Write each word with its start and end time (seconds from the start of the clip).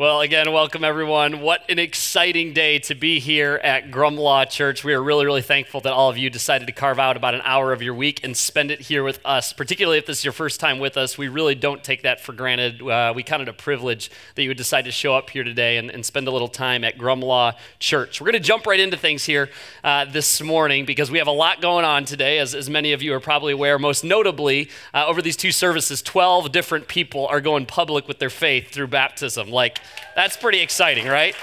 Well, 0.00 0.22
again, 0.22 0.50
welcome 0.50 0.82
everyone. 0.82 1.42
What 1.42 1.68
an 1.68 1.78
exciting 1.78 2.54
day 2.54 2.78
to 2.78 2.94
be 2.94 3.20
here 3.20 3.60
at 3.62 3.90
Grumlaw 3.90 4.48
Church. 4.48 4.82
We 4.82 4.94
are 4.94 5.02
really, 5.02 5.26
really 5.26 5.42
thankful 5.42 5.82
that 5.82 5.92
all 5.92 6.08
of 6.08 6.16
you 6.16 6.30
decided 6.30 6.68
to 6.68 6.72
carve 6.72 6.98
out 6.98 7.18
about 7.18 7.34
an 7.34 7.42
hour 7.44 7.74
of 7.74 7.82
your 7.82 7.92
week 7.92 8.24
and 8.24 8.34
spend 8.34 8.70
it 8.70 8.80
here 8.80 9.04
with 9.04 9.20
us. 9.26 9.52
Particularly 9.52 9.98
if 9.98 10.06
this 10.06 10.20
is 10.20 10.24
your 10.24 10.32
first 10.32 10.58
time 10.58 10.78
with 10.78 10.96
us, 10.96 11.18
we 11.18 11.28
really 11.28 11.54
don't 11.54 11.84
take 11.84 12.04
that 12.04 12.18
for 12.18 12.32
granted. 12.32 12.80
Uh, 12.80 13.12
we 13.14 13.22
count 13.22 13.42
it 13.42 13.48
a 13.50 13.52
privilege 13.52 14.10
that 14.36 14.42
you 14.42 14.48
would 14.48 14.56
decide 14.56 14.86
to 14.86 14.90
show 14.90 15.14
up 15.14 15.28
here 15.28 15.44
today 15.44 15.76
and, 15.76 15.90
and 15.90 16.06
spend 16.06 16.26
a 16.26 16.30
little 16.30 16.48
time 16.48 16.82
at 16.82 16.96
Grumlaw 16.96 17.54
Church. 17.78 18.22
We're 18.22 18.30
going 18.30 18.42
to 18.42 18.48
jump 18.48 18.66
right 18.66 18.80
into 18.80 18.96
things 18.96 19.26
here 19.26 19.50
uh, 19.84 20.06
this 20.06 20.40
morning 20.40 20.86
because 20.86 21.10
we 21.10 21.18
have 21.18 21.28
a 21.28 21.30
lot 21.30 21.60
going 21.60 21.84
on 21.84 22.06
today, 22.06 22.38
as, 22.38 22.54
as 22.54 22.70
many 22.70 22.94
of 22.94 23.02
you 23.02 23.12
are 23.12 23.20
probably 23.20 23.52
aware. 23.52 23.78
Most 23.78 24.02
notably, 24.02 24.70
uh, 24.94 25.04
over 25.06 25.20
these 25.20 25.36
two 25.36 25.52
services, 25.52 26.00
12 26.00 26.52
different 26.52 26.88
people 26.88 27.26
are 27.26 27.42
going 27.42 27.66
public 27.66 28.08
with 28.08 28.18
their 28.18 28.30
faith 28.30 28.70
through 28.70 28.86
baptism. 28.86 29.50
Like, 29.50 29.78
that's 30.14 30.36
pretty 30.36 30.60
exciting, 30.60 31.06
right? 31.06 31.34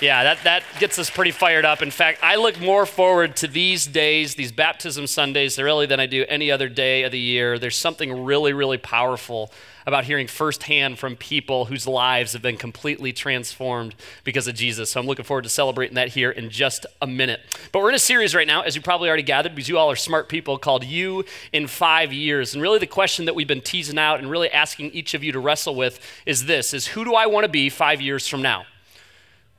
Yeah, 0.00 0.24
that, 0.24 0.42
that 0.42 0.64
gets 0.80 0.98
us 0.98 1.08
pretty 1.10 1.30
fired 1.30 1.64
up. 1.64 1.80
In 1.80 1.92
fact, 1.92 2.18
I 2.22 2.34
look 2.34 2.60
more 2.60 2.86
forward 2.86 3.36
to 3.36 3.46
these 3.46 3.86
days, 3.86 4.34
these 4.34 4.50
baptism 4.50 5.06
Sundays, 5.06 5.58
really 5.58 5.86
than 5.86 6.00
I 6.00 6.06
do 6.06 6.24
any 6.28 6.50
other 6.50 6.68
day 6.68 7.04
of 7.04 7.12
the 7.12 7.20
year. 7.20 7.56
There's 7.58 7.76
something 7.76 8.24
really, 8.24 8.52
really 8.52 8.78
powerful 8.78 9.52
about 9.86 10.04
hearing 10.04 10.26
firsthand 10.26 10.98
from 10.98 11.16
people 11.16 11.66
whose 11.66 11.86
lives 11.86 12.32
have 12.32 12.42
been 12.42 12.56
completely 12.56 13.12
transformed 13.12 13.94
because 14.24 14.46
of 14.46 14.54
Jesus. 14.54 14.90
So 14.90 15.00
I'm 15.00 15.06
looking 15.06 15.24
forward 15.24 15.42
to 15.42 15.48
celebrating 15.48 15.94
that 15.96 16.08
here 16.08 16.30
in 16.30 16.50
just 16.50 16.86
a 17.00 17.06
minute. 17.06 17.40
But 17.72 17.80
we're 17.80 17.90
in 17.90 17.94
a 17.94 17.98
series 18.00 18.34
right 18.34 18.46
now, 18.46 18.62
as 18.62 18.76
you 18.76 18.82
probably 18.82 19.08
already 19.08 19.22
gathered, 19.22 19.54
because 19.54 19.68
you 19.68 19.78
all 19.78 19.90
are 19.90 19.96
smart 19.96 20.28
people, 20.28 20.58
called 20.58 20.84
You 20.84 21.24
in 21.52 21.66
Five 21.66 22.12
Years. 22.12 22.54
And 22.54 22.62
really 22.62 22.78
the 22.78 22.86
question 22.86 23.24
that 23.26 23.34
we've 23.34 23.48
been 23.48 23.60
teasing 23.60 23.98
out 23.98 24.20
and 24.20 24.30
really 24.30 24.50
asking 24.50 24.90
each 24.92 25.14
of 25.14 25.24
you 25.24 25.32
to 25.32 25.40
wrestle 25.40 25.74
with 25.74 26.00
is 26.26 26.46
this, 26.46 26.74
is 26.74 26.88
who 26.88 27.04
do 27.04 27.14
I 27.14 27.26
want 27.26 27.44
to 27.44 27.50
be 27.50 27.68
five 27.68 28.00
years 28.00 28.26
from 28.28 28.42
now? 28.42 28.64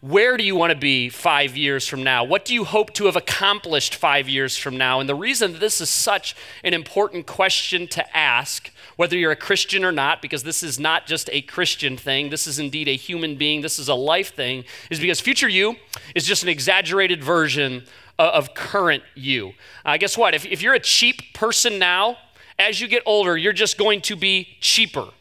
Where 0.03 0.35
do 0.35 0.43
you 0.43 0.57
want 0.57 0.71
to 0.71 0.77
be 0.77 1.07
five 1.07 1.55
years 1.55 1.87
from 1.87 2.03
now? 2.03 2.25
What 2.25 2.43
do 2.43 2.53
you 2.53 2.65
hope 2.65 2.91
to 2.95 3.05
have 3.05 3.15
accomplished 3.15 3.95
five 3.95 4.27
years 4.27 4.57
from 4.57 4.77
now? 4.77 4.99
And 4.99 5.07
the 5.07 5.15
reason 5.15 5.59
this 5.59 5.79
is 5.79 5.87
such 5.87 6.35
an 6.61 6.73
important 6.73 7.25
question 7.25 7.87
to 7.87 8.17
ask, 8.17 8.69
whether 8.97 9.15
you're 9.15 9.31
a 9.31 9.37
Christian 9.37 9.85
or 9.85 9.93
not, 9.93 10.21
because 10.21 10.43
this 10.43 10.61
is 10.61 10.77
not 10.77 11.07
just 11.07 11.29
a 11.31 11.41
Christian 11.43 11.95
thing, 11.95 12.31
this 12.31 12.47
is 12.47 12.59
indeed 12.59 12.89
a 12.89 12.97
human 12.97 13.37
being, 13.37 13.61
this 13.61 13.79
is 13.79 13.87
a 13.87 13.95
life 13.95 14.35
thing, 14.35 14.65
is 14.89 14.99
because 14.99 15.21
future 15.21 15.47
you 15.47 15.77
is 16.13 16.25
just 16.25 16.43
an 16.43 16.49
exaggerated 16.49 17.23
version 17.23 17.85
of 18.19 18.53
current 18.53 19.03
you. 19.15 19.53
Uh, 19.85 19.95
guess 19.95 20.17
what? 20.17 20.35
If, 20.35 20.45
if 20.45 20.61
you're 20.61 20.73
a 20.73 20.81
cheap 20.81 21.33
person 21.33 21.79
now, 21.79 22.17
as 22.59 22.81
you 22.81 22.89
get 22.89 23.03
older, 23.05 23.37
you're 23.37 23.53
just 23.53 23.77
going 23.77 24.01
to 24.01 24.17
be 24.17 24.49
cheaper. 24.59 25.11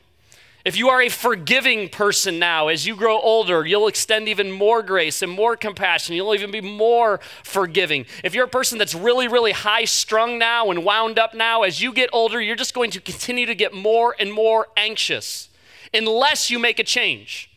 If 0.65 0.77
you 0.77 0.89
are 0.91 1.03
a 1.03 1.09
forgiving 1.09 1.89
person 1.89 2.39
now, 2.39 2.69
as 2.69 2.87
you 2.87 2.95
grow 2.95 3.19
older, 3.19 3.67
you'll 3.67 3.89
extend 3.89 4.29
even 4.29 4.53
more 4.53 4.83
grace 4.83 5.21
and 5.21 5.31
more 5.31 5.57
compassion. 5.57 6.15
You'll 6.15 6.35
even 6.35 6.53
be 6.53 6.61
more 6.61 7.19
forgiving. 7.43 8.07
If 8.23 8.35
you're 8.35 8.45
a 8.45 8.49
person 8.49 8.79
that's 8.79 8.95
really, 8.95 9.27
really 9.27 9.53
high 9.53 9.85
strung 9.85 10.39
now 10.39 10.71
and 10.71 10.85
wound 10.85 11.19
up 11.19 11.35
now, 11.35 11.63
as 11.63 11.83
you 11.83 11.93
get 11.93 12.11
older, 12.13 12.41
you're 12.41 12.57
just 12.57 12.75
going 12.75 12.93
to 12.93 13.01
continue 13.01 13.47
to 13.47 13.55
get 13.55 13.75
more 13.75 14.15
and 14.19 14.33
more 14.33 14.69
anxious 14.77 15.49
unless 15.93 16.49
you 16.49 16.59
make 16.59 16.79
a 16.79 16.85
change 16.85 17.52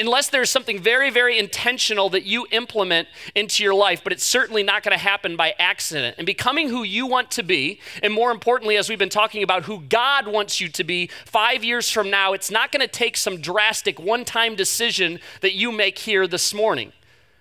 unless 0.00 0.28
there's 0.28 0.50
something 0.50 0.78
very, 0.78 1.10
very 1.10 1.38
intentional 1.38 2.10
that 2.10 2.24
you 2.24 2.46
implement 2.50 3.08
into 3.34 3.62
your 3.62 3.74
life, 3.74 4.02
but 4.02 4.12
it's 4.12 4.24
certainly 4.24 4.62
not 4.62 4.82
going 4.82 4.96
to 4.96 5.02
happen 5.02 5.36
by 5.36 5.54
accident. 5.58 6.16
And 6.18 6.26
becoming 6.26 6.68
who 6.68 6.82
you 6.82 7.06
want 7.06 7.30
to 7.32 7.42
be, 7.42 7.80
and 8.02 8.12
more 8.12 8.30
importantly, 8.30 8.76
as 8.76 8.88
we've 8.88 8.98
been 8.98 9.08
talking 9.08 9.42
about 9.42 9.64
who 9.64 9.80
God 9.80 10.26
wants 10.26 10.60
you 10.60 10.68
to 10.68 10.84
be 10.84 11.10
five 11.24 11.62
years 11.62 11.90
from 11.90 12.10
now, 12.10 12.32
it's 12.32 12.50
not 12.50 12.72
going 12.72 12.80
to 12.80 12.88
take 12.88 13.16
some 13.16 13.40
drastic 13.40 14.00
one 14.00 14.24
time 14.24 14.56
decision 14.56 15.20
that 15.40 15.54
you 15.54 15.70
make 15.72 15.98
here 15.98 16.26
this 16.26 16.52
morning 16.52 16.92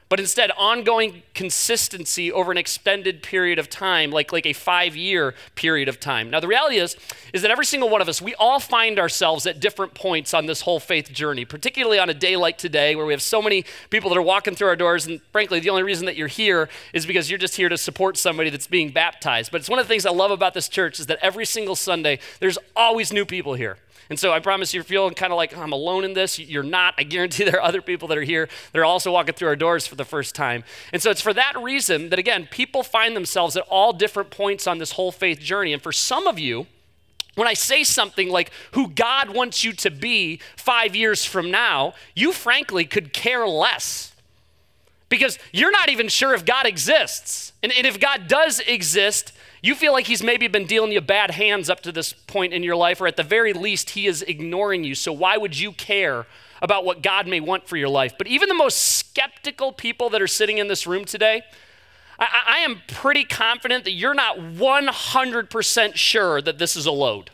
but 0.07 0.19
instead 0.19 0.51
ongoing 0.57 1.23
consistency 1.33 2.31
over 2.31 2.51
an 2.51 2.57
extended 2.57 3.23
period 3.23 3.57
of 3.57 3.69
time 3.69 4.11
like, 4.11 4.31
like 4.31 4.45
a 4.45 4.53
five 4.53 4.95
year 4.95 5.33
period 5.55 5.87
of 5.89 5.99
time. 5.99 6.29
Now 6.29 6.39
the 6.39 6.47
reality 6.47 6.77
is 6.77 6.95
is 7.33 7.41
that 7.41 7.51
every 7.51 7.65
single 7.65 7.89
one 7.89 8.01
of 8.01 8.09
us 8.09 8.21
we 8.21 8.35
all 8.35 8.59
find 8.59 8.99
ourselves 8.99 9.45
at 9.45 9.59
different 9.59 9.93
points 9.93 10.33
on 10.33 10.45
this 10.45 10.61
whole 10.61 10.79
faith 10.79 11.11
journey 11.11 11.45
particularly 11.45 11.99
on 11.99 12.09
a 12.09 12.13
day 12.13 12.35
like 12.35 12.57
today 12.57 12.95
where 12.95 13.05
we 13.05 13.13
have 13.13 13.21
so 13.21 13.41
many 13.41 13.65
people 13.89 14.09
that 14.09 14.17
are 14.17 14.21
walking 14.21 14.55
through 14.55 14.67
our 14.67 14.75
doors 14.75 15.07
and 15.07 15.21
frankly 15.31 15.59
the 15.59 15.69
only 15.69 15.83
reason 15.83 16.05
that 16.05 16.15
you're 16.15 16.27
here 16.27 16.69
is 16.93 17.05
because 17.05 17.29
you're 17.29 17.39
just 17.39 17.55
here 17.55 17.69
to 17.69 17.77
support 17.77 18.17
somebody 18.17 18.49
that's 18.49 18.67
being 18.67 18.91
baptized. 18.91 19.51
But 19.51 19.61
it's 19.61 19.69
one 19.69 19.79
of 19.79 19.85
the 19.85 19.89
things 19.89 20.05
i 20.05 20.11
love 20.11 20.31
about 20.31 20.53
this 20.53 20.69
church 20.69 20.99
is 20.99 21.07
that 21.07 21.17
every 21.21 21.45
single 21.45 21.75
sunday 21.75 22.19
there's 22.39 22.57
always 22.75 23.11
new 23.11 23.25
people 23.25 23.55
here 23.55 23.77
and 24.09 24.19
so 24.19 24.31
I 24.31 24.39
promise 24.39 24.73
you're 24.73 24.83
feeling 24.83 25.15
kind 25.15 25.33
of 25.33 25.37
like 25.37 25.57
I'm 25.57 25.71
alone 25.71 26.03
in 26.03 26.13
this. 26.13 26.37
You're 26.37 26.63
not. 26.63 26.93
I 26.97 27.03
guarantee 27.03 27.43
there 27.45 27.55
are 27.55 27.63
other 27.63 27.81
people 27.81 28.07
that 28.09 28.17
are 28.17 28.23
here 28.23 28.49
that 28.71 28.79
are 28.79 28.85
also 28.85 29.11
walking 29.11 29.33
through 29.33 29.47
our 29.47 29.55
doors 29.55 29.87
for 29.87 29.95
the 29.95 30.05
first 30.05 30.35
time. 30.35 30.63
And 30.93 31.01
so 31.01 31.09
it's 31.09 31.21
for 31.21 31.33
that 31.33 31.53
reason 31.59 32.09
that, 32.09 32.19
again, 32.19 32.47
people 32.49 32.83
find 32.83 33.15
themselves 33.15 33.57
at 33.57 33.63
all 33.69 33.93
different 33.93 34.29
points 34.29 34.67
on 34.67 34.77
this 34.77 34.93
whole 34.93 35.11
faith 35.11 35.39
journey. 35.39 35.73
And 35.73 35.81
for 35.81 35.91
some 35.91 36.27
of 36.27 36.37
you, 36.37 36.67
when 37.35 37.47
I 37.47 37.53
say 37.53 37.83
something 37.83 38.29
like 38.29 38.51
who 38.71 38.89
God 38.89 39.31
wants 39.31 39.63
you 39.63 39.73
to 39.73 39.91
be 39.91 40.39
five 40.55 40.95
years 40.95 41.25
from 41.25 41.51
now, 41.51 41.93
you 42.15 42.31
frankly 42.31 42.85
could 42.85 43.11
care 43.11 43.47
less 43.47 44.13
because 45.09 45.37
you're 45.51 45.71
not 45.71 45.89
even 45.89 46.07
sure 46.07 46.33
if 46.33 46.45
God 46.45 46.65
exists. 46.65 47.53
And, 47.61 47.71
and 47.71 47.85
if 47.85 47.99
God 47.99 48.27
does 48.27 48.59
exist, 48.61 49.33
you 49.65 49.75
feel 49.75 49.93
like 49.93 50.07
he's 50.07 50.21
maybe 50.21 50.47
been 50.47 50.65
dealing 50.65 50.91
you 50.91 51.01
bad 51.01 51.31
hands 51.31 51.69
up 51.69 51.81
to 51.81 51.91
this 51.91 52.13
point 52.13 52.53
in 52.53 52.63
your 52.63 52.75
life, 52.75 53.01
or 53.01 53.07
at 53.07 53.17
the 53.17 53.23
very 53.23 53.53
least, 53.53 53.91
he 53.91 54.05
is 54.05 54.21
ignoring 54.21 54.83
you. 54.83 54.95
So 54.95 55.11
why 55.11 55.37
would 55.37 55.57
you 55.57 55.71
care 55.71 56.27
about 56.61 56.85
what 56.85 57.01
God 57.01 57.27
may 57.27 57.39
want 57.39 57.67
for 57.67 57.77
your 57.77 57.89
life? 57.89 58.13
But 58.17 58.27
even 58.27 58.49
the 58.49 58.55
most 58.55 58.75
skeptical 58.75 59.71
people 59.71 60.09
that 60.11 60.21
are 60.21 60.27
sitting 60.27 60.57
in 60.57 60.67
this 60.67 60.85
room 60.85 61.05
today, 61.05 61.43
I, 62.19 62.27
I 62.47 62.57
am 62.59 62.81
pretty 62.87 63.23
confident 63.23 63.85
that 63.85 63.91
you're 63.91 64.13
not 64.13 64.37
100% 64.37 65.95
sure 65.95 66.41
that 66.41 66.57
this 66.57 66.75
is 66.75 66.85
a 66.85 66.91
load. 66.91 67.31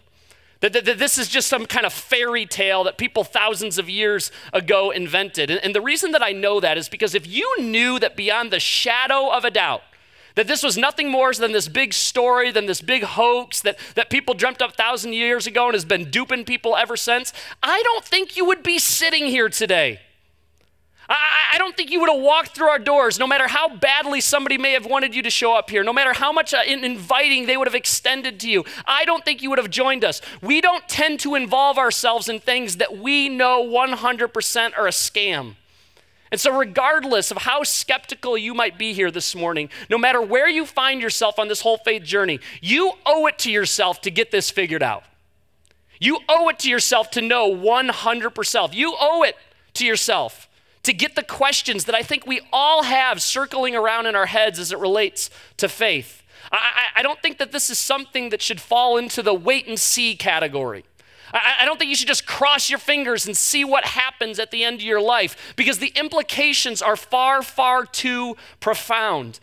That, 0.62 0.74
that, 0.74 0.86
that, 0.86 1.00
this 1.00 1.18
is 1.18 1.28
just 1.28 1.48
some 1.48 1.66
kind 1.66 1.86
of 1.86 1.92
fairy 1.92 2.46
tale 2.46 2.84
that 2.84 2.98
people 2.98 3.24
thousands 3.24 3.80
of 3.80 3.90
years 3.90 4.32
ago 4.54 4.92
invented. 4.92 5.50
And, 5.50 5.60
and 5.64 5.76
the 5.76 5.82
reason 5.82 6.12
that 6.12 6.22
I 6.22 6.32
know 6.32 6.60
that 6.60 6.78
is 6.78 6.88
because 6.88 7.16
if 7.16 7.26
you 7.26 7.56
knew 7.60 8.00
that 8.00 8.16
beyond 8.16 8.52
the 8.52 8.60
shadow 8.60 9.32
of 9.32 9.44
a 9.44 9.50
doubt, 9.50 9.82
that 10.36 10.48
this 10.48 10.64
was 10.64 10.78
nothing 10.78 11.10
more 11.10 11.34
than 11.34 11.52
this 11.52 11.68
big 11.68 11.94
story, 11.94 12.52
than 12.52 12.66
this 12.66 12.82
big 12.82 13.04
hoax 13.04 13.62
that, 13.62 13.78
that 13.96 14.10
people 14.10 14.34
dreamt 14.34 14.62
up 14.62 14.76
thousand 14.76 15.14
years 15.14 15.48
ago 15.48 15.66
and 15.66 15.74
has 15.74 15.86
been 15.86 16.10
duping 16.10 16.44
people 16.46 16.76
ever 16.76 16.98
since. 16.98 17.32
I 17.64 17.82
don't 17.84 18.04
think 18.04 18.36
you 18.36 18.46
would 18.46 18.64
be 18.64 18.80
sitting 18.80 19.28
here 19.28 19.50
today. 19.50 20.00
I, 21.10 21.56
I 21.56 21.58
don't 21.58 21.76
think 21.76 21.92
you 21.92 22.00
would 22.00 22.10
have 22.10 22.22
walked 22.22 22.56
through 22.56 22.70
our 22.70 22.80
doors, 22.80 23.20
no 23.20 23.28
matter 23.28 23.48
how 23.48 23.76
badly 23.76 24.22
somebody 24.22 24.58
may 24.58 24.72
have 24.72 24.86
wanted 24.86 25.14
you 25.14 25.22
to 25.24 25.30
show 25.30 25.58
up 25.58 25.70
here, 25.70 25.84
no 25.84 25.94
matter 25.94 26.14
how 26.14 26.32
much 26.32 26.54
uh, 26.54 26.62
inviting 26.66 27.46
they 27.46 27.58
would 27.58 27.68
have 27.68 27.76
extended 27.76 28.40
to 28.42 28.50
you. 28.50 28.64
I 28.86 29.06
don't 29.06 29.26
think 29.26 29.42
you 29.42 29.50
would 29.50 29.60
have 29.60 29.70
joined 29.70 30.06
us. 30.06 30.22
We 30.42 30.62
don't 30.62 30.88
tend 30.88 31.20
to 31.22 31.36
involve 31.36 31.78
ourselves 31.78 32.30
in 32.30 32.40
things 32.40 32.78
that 32.78 32.98
we 32.98 33.30
know 33.30 33.64
100% 33.64 34.78
are 34.78 34.88
a 34.88 34.92
scam. 34.92 35.56
And 36.32 36.40
so, 36.40 36.58
regardless 36.58 37.30
of 37.30 37.40
how 37.40 37.64
skeptical 37.64 38.38
you 38.38 38.54
might 38.54 38.78
be 38.78 38.94
here 38.94 39.12
this 39.12 39.36
morning, 39.36 39.70
no 39.90 39.98
matter 39.98 40.22
where 40.22 40.48
you 40.48 40.66
find 40.66 41.02
yourself 41.02 41.38
on 41.38 41.50
this 41.50 41.62
whole 41.62 41.78
faith 41.78 42.04
journey, 42.04 42.40
you 42.62 42.94
owe 43.06 43.28
it 43.28 43.38
to 43.40 43.52
yourself 43.52 44.00
to 44.02 44.12
get 44.12 44.32
this 44.32 44.50
figured 44.50 44.82
out. 44.82 45.04
You 46.00 46.20
owe 46.30 46.48
it 46.50 46.58
to 46.60 46.70
yourself 46.70 47.12
to 47.12 47.22
know 47.22 47.54
100%. 47.54 48.74
You 48.74 48.96
owe 49.00 49.24
it 49.24 49.36
to 49.74 49.86
yourself 49.86 50.48
to 50.84 50.94
get 50.94 51.16
the 51.16 51.24
questions 51.24 51.86
that 51.86 51.96
I 51.96 52.02
think 52.02 52.26
we 52.26 52.42
all 52.52 52.84
have 52.84 53.22
circling 53.22 53.76
around 53.76 54.08
in 54.08 54.16
our 54.16 54.26
heads 54.26 54.58
as 54.58 54.72
it 54.72 54.80
relates 54.80 55.30
to 55.58 55.70
faith. 55.70 56.24
I, 56.52 56.88
I, 56.98 57.04
don't 57.04 57.22
think 57.22 57.38
that 57.38 57.52
this 57.52 57.70
is 57.70 57.78
something 57.78 58.30
that 58.30 58.42
should 58.42 58.60
fall 58.60 58.98
into 58.98 59.22
the 59.22 59.34
wait 59.34 59.68
and 59.68 59.80
see 59.80 60.16
category. 60.16 60.86
I, 61.34 61.58
I 61.62 61.66
don't 61.66 61.78
think 61.78 61.90
you 61.90 61.96
should 61.96 62.08
just 62.08 62.26
cross 62.26 62.70
your 62.70 62.80
fingers 62.80 63.26
and 63.26 63.36
see 63.36 63.64
what 63.64 63.86
happens 63.86 64.40
at 64.40 64.52
the 64.52 64.64
end 64.64 64.76
of 64.78 64.84
your 64.84 65.02
life 65.02 65.54
because 65.56 65.80
the 65.80 65.92
implications 65.96 66.82
are 66.82 66.96
far, 66.96 67.42
far 67.42 67.86
too 67.86 68.36
profound. 68.60 69.40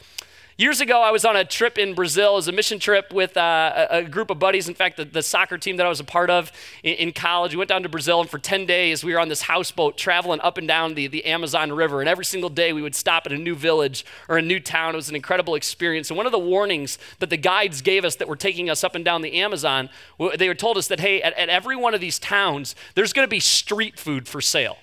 Years 0.61 0.81
ago, 0.81 1.01
I 1.01 1.13
was 1.13 1.25
on 1.25 1.37
a 1.37 1.45
trip 1.45 1.79
in 1.79 1.95
Brazil. 1.95 2.33
It 2.33 2.35
was 2.35 2.49
a 2.49 2.53
mission 2.53 2.81
trip 2.81 3.13
with 3.13 3.37
uh, 3.37 3.87
a, 3.93 3.99
a, 3.99 4.03
group 4.03 4.29
of 4.29 4.41
buddies. 4.41 4.69
In 4.69 4.75
fact, 4.75 4.97
the, 4.97 5.05
the, 5.05 5.23
soccer 5.23 5.57
team 5.57 5.77
that 5.77 5.87
I 5.87 5.89
was 5.89 6.01
a 6.01 6.05
part 6.05 6.31
of 6.31 6.51
in, 6.83 6.95
in, 6.95 7.13
college, 7.13 7.53
we 7.53 7.59
went 7.59 7.69
down 7.69 7.85
to 7.85 7.89
Brazil, 7.89 8.21
and 8.21 8.29
for 8.29 8.41
10 8.41 8.67
days, 8.67 9.05
we 9.05 9.13
were 9.13 9.21
on 9.21 9.29
this 9.29 9.43
houseboat 9.43 9.97
traveling 9.97 10.41
up 10.41 10.59
and 10.59 10.67
down 10.67 10.95
the, 10.95 11.07
the 11.07 11.27
Amazon 11.27 11.71
River. 11.71 12.01
And 12.01 12.09
every 12.09 12.25
single 12.25 12.51
day, 12.51 12.73
we 12.73 12.83
would 12.83 12.97
stop 12.97 13.25
at 13.27 13.31
a 13.31 13.39
new 13.39 13.55
village 13.55 14.05
or 14.29 14.37
a 14.37 14.43
new 14.43 14.59
town. 14.59 14.95
It 14.95 14.97
was 14.97 15.09
an 15.09 15.15
incredible 15.15 15.55
experience. 15.55 16.11
And 16.11 16.17
one 16.17 16.27
of 16.27 16.33
the 16.33 16.41
warnings 16.41 16.99
that 17.21 17.31
the 17.31 17.37
guides 17.37 17.81
gave 17.81 18.05
us 18.05 18.17
that 18.17 18.27
were 18.27 18.35
taking 18.35 18.69
us 18.69 18.83
up 18.83 18.97
and 18.97 19.05
down 19.05 19.23
the 19.23 19.35
Amazon, 19.35 19.91
they 20.39 20.53
told 20.55 20.77
us 20.77 20.89
that, 20.89 20.99
hey, 20.99 21.23
at, 21.23 21.39
at 21.39 21.49
every 21.49 21.77
one 21.77 21.95
of 21.95 22.01
these 22.01 22.19
towns, 22.19 22.75
there's 22.97 23.13
going 23.13 23.25
to 23.25 23.31
be 23.31 23.39
street 23.39 23.97
food 23.97 24.27
for 24.27 24.41
sale 24.41 24.79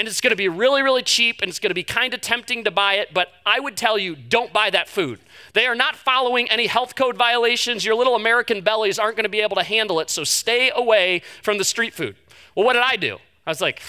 and 0.00 0.08
it's 0.08 0.22
going 0.22 0.30
to 0.30 0.36
be 0.36 0.48
really, 0.48 0.80
really 0.82 1.02
cheap 1.02 1.42
and 1.42 1.50
it's 1.50 1.58
going 1.58 1.68
to 1.68 1.74
be 1.74 1.82
kind 1.82 2.14
of 2.14 2.22
tempting 2.22 2.64
to 2.64 2.70
buy 2.70 2.94
it, 2.94 3.12
but 3.12 3.28
I 3.44 3.60
would 3.60 3.76
tell 3.76 3.98
you 3.98 4.16
don't 4.16 4.50
buy 4.50 4.70
that 4.70 4.88
food. 4.88 5.20
They 5.52 5.66
are 5.66 5.74
not 5.74 5.94
following 5.94 6.50
any 6.50 6.68
health 6.68 6.94
code 6.94 7.18
violations. 7.18 7.84
Your 7.84 7.94
little 7.94 8.14
American 8.14 8.62
bellies 8.62 8.98
aren't 8.98 9.16
going 9.16 9.24
to 9.24 9.30
be 9.30 9.42
able 9.42 9.56
to 9.56 9.62
handle 9.62 10.00
it, 10.00 10.08
so 10.08 10.24
stay 10.24 10.70
away 10.74 11.20
from 11.42 11.58
the 11.58 11.64
street 11.64 11.92
food. 11.92 12.16
Well, 12.54 12.64
what 12.64 12.72
did 12.72 12.82
I 12.82 12.96
do? 12.96 13.18
I 13.46 13.50
was 13.50 13.60
like, 13.60 13.82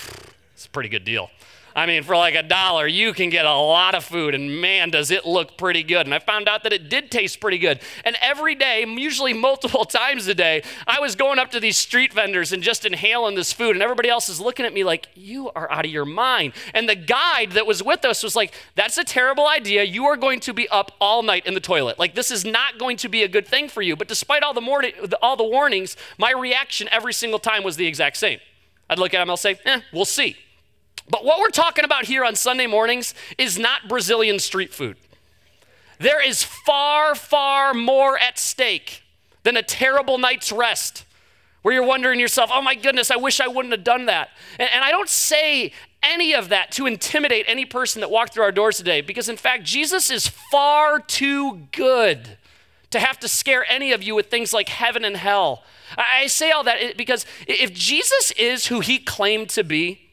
It's 0.54 0.66
a 0.66 0.69
pretty 0.69 0.90
good 0.90 1.06
deal. 1.06 1.30
I 1.75 1.85
mean, 1.85 2.03
for 2.03 2.18
like 2.18 2.35
a 2.35 2.44
dollar, 2.44 2.88
you 2.88 3.13
can 3.13 3.29
get 3.29 3.45
a 3.45 3.56
lot 3.56 3.95
of 3.95 4.03
food, 4.03 4.35
and 4.35 4.59
man, 4.59 4.89
does 4.89 5.12
it 5.12 5.25
look 5.25 5.57
pretty 5.57 5.83
good. 5.83 6.06
And 6.06 6.13
I 6.13 6.19
found 6.19 6.50
out 6.50 6.63
that 6.63 6.73
it 6.73 6.89
did 6.89 7.12
taste 7.12 7.39
pretty 7.39 7.57
good. 7.57 7.79
And 8.03 8.18
every 8.21 8.56
day, 8.56 8.85
usually 8.85 9.33
multiple 9.33 9.85
times 9.85 10.27
a 10.27 10.35
day, 10.35 10.63
I 10.85 11.00
was 11.00 11.15
going 11.15 11.39
up 11.39 11.51
to 11.51 11.59
these 11.59 11.77
street 11.77 12.13
vendors 12.13 12.51
and 12.51 12.62
just 12.62 12.85
inhaling 12.85 13.35
this 13.35 13.53
food, 13.53 13.75
and 13.75 13.83
everybody 13.83 14.09
else 14.09 14.27
is 14.27 14.41
looking 14.41 14.65
at 14.65 14.73
me 14.73 14.83
like, 14.83 15.07
You 15.15 15.50
are 15.51 15.71
out 15.71 15.85
of 15.85 15.91
your 15.91 16.06
mind. 16.06 16.53
And 16.73 16.89
the 16.89 16.95
guide 16.95 17.51
that 17.51 17.65
was 17.65 17.81
with 17.81 18.03
us 18.06 18.24
was 18.24 18.35
like, 18.35 18.53
That's 18.75 18.97
a 18.97 19.03
terrible 19.03 19.47
idea. 19.47 19.83
You 19.83 20.06
are 20.06 20.17
going 20.17 20.39
to 20.41 20.53
be 20.53 20.67
up 20.69 20.91
all 21.00 21.24
night 21.24 21.45
in 21.45 21.53
the 21.53 21.59
toilet. 21.59 21.97
Like, 22.00 22.15
this 22.15 22.31
is 22.31 22.44
not 22.44 22.77
going 22.77 22.97
to 22.97 23.09
be 23.09 23.24
a 23.24 23.27
good 23.27 23.47
thing 23.47 23.69
for 23.69 23.81
you. 23.81 23.95
But 23.95 24.07
despite 24.07 24.44
all 24.44 24.53
the, 24.53 25.17
all 25.21 25.38
the 25.38 25.44
warnings, 25.44 25.95
my 26.17 26.31
reaction 26.31 26.89
every 26.91 27.13
single 27.13 27.39
time 27.39 27.63
was 27.63 27.77
the 27.77 27.88
exact 27.88 28.17
same. 28.17 28.39
I'd 28.89 29.00
look 29.00 29.13
at 29.13 29.21
him, 29.21 29.29
I'll 29.29 29.38
say, 29.38 29.57
Eh, 29.65 29.81
we'll 29.94 30.06
see. 30.06 30.35
But 31.12 31.25
what 31.25 31.40
we're 31.40 31.50
talking 31.50 31.84
about 31.84 32.06
here 32.06 32.24
on 32.24 32.36
Sunday 32.36 32.68
mornings 32.68 33.13
is 33.38 33.60
not 33.60 33.90
Brazilian 33.90 34.40
street 34.40 34.74
food. 34.74 34.96
There 36.00 36.25
is 36.25 36.42
far, 36.42 37.16
far 37.16 37.74
more 37.74 38.18
at 38.18 38.40
stake 38.40 39.04
than 39.44 39.58
a 39.58 39.62
terrible 39.62 40.18
night's 40.18 40.54
rest 40.54 41.06
where 41.62 41.74
you're 41.74 41.86
wondering 41.86 42.19
yourself, 42.19 42.50
oh 42.52 42.62
my 42.62 42.75
goodness, 42.75 43.12
I 43.12 43.18
wish 43.18 43.42
I 43.42 43.48
wouldn't 43.48 43.74
have 43.74 43.84
done 43.84 44.06
that. 44.06 44.30
And, 44.58 44.69
and, 44.74 44.84
I 44.84 44.90
don't 44.90 45.10
say 45.10 45.74
any 46.02 46.34
of 46.34 46.50
that 46.50 46.72
to 46.72 46.88
intimidate 46.88 47.46
any 47.48 47.66
person 47.66 48.00
that 48.02 48.10
walked 48.10 48.34
through 48.34 48.44
our 48.44 48.52
doors 48.52 48.78
today, 48.78 49.02
because 49.02 49.30
in 49.30 49.38
fact, 49.38 49.63
Jesus 49.63 50.10
is 50.10 50.28
far 50.28 51.00
too 51.00 51.68
good 51.72 52.38
to 52.90 53.00
have 53.00 53.19
to 53.19 53.28
scare 53.28 53.63
any 53.69 53.92
of 53.92 54.02
you 54.02 54.16
with 54.16 54.31
things 54.31 54.54
like 54.54 54.69
heaven 54.69 55.06
and 55.06 55.18
hell. 55.18 55.63
I, 55.98 56.22
I 56.22 56.28
say 56.28 56.52
all 56.52 56.63
that 56.63 56.98
because 56.98 57.25
if 57.48 57.74
Jesus 57.74 58.31
is 58.31 58.68
who 58.68 58.80
he 58.80 58.98
claimed 58.98 59.50
to 59.50 59.63
be, 59.63 60.11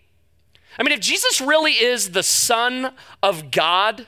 I 0.78 0.82
mean, 0.82 0.92
if 0.92 1.00
Jesus 1.00 1.40
really 1.40 1.72
is 1.72 2.10
the 2.12 2.22
Son 2.22 2.92
of 3.22 3.50
God, 3.50 4.06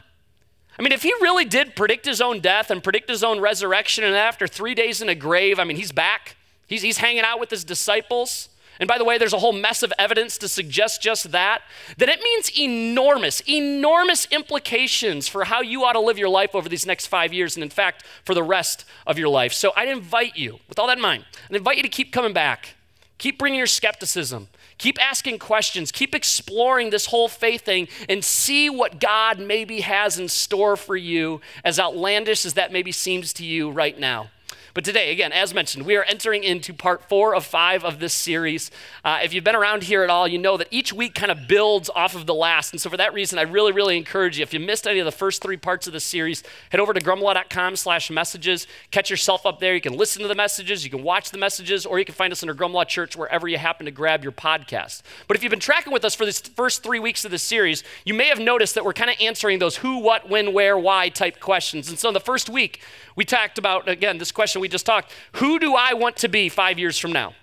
I 0.79 0.83
mean, 0.83 0.93
if 0.93 1.03
he 1.03 1.13
really 1.21 1.45
did 1.45 1.75
predict 1.77 2.07
his 2.07 2.21
own 2.21 2.41
death 2.41 2.71
and 2.71 2.83
predict 2.83 3.11
his 3.11 3.25
own 3.25 3.41
resurrection, 3.41 4.05
and 4.05 4.15
after 4.15 4.47
three 4.47 4.75
days 4.75 5.03
in 5.03 5.09
a 5.09 5.15
grave, 5.15 5.59
I 5.59 5.65
mean, 5.65 5.77
he's 5.77 5.93
back. 5.93 6.37
He's, 6.67 6.83
he's 6.83 6.99
hanging 6.99 7.23
out 7.23 7.41
with 7.41 7.51
his 7.51 7.65
disciples. 7.65 8.49
And 8.79 8.89
by 8.89 8.97
the 8.97 9.05
way, 9.05 9.19
there's 9.19 9.35
a 9.35 9.39
whole 9.39 9.53
mess 9.53 9.83
of 9.83 9.93
evidence 9.99 10.39
to 10.39 10.49
suggest 10.49 11.03
just 11.03 11.33
that. 11.33 11.61
Then 11.99 12.09
it 12.09 12.21
means 12.23 12.51
enormous, 12.59 13.43
enormous 13.47 14.27
implications 14.31 15.29
for 15.29 15.45
how 15.45 15.61
you 15.61 15.85
ought 15.85 15.93
to 15.93 16.01
live 16.01 16.19
your 16.19 16.31
life 16.31 16.55
over 16.55 16.67
these 16.67 16.87
next 16.87 17.09
five 17.09 17.35
years, 17.35 17.57
and 17.57 17.63
in 17.63 17.69
fact, 17.69 18.05
for 18.25 18.35
the 18.35 18.43
rest 18.43 18.87
of 19.07 19.19
your 19.19 19.29
life. 19.29 19.53
So 19.53 19.73
I'd 19.77 19.91
invite 19.91 20.37
you, 20.37 20.61
with 20.67 20.79
all 20.79 20.87
that 20.87 20.97
in 20.97 21.03
mind, 21.03 21.27
I'd 21.51 21.57
invite 21.57 21.77
you 21.77 21.83
to 21.83 21.91
keep 21.91 22.11
coming 22.11 22.33
back. 22.33 22.75
Keep 23.19 23.39
bringing 23.39 23.59
your 23.59 23.67
skepticism. 23.67 24.49
Keep 24.81 24.99
asking 25.05 25.39
questions. 25.39 25.93
Keep 25.93 26.15
exploring 26.15 26.89
this 26.89 27.05
whole 27.05 27.29
faith 27.29 27.67
thing 27.67 27.87
and 28.09 28.25
see 28.25 28.71
what 28.71 28.99
God 28.99 29.39
maybe 29.39 29.83
has 29.83 30.19
in 30.19 30.27
store 30.27 30.75
for 30.75 30.97
you, 30.97 31.43
as 31.63 31.79
outlandish 31.79 32.47
as 32.47 32.55
that 32.55 32.73
maybe 32.73 32.91
seems 32.91 33.35
to 33.35 33.45
you 33.45 33.71
right 33.71 33.99
now. 33.99 34.31
But 34.75 34.85
today, 34.85 35.11
again, 35.11 35.33
as 35.33 35.53
mentioned, 35.53 35.85
we 35.85 35.97
are 35.97 36.05
entering 36.05 36.45
into 36.45 36.73
part 36.73 37.03
four 37.09 37.35
of 37.35 37.45
five 37.45 37.85
of 37.85 37.99
this 37.99 38.13
series. 38.13 38.71
Uh, 39.05 39.19
if 39.23 39.33
you've 39.35 39.45
been 39.45 39.57
around 39.57 39.85
here 39.85 40.03
at 40.03 40.11
all, 40.11 40.29
you 40.29 40.39
know 40.39 40.57
that 40.57 40.69
each 40.71 40.93
week 40.93 41.15
kind 41.15 41.33
of 41.33 41.49
builds 41.49 41.91
off 41.91 42.15
of 42.15 42.27
the 42.27 42.35
last. 42.35 42.73
And 42.73 42.81
so 42.81 42.89
for 42.89 42.97
that 42.97 43.13
reason, 43.13 43.39
I 43.39 43.43
really, 43.43 43.73
really 43.73 43.97
encourage 43.97 44.39
you, 44.39 44.43
if 44.43 44.55
you 44.55 44.61
missed 44.61 44.87
any 44.87 45.01
of 45.01 45.05
the 45.05 45.13
first 45.13 45.43
three 45.43 45.57
parts 45.57 45.87
of 45.87 45.93
the 45.93 46.01
series, 46.01 46.43
head 46.71 46.81
over 46.81 46.93
to 46.93 47.01
grumlaw.com 47.01 47.77
slash 47.77 48.11
messages. 48.11 48.67
Catch 48.91 49.11
yourself 49.11 49.45
up 49.45 49.59
there. 49.59 49.75
You 49.75 49.81
can 49.81 49.97
listen 49.97 50.23
to 50.23 50.29
the 50.29 50.35
messages, 50.35 50.85
you 50.85 50.91
can 50.91 51.03
watch 51.03 51.31
the 51.31 51.39
messages, 51.39 51.85
or 51.85 51.99
you 51.99 52.05
can 52.05 52.15
find 52.15 52.33
us 52.33 52.43
under 52.43 52.55
Grumlaw 52.55 52.87
Church 52.87 53.17
wherever 53.17 53.49
you 53.49 53.59
happen 53.59 53.87
to 53.87 53.93
grab 53.93 54.23
your 54.23 54.33
podcast. 54.33 55.03
But 55.27 55.37
if 55.37 55.43
you've 55.43 55.51
been 55.51 55.59
tracking 55.59 55.93
with 55.93 56.05
us 56.05 56.15
for 56.15 56.25
this 56.25 56.41
first 56.41 56.83
three 56.83 57.01
weeks 57.01 57.25
of 57.25 57.31
the 57.31 57.39
series, 57.39 57.83
you 58.05 58.15
may 58.15 58.27
have 58.27 58.39
noticed 58.39 58.75
that 58.77 58.85
we're 58.85 58.93
kind 58.93 59.11
of 59.11 59.17
answering 59.21 59.59
those 59.59 59.77
who, 59.77 59.99
what, 59.99 60.29
when, 60.29 60.53
where, 60.53 60.79
why 60.79 61.09
type 61.09 61.41
questions. 61.41 61.89
And 61.89 61.99
so 61.99 62.09
in 62.09 62.15
the 62.15 62.21
first 62.21 62.49
week, 62.49 62.81
we 63.17 63.25
talked 63.25 63.59
about, 63.59 63.89
again, 63.89 64.19
this 64.19 64.33
question 64.33 64.60
we 64.61 64.69
just 64.69 64.87
talked 64.87 65.13
who 65.33 65.59
do 65.59 65.75
I 65.75 65.95
want 65.95 66.17
to 66.19 66.29
be 66.29 66.49
five 66.49 66.79
years 66.79 66.99
from 66.99 67.13
now? 67.13 67.35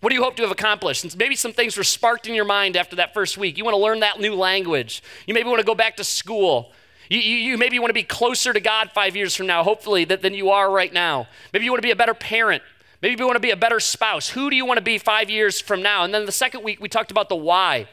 What 0.00 0.10
do 0.10 0.16
you 0.16 0.22
hope 0.24 0.34
to 0.36 0.42
have 0.42 0.50
accomplished? 0.50 1.04
And 1.04 1.16
maybe 1.16 1.36
some 1.36 1.52
things 1.52 1.76
were 1.76 1.84
sparked 1.84 2.26
in 2.26 2.34
your 2.34 2.44
mind 2.44 2.76
after 2.76 2.96
that 2.96 3.14
first 3.14 3.38
week. 3.38 3.56
You 3.56 3.64
want 3.64 3.74
to 3.74 3.80
learn 3.80 4.00
that 4.00 4.18
new 4.18 4.34
language. 4.34 5.00
You 5.26 5.34
maybe 5.34 5.48
want 5.48 5.60
to 5.60 5.66
go 5.66 5.76
back 5.76 5.96
to 5.98 6.04
school. 6.04 6.72
You, 7.08 7.20
you, 7.20 7.36
you 7.36 7.58
maybe 7.58 7.78
want 7.78 7.90
to 7.90 7.94
be 7.94 8.02
closer 8.02 8.52
to 8.52 8.58
God 8.58 8.90
five 8.90 9.14
years 9.14 9.36
from 9.36 9.46
now, 9.46 9.62
hopefully, 9.62 10.04
that, 10.06 10.20
than 10.20 10.34
you 10.34 10.50
are 10.50 10.68
right 10.70 10.92
now. 10.92 11.28
Maybe 11.52 11.66
you 11.66 11.70
want 11.70 11.82
to 11.82 11.86
be 11.86 11.92
a 11.92 11.96
better 11.96 12.14
parent. 12.14 12.64
Maybe 13.00 13.20
you 13.20 13.26
want 13.26 13.36
to 13.36 13.40
be 13.40 13.50
a 13.50 13.56
better 13.56 13.78
spouse. 13.78 14.30
Who 14.30 14.50
do 14.50 14.56
you 14.56 14.66
want 14.66 14.78
to 14.78 14.82
be 14.82 14.98
five 14.98 15.30
years 15.30 15.60
from 15.60 15.82
now? 15.82 16.02
And 16.02 16.12
then 16.12 16.26
the 16.26 16.32
second 16.32 16.64
week, 16.64 16.80
we 16.80 16.88
talked 16.88 17.12
about 17.12 17.28
the 17.28 17.36
why. 17.36 17.86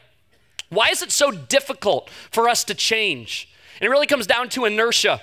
Why 0.68 0.88
is 0.88 1.02
it 1.02 1.12
so 1.12 1.30
difficult 1.30 2.10
for 2.32 2.48
us 2.48 2.64
to 2.64 2.74
change? 2.74 3.48
And 3.80 3.86
it 3.86 3.90
really 3.90 4.06
comes 4.08 4.26
down 4.26 4.48
to 4.50 4.64
inertia. 4.64 5.20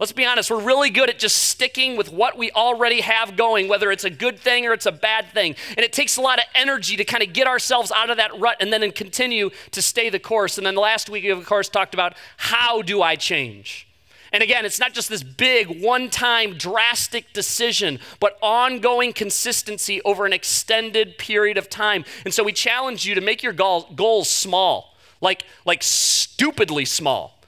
Let's 0.00 0.12
be 0.12 0.24
honest, 0.24 0.50
we're 0.50 0.62
really 0.62 0.88
good 0.88 1.10
at 1.10 1.18
just 1.18 1.36
sticking 1.36 1.94
with 1.94 2.10
what 2.10 2.38
we 2.38 2.50
already 2.52 3.02
have 3.02 3.36
going, 3.36 3.68
whether 3.68 3.92
it's 3.92 4.02
a 4.02 4.08
good 4.08 4.40
thing 4.40 4.66
or 4.66 4.72
it's 4.72 4.86
a 4.86 4.92
bad 4.92 5.30
thing. 5.34 5.56
And 5.68 5.80
it 5.80 5.92
takes 5.92 6.16
a 6.16 6.22
lot 6.22 6.38
of 6.38 6.46
energy 6.54 6.96
to 6.96 7.04
kind 7.04 7.22
of 7.22 7.34
get 7.34 7.46
ourselves 7.46 7.92
out 7.92 8.08
of 8.08 8.16
that 8.16 8.30
rut 8.40 8.56
and 8.60 8.72
then 8.72 8.90
continue 8.92 9.50
to 9.72 9.82
stay 9.82 10.08
the 10.08 10.18
course. 10.18 10.56
And 10.56 10.66
then 10.66 10.74
last 10.74 11.10
week, 11.10 11.24
we, 11.24 11.28
of 11.28 11.44
course, 11.44 11.68
talked 11.68 11.92
about 11.92 12.14
how 12.38 12.80
do 12.80 13.02
I 13.02 13.14
change? 13.14 13.86
And 14.32 14.42
again, 14.42 14.64
it's 14.64 14.80
not 14.80 14.94
just 14.94 15.10
this 15.10 15.22
big, 15.22 15.82
one 15.82 16.08
time, 16.08 16.56
drastic 16.56 17.34
decision, 17.34 17.98
but 18.20 18.38
ongoing 18.40 19.12
consistency 19.12 20.00
over 20.02 20.24
an 20.24 20.32
extended 20.32 21.18
period 21.18 21.58
of 21.58 21.68
time. 21.68 22.06
And 22.24 22.32
so 22.32 22.42
we 22.42 22.54
challenge 22.54 23.04
you 23.04 23.14
to 23.16 23.20
make 23.20 23.42
your 23.42 23.52
goals 23.52 24.30
small, 24.30 24.94
like, 25.20 25.44
like 25.66 25.82
stupidly 25.82 26.86
small 26.86 27.39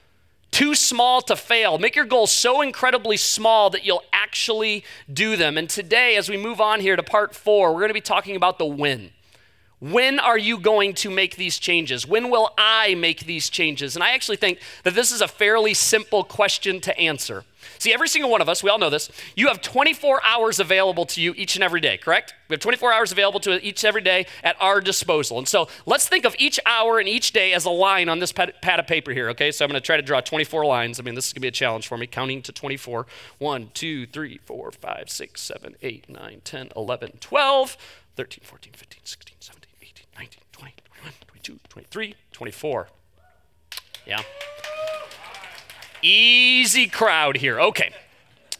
too 0.53 0.75
small 0.75 1.21
to 1.23 1.35
fail. 1.35 1.77
Make 1.77 1.95
your 1.95 2.05
goals 2.05 2.31
so 2.31 2.61
incredibly 2.61 3.17
small 3.17 3.69
that 3.71 3.83
you'll 3.83 4.03
actually 4.13 4.85
do 5.11 5.35
them. 5.35 5.57
And 5.57 5.69
today, 5.69 6.15
as 6.15 6.29
we 6.29 6.37
move 6.37 6.61
on 6.61 6.79
here 6.79 6.95
to 6.95 7.03
part 7.03 7.35
four, 7.35 7.73
we're 7.73 7.79
going 7.79 7.89
to 7.89 7.93
be 7.95 8.01
talking 8.01 8.35
about 8.35 8.59
the 8.59 8.65
when. 8.65 9.09
When 9.79 10.19
are 10.19 10.37
you 10.37 10.59
going 10.59 10.93
to 10.93 11.09
make 11.09 11.35
these 11.35 11.59
changes? 11.59 12.07
When 12.07 12.29
will 12.29 12.51
I 12.57 12.95
make 12.95 13.25
these 13.25 13.49
changes? 13.49 13.95
And 13.95 14.03
I 14.03 14.11
actually 14.11 14.37
think 14.37 14.59
that 14.83 14.93
this 14.95 15.11
is 15.11 15.21
a 15.21 15.27
fairly 15.27 15.73
simple 15.73 16.23
question 16.23 16.79
to 16.81 16.97
answer. 16.97 17.43
See, 17.79 17.93
every 17.93 18.07
single 18.07 18.29
one 18.29 18.41
of 18.41 18.49
us, 18.49 18.63
we 18.63 18.69
all 18.69 18.79
know 18.79 18.89
this, 18.89 19.09
you 19.35 19.47
have 19.47 19.61
24 19.61 20.21
hours 20.23 20.59
available 20.59 21.05
to 21.07 21.21
you 21.21 21.33
each 21.35 21.55
and 21.55 21.63
every 21.63 21.81
day, 21.81 21.97
correct? 21.97 22.33
We 22.49 22.53
have 22.53 22.59
24 22.59 22.93
hours 22.93 23.11
available 23.11 23.39
to 23.41 23.63
each 23.65 23.83
every 23.85 24.01
day 24.01 24.25
at 24.43 24.55
our 24.59 24.81
disposal. 24.81 25.37
And 25.37 25.47
so 25.47 25.67
let's 25.85 26.07
think 26.07 26.25
of 26.25 26.35
each 26.37 26.59
hour 26.65 26.99
and 26.99 27.07
each 27.07 27.31
day 27.31 27.53
as 27.53 27.65
a 27.65 27.69
line 27.69 28.09
on 28.09 28.19
this 28.19 28.31
pad, 28.31 28.53
of 28.63 28.87
paper 28.87 29.11
here, 29.11 29.29
okay? 29.29 29.51
So 29.51 29.65
I'm 29.65 29.69
going 29.69 29.81
to 29.81 29.85
try 29.85 29.97
to 29.97 30.03
draw 30.03 30.21
24 30.21 30.65
lines. 30.65 30.99
I 30.99 31.03
mean, 31.03 31.15
this 31.15 31.27
is 31.27 31.33
going 31.33 31.41
to 31.41 31.45
be 31.45 31.47
a 31.47 31.51
challenge 31.51 31.87
for 31.87 31.97
me, 31.97 32.07
counting 32.07 32.41
to 32.43 32.51
24. 32.51 33.05
1, 33.39 33.71
2, 33.73 34.05
3, 34.07 34.39
4, 34.43 34.71
5, 34.71 35.09
6, 35.09 35.41
7, 35.41 35.75
8, 35.81 36.09
9, 36.09 36.41
10, 36.43 36.69
11, 36.75 37.11
12, 37.19 37.77
13, 38.15 38.39
14, 38.43 38.73
15, 38.73 38.99
16, 39.03 39.35
17, 39.39 39.69
18, 39.81 40.05
19, 40.15 40.39
20, 40.51 40.73
21, 40.85 41.13
22, 41.27 41.59
23, 41.69 42.15
24. 42.31 42.87
Yeah. 44.05 44.21
Easy 46.03 46.87
crowd 46.87 47.37
here. 47.37 47.59
Okay. 47.59 47.91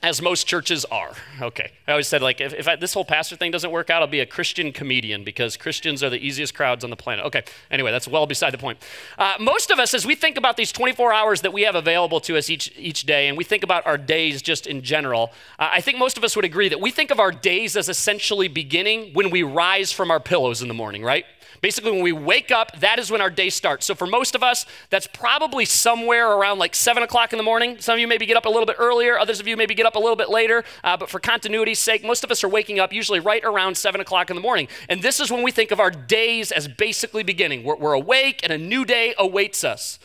As 0.01 0.21
most 0.21 0.47
churches 0.47 0.83
are. 0.85 1.13
Okay. 1.41 1.71
I 1.87 1.91
always 1.91 2.07
said, 2.09 2.21
like, 2.21 2.41
if, 2.41 2.53
if 2.53 2.67
I, 2.67 2.75
this 2.75 2.93
whole 2.93 3.05
pastor 3.05 3.37
thing 3.37 3.51
doesn't 3.51 3.71
work 3.71 3.89
out, 3.89 4.01
I'll 4.01 4.07
be 4.07 4.19
a 4.19 4.25
Christian 4.25 4.73
comedian 4.73 5.23
because 5.23 5.55
Christians 5.55 6.03
are 6.03 6.09
the 6.09 6.17
easiest 6.17 6.53
crowds 6.53 6.83
on 6.83 6.89
the 6.89 6.97
planet. 6.97 7.25
Okay. 7.25 7.43
Anyway, 7.71 7.89
that's 7.91 8.07
well 8.07 8.25
beside 8.25 8.51
the 8.51 8.57
point. 8.57 8.79
Uh, 9.17 9.35
most 9.39 9.71
of 9.71 9.79
us, 9.79 9.93
as 9.93 10.05
we 10.05 10.15
think 10.15 10.37
about 10.37 10.57
these 10.57 10.73
24 10.73 11.13
hours 11.13 11.41
that 11.41 11.53
we 11.53 11.61
have 11.61 11.75
available 11.75 12.19
to 12.21 12.37
us 12.37 12.49
each, 12.49 12.73
each 12.77 13.03
day, 13.03 13.29
and 13.29 13.37
we 13.37 13.45
think 13.45 13.63
about 13.63 13.85
our 13.85 13.97
days 13.97 14.41
just 14.41 14.67
in 14.67 14.81
general, 14.81 15.31
uh, 15.57 15.69
I 15.71 15.79
think 15.79 15.97
most 15.97 16.17
of 16.17 16.23
us 16.25 16.35
would 16.35 16.45
agree 16.45 16.67
that 16.67 16.81
we 16.81 16.91
think 16.91 17.09
of 17.09 17.19
our 17.19 17.31
days 17.31 17.77
as 17.77 17.87
essentially 17.87 18.49
beginning 18.49 19.13
when 19.13 19.29
we 19.29 19.43
rise 19.43 19.93
from 19.93 20.11
our 20.11 20.19
pillows 20.19 20.61
in 20.61 20.67
the 20.67 20.73
morning, 20.73 21.01
right? 21.01 21.25
Basically, 21.63 21.91
when 21.91 22.01
we 22.01 22.11
wake 22.11 22.51
up, 22.51 22.77
that 22.81 22.99
is 22.99 23.09
when 23.09 23.21
our 23.21 23.29
day 23.29 23.49
starts. 23.49 23.85
So 23.85 23.95
for 23.95 24.05
most 24.05 24.35
of 24.35 24.43
us, 24.43 24.65
that's 24.89 25.07
probably 25.07 25.63
somewhere 25.63 26.29
around 26.29 26.59
like 26.59 26.75
7 26.75 27.01
o'clock 27.01 27.31
in 27.31 27.37
the 27.37 27.43
morning. 27.43 27.77
Some 27.79 27.93
of 27.93 27.99
you 28.01 28.07
maybe 28.07 28.25
get 28.25 28.35
up 28.35 28.45
a 28.45 28.49
little 28.49 28.65
bit 28.65 28.75
earlier, 28.77 29.17
others 29.17 29.39
of 29.39 29.47
you 29.47 29.55
maybe 29.55 29.73
get 29.73 29.85
up 29.85 29.95
a 29.95 29.99
little 29.99 30.17
bit 30.17 30.29
later. 30.29 30.65
Uh, 30.83 30.97
but 30.97 31.09
for 31.09 31.21
continuity's 31.21 31.79
sake, 31.79 32.03
most 32.03 32.25
of 32.25 32.31
us 32.31 32.43
are 32.43 32.49
waking 32.49 32.81
up 32.81 32.91
usually 32.91 33.21
right 33.21 33.41
around 33.45 33.77
7 33.77 34.01
o'clock 34.01 34.29
in 34.29 34.35
the 34.35 34.41
morning. 34.41 34.67
And 34.89 35.01
this 35.01 35.21
is 35.21 35.31
when 35.31 35.41
we 35.41 35.51
think 35.51 35.71
of 35.71 35.79
our 35.79 35.89
days 35.89 36.51
as 36.51 36.67
basically 36.67 37.23
beginning. 37.23 37.63
We're, 37.63 37.77
we're 37.77 37.93
awake 37.93 38.41
and 38.43 38.51
a 38.51 38.57
new 38.57 38.83
day 38.83 39.15
awaits 39.17 39.63
us. 39.63 39.99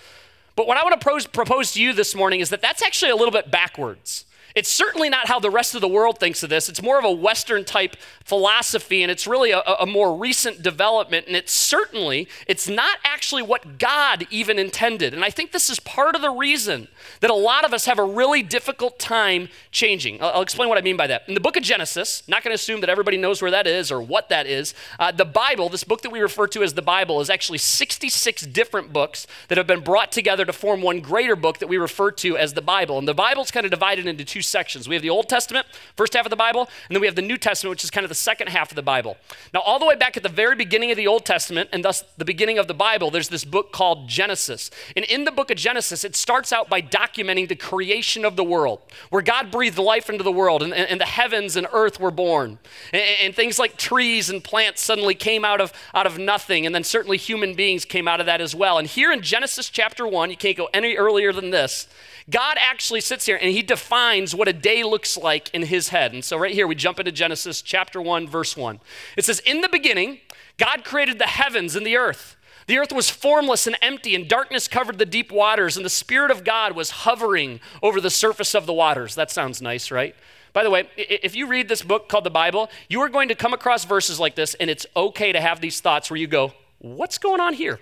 But 0.55 0.69
what 0.69 0.77
I 0.77 0.85
want 0.85 1.01
to 1.01 1.29
propose 1.31 1.73
to 1.73 1.83
you 1.83 1.93
this 1.93 2.15
morning 2.15 2.39
is 2.39 2.51
that 2.51 2.63
that's 2.63 2.85
actually 2.85 3.11
a 3.11 3.17
little 3.17 3.33
bit 3.33 3.51
backwards. 3.51 4.27
It's 4.59 4.69
certainly 4.69 5.09
not 5.09 5.29
how 5.29 5.39
the 5.39 5.51
rest 5.51 5.77
of 5.77 5.81
the 5.81 5.87
world 5.87 6.19
thinks 6.19 6.43
of 6.43 6.51
this. 6.51 6.69
It's 6.69 6.83
more 6.83 6.99
of 6.99 7.05
a 7.05 7.13
Western 7.13 7.65
type 7.65 7.95
philosophy, 8.25 9.05
and 9.05 9.11
it's 9.11 9.25
really 9.25 9.53
a, 9.53 9.61
a 9.61 9.87
more 9.87 10.17
recent 10.17 10.65
development. 10.65 11.29
And 11.29 11.37
it's 11.37 11.53
certainly, 11.53 12.27
it's 12.49 12.69
not 12.69 12.99
actually 13.05 13.43
what 13.43 13.79
God 13.79 14.27
even 14.31 14.59
intended. 14.59 15.15
And 15.15 15.25
I 15.25 15.31
think 15.31 15.53
this 15.53 15.71
is 15.71 15.79
part 15.79 16.17
of 16.17 16.23
the 16.23 16.31
reason 16.31 16.89
that 17.21 17.31
a 17.31 17.35
lot 17.35 17.65
of 17.65 17.73
us 17.73 17.85
have 17.85 18.01
a 18.01 18.05
really 18.05 18.43
difficult 18.43 18.99
time 18.99 19.49
changing. 19.71 20.21
I'll, 20.21 20.31
I'll 20.31 20.43
explain 20.43 20.69
what 20.69 20.77
I 20.77 20.81
mean 20.81 20.97
by 20.97 21.07
that. 21.07 21.23
In 21.29 21.35
the 21.35 21.41
book 21.41 21.57
of 21.57 21.63
Genesis, 21.63 22.25
not 22.27 22.43
going 22.43 22.51
to 22.51 22.57
assume 22.57 22.81
that 22.81 22.91
everybody 22.91 23.17
knows 23.17 23.41
where 23.41 23.53
that 23.53 23.69
is 23.69 23.93
or 23.93 24.03
what 24.03 24.29
that 24.31 24.49
is. 24.49 24.75
Uh, 24.99 25.13
the 25.13 25.25
Bible, 25.25 25.69
this 25.69 25.85
book 25.85 26.03
that 26.03 26.11
we 26.11 26.19
refer 26.19 26.49
to 26.49 26.65
as 26.65 26.75
the 26.75 26.83
Bible, 26.83 27.21
is 27.21 27.31
actually 27.31 27.59
66 27.59 28.43
different 28.47 28.93
books 28.93 29.29
that 29.47 29.57
have 29.57 29.69
been 29.69 29.85
brought 29.85 30.11
together 30.11 30.45
to 30.45 30.53
form 30.53 30.83
one 30.83 30.99
greater 31.01 31.37
book 31.37 31.59
that 31.59 31.69
we 31.69 31.77
refer 31.77 32.11
to 32.11 32.37
as 32.37 32.55
the 32.55 32.61
Bible. 32.61 32.99
And 32.99 33.07
the 33.07 33.15
Bible's 33.15 33.53
kind 33.53 33.65
of 33.65 33.71
divided 33.71 34.05
into 34.05 34.25
two 34.25 34.43
sections. 34.49 34.89
We 34.89 34.95
have 34.95 35.03
the 35.03 35.11
Old 35.11 35.29
Testament, 35.29 35.67
first 35.97 36.15
half 36.15 36.27
of 36.27 36.31
the 36.31 36.37
Bible, 36.37 36.63
and 36.89 36.95
then 36.95 37.01
we 37.01 37.07
have 37.07 37.17
the 37.17 37.23
New 37.23 37.37
Testament, 37.37 37.71
which 37.71 37.85
is 37.85 37.91
kind 37.91 38.05
of 38.05 38.09
the 38.09 38.15
second 38.15 38.49
half 38.49 38.71
of 38.71 38.77
the 38.77 38.83
Bible. 38.83 39.17
Now, 39.53 39.61
all 39.61 39.79
the 39.79 39.87
way 39.87 39.97
back 39.97 40.17
at 40.17 40.23
the 40.23 40.29
very 40.29 40.57
beginning 40.57 40.91
of 40.91 40.97
the 40.97 41.07
Old 41.07 41.25
Testament, 41.25 41.69
and 41.73 41.85
thus 41.85 42.05
the 42.17 42.25
beginning 42.25 42.59
of 42.59 42.69
the 42.69 42.75
Bible, 42.75 43.11
there's 43.11 43.29
this 43.29 43.45
book 43.45 43.73
called 43.73 44.09
Genesis. 44.09 44.71
And 44.97 45.05
in 45.07 45.25
the 45.25 45.31
book 45.31 45.51
of 45.51 45.57
Genesis, 45.57 46.05
it 46.05 46.17
starts 46.17 46.53
out 46.53 46.69
by 46.69 46.83
documenting 46.83 47.49
the 47.49 47.57
creation 47.57 48.25
of 48.25 48.37
the 48.37 48.45
world, 48.45 48.81
where 49.11 49.23
God 49.23 49.51
breathed 49.51 49.79
life 49.79 50.09
into 50.11 50.25
the 50.25 50.33
world, 50.33 50.63
and, 50.63 50.73
and 50.73 51.01
the 51.01 51.07
heavens 51.07 51.57
and 51.57 51.67
earth 51.73 52.01
were 52.01 52.11
born. 52.11 52.59
And, 52.93 53.03
and 53.23 53.35
things 53.35 53.59
like 53.59 53.77
trees 53.77 54.31
and 54.31 54.43
plants 54.43 54.81
suddenly 54.83 55.15
came 55.15 55.45
out 55.45 55.61
of, 55.61 55.73
out 55.95 56.07
of 56.07 56.19
nothing, 56.19 56.67
and 56.67 56.75
then 56.75 56.85
certainly 56.85 57.17
human 57.17 57.55
beings 57.55 57.85
came 57.85 58.09
out 58.09 58.21
of 58.21 58.27
that 58.27 58.41
as 58.41 58.55
well. 58.55 58.79
And 58.79 58.87
here 58.87 59.13
in 59.13 59.23
Genesis 59.23 59.69
chapter 59.71 60.07
1, 60.07 60.31
you 60.31 60.37
can't 60.37 60.57
go 60.57 60.69
any 60.73 60.97
earlier 60.97 61.33
than 61.33 61.51
this. 61.51 61.89
God 62.31 62.59
actually 62.61 63.01
sits 63.01 63.25
here 63.27 63.39
and 63.41 63.51
he 63.51 63.63
defines 63.63 64.28
what 64.35 64.49
a 64.49 64.53
day 64.53 64.83
looks 64.83 65.17
like 65.17 65.53
in 65.55 65.63
his 65.63 65.89
head. 65.89 66.13
And 66.13 66.25
so, 66.25 66.37
right 66.37 66.53
here, 66.53 66.67
we 66.67 66.75
jump 66.75 66.99
into 66.99 67.13
Genesis 67.13 67.63
chapter 67.63 68.01
1, 68.01 68.27
verse 68.29 68.57
1. 68.57 68.81
It 69.17 69.25
says, 69.25 69.41
In 69.41 69.61
the 69.61 69.69
beginning, 69.69 70.19
God 70.57 70.85
created 70.85 71.19
the 71.19 71.27
heavens 71.27 71.77
and 71.77 71.87
the 71.87 71.97
earth. 71.97 72.37
The 72.67 72.79
earth 72.79 72.93
was 72.93 73.09
formless 73.09 73.67
and 73.67 73.77
empty, 73.81 74.15
and 74.15 74.29
darkness 74.29 74.69
covered 74.69 74.99
the 74.99 75.07
deep 75.07 75.33
waters, 75.33 75.77
and 75.77 75.85
the 75.85 75.91
Spirit 75.91 76.31
of 76.31 76.45
God 76.45 76.73
was 76.77 76.91
hovering 76.91 77.61
over 77.83 78.01
the 78.01 78.11
surface 78.11 78.55
of 78.55 78.67
the 78.67 78.75
waters. 78.75 79.15
That 79.15 79.31
sounds 79.31 79.63
nice, 79.63 79.91
right? 79.91 80.15
By 80.53 80.65
the 80.65 80.71
way, 80.71 80.89
if 80.97 81.35
you 81.35 81.47
read 81.47 81.69
this 81.69 81.83
book 81.83 82.09
called 82.09 82.25
the 82.25 82.31
Bible, 82.31 82.69
you 82.89 83.01
are 83.01 83.09
going 83.09 83.29
to 83.29 83.35
come 83.35 83.55
across 83.55 83.85
verses 83.85 84.21
like 84.21 84.35
this, 84.35 84.55
and 84.55 84.69
it's 84.69 84.87
okay 84.95 85.33
to 85.33 85.41
have 85.41 85.61
these 85.61 85.81
thoughts 85.81 86.11
where 86.11 86.19
you 86.19 86.27
go, 86.27 86.53
What's 86.81 87.19
going 87.19 87.41
on 87.41 87.55
here? 87.55 87.81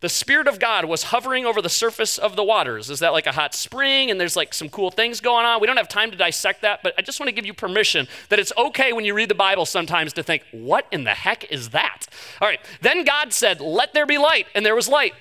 The 0.00 0.08
Spirit 0.08 0.48
of 0.48 0.58
God 0.58 0.86
was 0.86 1.04
hovering 1.04 1.44
over 1.44 1.60
the 1.60 1.68
surface 1.68 2.16
of 2.16 2.34
the 2.34 2.42
waters. 2.42 2.88
Is 2.88 3.00
that 3.00 3.12
like 3.12 3.26
a 3.26 3.32
hot 3.32 3.54
spring 3.54 4.10
and 4.10 4.18
there's 4.18 4.34
like 4.34 4.54
some 4.54 4.70
cool 4.70 4.90
things 4.90 5.20
going 5.20 5.44
on? 5.44 5.60
We 5.60 5.66
don't 5.66 5.76
have 5.76 5.88
time 5.88 6.10
to 6.10 6.16
dissect 6.16 6.62
that, 6.62 6.82
but 6.82 6.94
I 6.96 7.02
just 7.02 7.20
want 7.20 7.28
to 7.28 7.34
give 7.34 7.44
you 7.44 7.52
permission 7.52 8.08
that 8.30 8.38
it's 8.38 8.52
okay 8.56 8.94
when 8.94 9.04
you 9.04 9.12
read 9.12 9.28
the 9.28 9.34
Bible 9.34 9.66
sometimes 9.66 10.14
to 10.14 10.22
think, 10.22 10.42
what 10.52 10.86
in 10.90 11.04
the 11.04 11.10
heck 11.10 11.44
is 11.52 11.70
that? 11.70 12.06
All 12.40 12.48
right, 12.48 12.60
then 12.80 13.04
God 13.04 13.34
said, 13.34 13.60
Let 13.60 13.92
there 13.92 14.06
be 14.06 14.16
light, 14.16 14.46
and 14.54 14.64
there 14.64 14.74
was 14.74 14.88
light. 14.88 15.14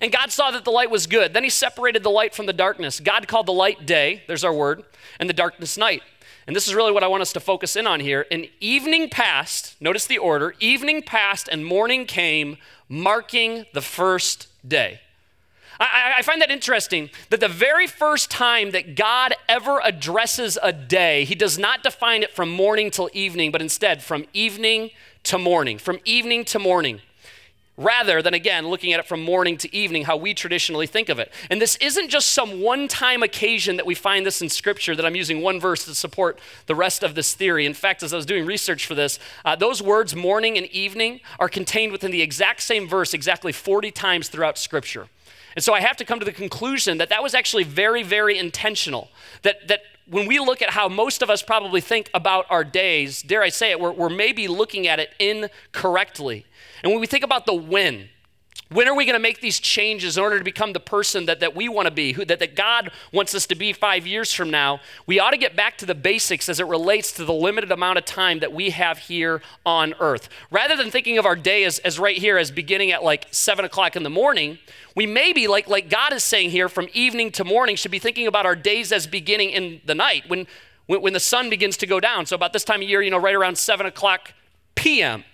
And 0.00 0.12
God 0.12 0.30
saw 0.30 0.50
that 0.50 0.64
the 0.64 0.70
light 0.70 0.90
was 0.90 1.06
good. 1.06 1.32
Then 1.32 1.44
he 1.44 1.50
separated 1.50 2.02
the 2.02 2.10
light 2.10 2.34
from 2.34 2.46
the 2.46 2.52
darkness. 2.52 3.00
God 3.00 3.28
called 3.28 3.46
the 3.46 3.52
light 3.52 3.86
day, 3.86 4.24
there's 4.26 4.44
our 4.44 4.52
word, 4.52 4.82
and 5.20 5.28
the 5.28 5.34
darkness 5.34 5.78
night. 5.78 6.02
And 6.46 6.54
this 6.54 6.68
is 6.68 6.74
really 6.74 6.92
what 6.92 7.02
I 7.02 7.08
want 7.08 7.22
us 7.22 7.32
to 7.32 7.40
focus 7.40 7.74
in 7.74 7.86
on 7.86 7.98
here. 7.98 8.26
And 8.30 8.48
evening 8.60 9.08
passed, 9.08 9.80
notice 9.80 10.06
the 10.06 10.18
order, 10.18 10.54
evening 10.60 11.02
passed 11.02 11.48
and 11.48 11.66
morning 11.66 12.06
came, 12.06 12.58
marking 12.88 13.66
the 13.72 13.82
first 13.82 14.48
day. 14.66 15.00
I, 15.78 16.14
I, 16.18 16.22
find 16.22 16.40
that 16.40 16.50
interesting 16.50 17.10
that 17.28 17.40
the 17.40 17.48
very 17.48 17.86
first 17.86 18.30
time 18.30 18.70
that 18.70 18.94
God 18.94 19.34
ever 19.46 19.80
addresses 19.84 20.58
a 20.62 20.72
day, 20.72 21.24
he 21.24 21.34
does 21.34 21.58
not 21.58 21.82
define 21.82 22.22
it 22.22 22.32
from 22.32 22.50
morning 22.50 22.90
till 22.90 23.10
evening, 23.12 23.52
but 23.52 23.60
instead 23.60 24.02
from 24.02 24.24
evening 24.32 24.90
to 25.24 25.38
morning, 25.38 25.76
from 25.76 25.98
evening 26.04 26.46
to 26.46 26.58
morning 26.58 27.02
rather 27.76 28.22
than, 28.22 28.34
again, 28.34 28.68
looking 28.68 28.92
at 28.92 29.00
it 29.00 29.06
from 29.06 29.22
morning 29.22 29.56
to 29.58 29.74
evening, 29.74 30.04
how 30.04 30.16
we 30.16 30.34
traditionally 30.34 30.86
think 30.86 31.08
of 31.08 31.18
it. 31.18 31.32
And 31.50 31.60
this 31.60 31.76
isn't 31.76 32.08
just 32.08 32.28
some 32.28 32.60
one 32.60 32.88
time 32.88 33.22
occasion 33.22 33.76
that 33.76 33.86
we 33.86 33.94
find 33.94 34.24
this 34.24 34.40
in 34.40 34.48
Scripture, 34.48 34.96
that 34.96 35.04
I'm 35.04 35.16
using 35.16 35.42
one 35.42 35.60
verse 35.60 35.84
to 35.84 35.94
support 35.94 36.38
the 36.66 36.74
rest 36.74 37.02
of 37.02 37.14
this 37.14 37.34
theory. 37.34 37.66
In 37.66 37.74
fact, 37.74 38.02
as 38.02 38.12
I 38.12 38.16
was 38.16 38.26
doing 38.26 38.46
research 38.46 38.86
for 38.86 38.94
this, 38.94 39.18
uh, 39.44 39.56
those 39.56 39.82
words, 39.82 40.16
morning 40.16 40.56
and 40.56 40.66
evening, 40.68 41.20
are 41.38 41.48
contained 41.48 41.92
within 41.92 42.10
the 42.10 42.22
exact 42.22 42.62
same 42.62 42.88
verse 42.88 43.12
exactly 43.12 43.52
40 43.52 43.90
times 43.90 44.28
throughout 44.28 44.58
Scripture. 44.58 45.08
And 45.54 45.64
so 45.64 45.72
I 45.72 45.80
have 45.80 45.96
to 45.96 46.04
come 46.04 46.18
to 46.18 46.24
the 46.24 46.32
conclusion 46.32 46.98
that 46.98 47.08
that 47.08 47.22
was 47.22 47.34
actually 47.34 47.64
very, 47.64 48.02
very 48.02 48.38
intentional. 48.38 49.08
That, 49.42 49.66
that 49.68 49.80
when 50.06 50.26
we 50.26 50.38
look 50.38 50.62
at 50.62 50.70
how 50.70 50.88
most 50.88 51.22
of 51.22 51.30
us 51.30 51.42
probably 51.42 51.80
think 51.80 52.10
about 52.14 52.46
our 52.50 52.62
days, 52.62 53.22
dare 53.22 53.42
I 53.42 53.48
say 53.48 53.70
it, 53.70 53.80
we're, 53.80 53.90
we're 53.90 54.10
maybe 54.10 54.48
looking 54.48 54.86
at 54.86 55.00
it 55.00 55.10
incorrectly. 55.18 56.44
And 56.86 56.92
when 56.92 57.00
we 57.00 57.08
think 57.08 57.24
about 57.24 57.46
the 57.46 57.52
when, 57.52 58.10
when 58.70 58.86
are 58.86 58.94
we 58.94 59.06
going 59.06 59.16
to 59.16 59.20
make 59.20 59.40
these 59.40 59.58
changes 59.58 60.16
in 60.16 60.22
order 60.22 60.38
to 60.38 60.44
become 60.44 60.72
the 60.72 60.78
person 60.78 61.26
that, 61.26 61.40
that 61.40 61.56
we 61.56 61.68
want 61.68 61.86
to 61.86 61.90
be, 61.90 62.12
who, 62.12 62.24
that, 62.24 62.38
that 62.38 62.54
God 62.54 62.92
wants 63.12 63.34
us 63.34 63.44
to 63.48 63.56
be 63.56 63.72
five 63.72 64.06
years 64.06 64.32
from 64.32 64.52
now? 64.52 64.78
We 65.04 65.18
ought 65.18 65.32
to 65.32 65.36
get 65.36 65.56
back 65.56 65.78
to 65.78 65.86
the 65.86 65.96
basics 65.96 66.48
as 66.48 66.60
it 66.60 66.66
relates 66.68 67.10
to 67.14 67.24
the 67.24 67.32
limited 67.32 67.72
amount 67.72 67.98
of 67.98 68.04
time 68.04 68.38
that 68.38 68.52
we 68.52 68.70
have 68.70 68.98
here 68.98 69.42
on 69.64 69.94
earth. 69.98 70.28
Rather 70.52 70.76
than 70.76 70.92
thinking 70.92 71.18
of 71.18 71.26
our 71.26 71.34
day 71.34 71.64
as, 71.64 71.80
as 71.80 71.98
right 71.98 72.16
here 72.16 72.38
as 72.38 72.52
beginning 72.52 72.92
at 72.92 73.02
like 73.02 73.26
seven 73.32 73.64
o'clock 73.64 73.96
in 73.96 74.04
the 74.04 74.08
morning, 74.08 74.56
we 74.94 75.06
maybe, 75.06 75.48
like, 75.48 75.66
like 75.66 75.90
God 75.90 76.12
is 76.12 76.22
saying 76.22 76.50
here, 76.50 76.68
from 76.68 76.86
evening 76.94 77.32
to 77.32 77.42
morning, 77.42 77.74
should 77.74 77.90
be 77.90 77.98
thinking 77.98 78.28
about 78.28 78.46
our 78.46 78.54
days 78.54 78.92
as 78.92 79.08
beginning 79.08 79.50
in 79.50 79.80
the 79.84 79.94
night 79.96 80.22
when, 80.28 80.46
when, 80.86 81.02
when 81.02 81.14
the 81.14 81.18
sun 81.18 81.50
begins 81.50 81.76
to 81.78 81.86
go 81.88 81.98
down. 81.98 82.26
So, 82.26 82.36
about 82.36 82.52
this 82.52 82.62
time 82.62 82.80
of 82.80 82.88
year, 82.88 83.02
you 83.02 83.10
know, 83.10 83.18
right 83.18 83.34
around 83.34 83.58
seven 83.58 83.86
o'clock 83.86 84.34
p.m. 84.76 85.24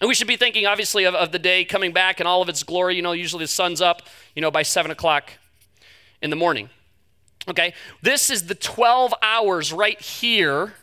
And 0.00 0.08
we 0.08 0.14
should 0.14 0.26
be 0.26 0.36
thinking, 0.36 0.66
obviously, 0.66 1.04
of, 1.04 1.14
of 1.14 1.30
the 1.30 1.38
day 1.38 1.64
coming 1.64 1.92
back 1.92 2.20
and 2.20 2.28
all 2.28 2.40
of 2.40 2.48
its 2.48 2.62
glory. 2.62 2.96
You 2.96 3.02
know, 3.02 3.12
usually 3.12 3.44
the 3.44 3.48
sun's 3.48 3.80
up, 3.80 4.02
you 4.34 4.42
know, 4.42 4.50
by 4.50 4.62
7 4.62 4.90
o'clock 4.90 5.32
in 6.22 6.30
the 6.30 6.36
morning. 6.36 6.70
Okay? 7.48 7.74
This 8.02 8.30
is 8.30 8.46
the 8.46 8.54
12 8.54 9.12
hours 9.22 9.72
right 9.72 10.00
here 10.00 10.74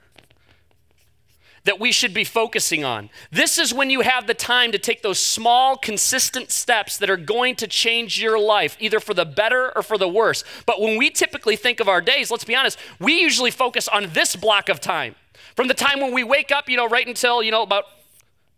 that 1.64 1.80
we 1.82 1.92
should 1.92 2.14
be 2.14 2.24
focusing 2.24 2.86
on. 2.86 3.10
This 3.30 3.58
is 3.58 3.74
when 3.74 3.90
you 3.90 4.00
have 4.00 4.26
the 4.26 4.34
time 4.34 4.72
to 4.72 4.78
take 4.78 5.02
those 5.02 5.20
small, 5.20 5.76
consistent 5.76 6.50
steps 6.50 6.98
that 6.98 7.10
are 7.10 7.18
going 7.18 7.58
to 7.58 7.68
change 7.68 8.22
your 8.22 8.40
life, 8.40 8.78
either 8.80 9.02
for 9.02 9.14
the 9.14 9.26
better 9.26 9.76
or 9.76 9.84
for 9.84 9.98
the 9.98 10.08
worse. 10.08 10.46
But 10.66 10.80
when 10.80 10.98
we 10.98 11.10
typically 11.10 11.58
think 11.58 11.82
of 11.82 11.90
our 11.90 12.00
days, 12.00 12.32
let's 12.32 12.46
be 12.46 12.56
honest, 12.56 12.80
we 13.00 13.20
usually 13.20 13.52
focus 13.52 13.90
on 13.90 14.12
this 14.14 14.36
block 14.38 14.70
of 14.70 14.80
time. 14.80 15.16
From 15.58 15.68
the 15.68 15.74
time 15.74 16.00
when 16.00 16.14
we 16.14 16.24
wake 16.24 16.54
up, 16.54 16.70
you 16.70 16.78
know, 16.78 16.88
right 16.88 17.06
until, 17.06 17.44
you 17.44 17.52
know, 17.52 17.64
about 17.64 17.84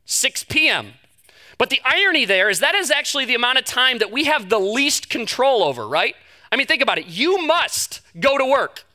6 0.09 0.45
p.m. 0.45 0.93
But 1.59 1.69
the 1.69 1.81
irony 1.85 2.25
there 2.25 2.49
is 2.49 2.59
that 2.61 2.73
is 2.73 2.89
actually 2.89 3.25
the 3.25 3.35
amount 3.35 3.59
of 3.59 3.65
time 3.65 3.99
that 3.99 4.11
we 4.11 4.25
have 4.25 4.49
the 4.49 4.57
least 4.57 5.07
control 5.07 5.63
over, 5.63 5.87
right? 5.87 6.15
I 6.51 6.55
mean, 6.55 6.65
think 6.65 6.81
about 6.81 6.97
it. 6.97 7.05
You 7.05 7.45
must 7.45 8.01
go 8.19 8.35
to 8.35 8.45
work. 8.45 8.85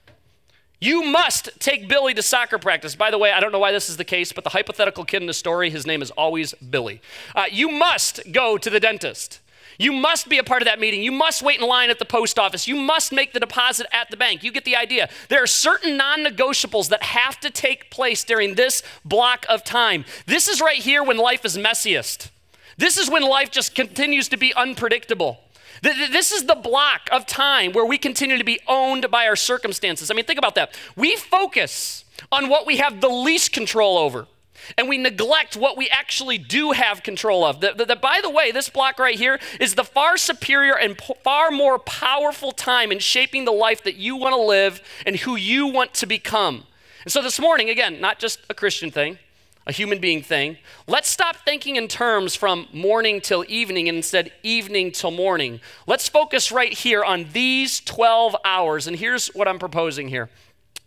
You 0.80 1.04
must 1.04 1.50
take 1.60 1.88
Billy 1.88 2.14
to 2.14 2.22
soccer 2.22 2.58
practice. 2.58 2.96
By 2.96 3.12
the 3.12 3.18
way, 3.18 3.30
I 3.30 3.38
don't 3.38 3.52
know 3.52 3.60
why 3.60 3.70
this 3.70 3.88
is 3.88 3.96
the 3.96 4.04
case, 4.04 4.32
but 4.32 4.42
the 4.42 4.50
hypothetical 4.50 5.04
kid 5.04 5.22
in 5.22 5.28
the 5.28 5.32
story, 5.34 5.70
his 5.70 5.86
name 5.86 6.02
is 6.02 6.10
always 6.10 6.52
Billy. 6.54 7.00
Uh, 7.32 7.44
you 7.48 7.70
must 7.70 8.32
go 8.32 8.58
to 8.58 8.68
the 8.68 8.80
dentist. 8.80 9.40
You 9.78 9.92
must 9.92 10.28
be 10.28 10.38
a 10.38 10.44
part 10.44 10.62
of 10.62 10.66
that 10.66 10.80
meeting. 10.80 11.02
You 11.02 11.12
must 11.12 11.42
wait 11.42 11.60
in 11.60 11.66
line 11.66 11.90
at 11.90 11.98
the 11.98 12.04
post 12.04 12.38
office. 12.38 12.68
You 12.68 12.76
must 12.76 13.12
make 13.12 13.32
the 13.32 13.40
deposit 13.40 13.86
at 13.92 14.10
the 14.10 14.16
bank. 14.16 14.42
You 14.42 14.52
get 14.52 14.64
the 14.64 14.76
idea. 14.76 15.08
There 15.28 15.42
are 15.42 15.46
certain 15.46 15.96
non 15.96 16.24
negotiables 16.24 16.88
that 16.88 17.02
have 17.02 17.40
to 17.40 17.50
take 17.50 17.90
place 17.90 18.24
during 18.24 18.54
this 18.54 18.82
block 19.04 19.46
of 19.48 19.64
time. 19.64 20.04
This 20.26 20.48
is 20.48 20.60
right 20.60 20.78
here 20.78 21.02
when 21.02 21.16
life 21.16 21.44
is 21.44 21.56
messiest. 21.56 22.30
This 22.76 22.98
is 22.98 23.10
when 23.10 23.22
life 23.22 23.50
just 23.50 23.74
continues 23.74 24.28
to 24.28 24.36
be 24.36 24.52
unpredictable. 24.54 25.40
This 25.82 26.32
is 26.32 26.44
the 26.44 26.54
block 26.54 27.08
of 27.12 27.26
time 27.26 27.72
where 27.72 27.84
we 27.84 27.98
continue 27.98 28.38
to 28.38 28.44
be 28.44 28.58
owned 28.66 29.10
by 29.10 29.26
our 29.26 29.36
circumstances. 29.36 30.10
I 30.10 30.14
mean, 30.14 30.24
think 30.24 30.38
about 30.38 30.54
that. 30.54 30.74
We 30.96 31.16
focus 31.16 32.04
on 32.32 32.48
what 32.48 32.66
we 32.66 32.78
have 32.78 33.00
the 33.00 33.08
least 33.08 33.52
control 33.52 33.98
over 33.98 34.26
and 34.76 34.88
we 34.88 34.98
neglect 34.98 35.56
what 35.56 35.76
we 35.76 35.88
actually 35.90 36.38
do 36.38 36.72
have 36.72 37.02
control 37.02 37.44
of. 37.44 37.60
That, 37.60 37.78
that, 37.78 38.00
by 38.00 38.20
the 38.22 38.30
way, 38.30 38.52
this 38.52 38.68
block 38.68 38.98
right 38.98 39.16
here 39.16 39.38
is 39.60 39.74
the 39.74 39.84
far 39.84 40.16
superior 40.16 40.76
and 40.76 40.96
po- 40.96 41.16
far 41.22 41.50
more 41.50 41.78
powerful 41.78 42.52
time 42.52 42.92
in 42.92 42.98
shaping 42.98 43.44
the 43.44 43.52
life 43.52 43.82
that 43.84 43.96
you 43.96 44.16
want 44.16 44.34
to 44.34 44.40
live 44.40 44.80
and 45.06 45.16
who 45.16 45.36
you 45.36 45.66
want 45.66 45.94
to 45.94 46.06
become. 46.06 46.64
And 47.04 47.12
so 47.12 47.22
this 47.22 47.38
morning, 47.38 47.70
again, 47.70 48.00
not 48.00 48.18
just 48.18 48.40
a 48.48 48.54
Christian 48.54 48.90
thing, 48.90 49.18
a 49.66 49.72
human 49.72 49.98
being 49.98 50.22
thing, 50.22 50.58
let's 50.86 51.08
stop 51.08 51.36
thinking 51.36 51.76
in 51.76 51.88
terms 51.88 52.34
from 52.34 52.66
morning 52.72 53.20
till 53.20 53.44
evening 53.48 53.88
and 53.88 53.96
instead 53.96 54.32
evening 54.42 54.92
till 54.92 55.10
morning. 55.10 55.60
Let's 55.86 56.08
focus 56.08 56.52
right 56.52 56.72
here 56.72 57.02
on 57.02 57.26
these 57.32 57.80
12 57.80 58.36
hours. 58.44 58.86
And 58.86 58.96
here's 58.96 59.28
what 59.28 59.48
I'm 59.48 59.58
proposing 59.58 60.08
here. 60.08 60.28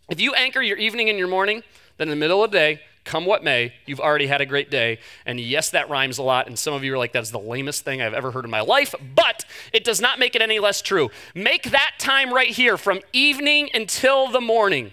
If 0.09 0.21
you 0.21 0.33
anchor 0.33 0.61
your 0.61 0.77
evening 0.77 1.09
and 1.09 1.17
your 1.17 1.27
morning, 1.27 1.63
then 1.97 2.07
in 2.07 2.11
the 2.11 2.15
middle 2.15 2.43
of 2.43 2.51
the 2.51 2.57
day, 2.57 2.81
come 3.07 3.25
what 3.25 3.43
may, 3.43 3.73
you've 3.85 3.99
already 3.99 4.27
had 4.27 4.41
a 4.41 4.45
great 4.45 4.69
day. 4.69 4.99
And 5.25 5.39
yes, 5.39 5.71
that 5.71 5.89
rhymes 5.89 6.17
a 6.19 6.23
lot. 6.23 6.45
And 6.47 6.59
some 6.59 6.73
of 6.73 6.83
you 6.83 6.93
are 6.93 6.97
like, 6.97 7.13
that's 7.13 7.31
the 7.31 7.39
lamest 7.39 7.83
thing 7.83 8.01
I've 8.01 8.13
ever 8.13 8.31
heard 8.31 8.45
in 8.45 8.51
my 8.51 8.61
life. 8.61 8.93
But 9.15 9.45
it 9.73 9.83
does 9.83 9.99
not 9.99 10.19
make 10.19 10.35
it 10.35 10.41
any 10.41 10.59
less 10.59 10.81
true. 10.81 11.09
Make 11.33 11.71
that 11.71 11.93
time 11.97 12.33
right 12.33 12.49
here 12.49 12.77
from 12.77 12.99
evening 13.13 13.69
until 13.73 14.29
the 14.29 14.41
morning. 14.41 14.91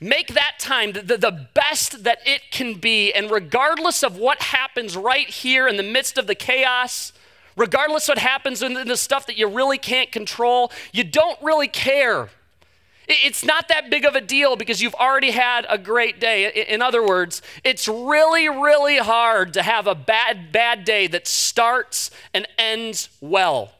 Make 0.00 0.34
that 0.34 0.58
time 0.58 0.92
the, 0.92 1.16
the 1.16 1.48
best 1.54 2.04
that 2.04 2.18
it 2.26 2.42
can 2.50 2.74
be. 2.74 3.12
And 3.12 3.30
regardless 3.30 4.02
of 4.02 4.16
what 4.16 4.42
happens 4.42 4.96
right 4.96 5.28
here 5.28 5.66
in 5.66 5.76
the 5.76 5.82
midst 5.82 6.18
of 6.18 6.26
the 6.26 6.34
chaos, 6.34 7.12
regardless 7.56 8.08
what 8.08 8.18
happens 8.18 8.62
in 8.62 8.74
the 8.74 8.96
stuff 8.96 9.26
that 9.26 9.38
you 9.38 9.48
really 9.48 9.78
can't 9.78 10.10
control, 10.10 10.72
you 10.92 11.04
don't 11.04 11.40
really 11.40 11.68
care. 11.68 12.30
It's 13.08 13.44
not 13.44 13.68
that 13.68 13.90
big 13.90 14.04
of 14.04 14.14
a 14.14 14.20
deal 14.20 14.56
because 14.56 14.80
you've 14.80 14.94
already 14.94 15.32
had 15.32 15.66
a 15.68 15.76
great 15.76 16.20
day. 16.20 16.66
In 16.68 16.80
other 16.80 17.04
words, 17.04 17.42
it's 17.64 17.88
really, 17.88 18.48
really 18.48 18.98
hard 18.98 19.52
to 19.54 19.62
have 19.62 19.86
a 19.86 19.94
bad, 19.94 20.52
bad 20.52 20.84
day 20.84 21.08
that 21.08 21.26
starts 21.26 22.10
and 22.32 22.46
ends 22.58 23.08
well. 23.20 23.72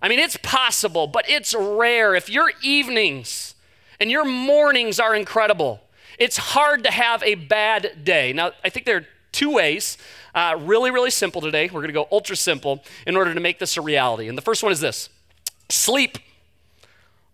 I 0.00 0.08
mean, 0.08 0.20
it's 0.20 0.36
possible, 0.42 1.08
but 1.08 1.28
it's 1.28 1.54
rare. 1.54 2.14
If 2.14 2.30
your 2.30 2.52
evenings 2.62 3.54
and 3.98 4.10
your 4.10 4.24
mornings 4.24 5.00
are 5.00 5.14
incredible, 5.14 5.80
it's 6.18 6.36
hard 6.36 6.84
to 6.84 6.90
have 6.90 7.22
a 7.24 7.34
bad 7.34 8.04
day. 8.04 8.32
Now, 8.32 8.52
I 8.64 8.68
think 8.68 8.86
there 8.86 8.98
are 8.98 9.06
two 9.32 9.52
ways, 9.52 9.98
uh, 10.34 10.56
really, 10.60 10.90
really 10.90 11.10
simple 11.10 11.40
today. 11.40 11.66
We're 11.66 11.80
going 11.80 11.88
to 11.88 11.92
go 11.92 12.08
ultra 12.12 12.36
simple 12.36 12.84
in 13.06 13.16
order 13.16 13.34
to 13.34 13.40
make 13.40 13.58
this 13.58 13.76
a 13.76 13.80
reality. 13.80 14.28
And 14.28 14.38
the 14.38 14.42
first 14.42 14.62
one 14.62 14.70
is 14.70 14.80
this 14.80 15.08
sleep. 15.68 16.18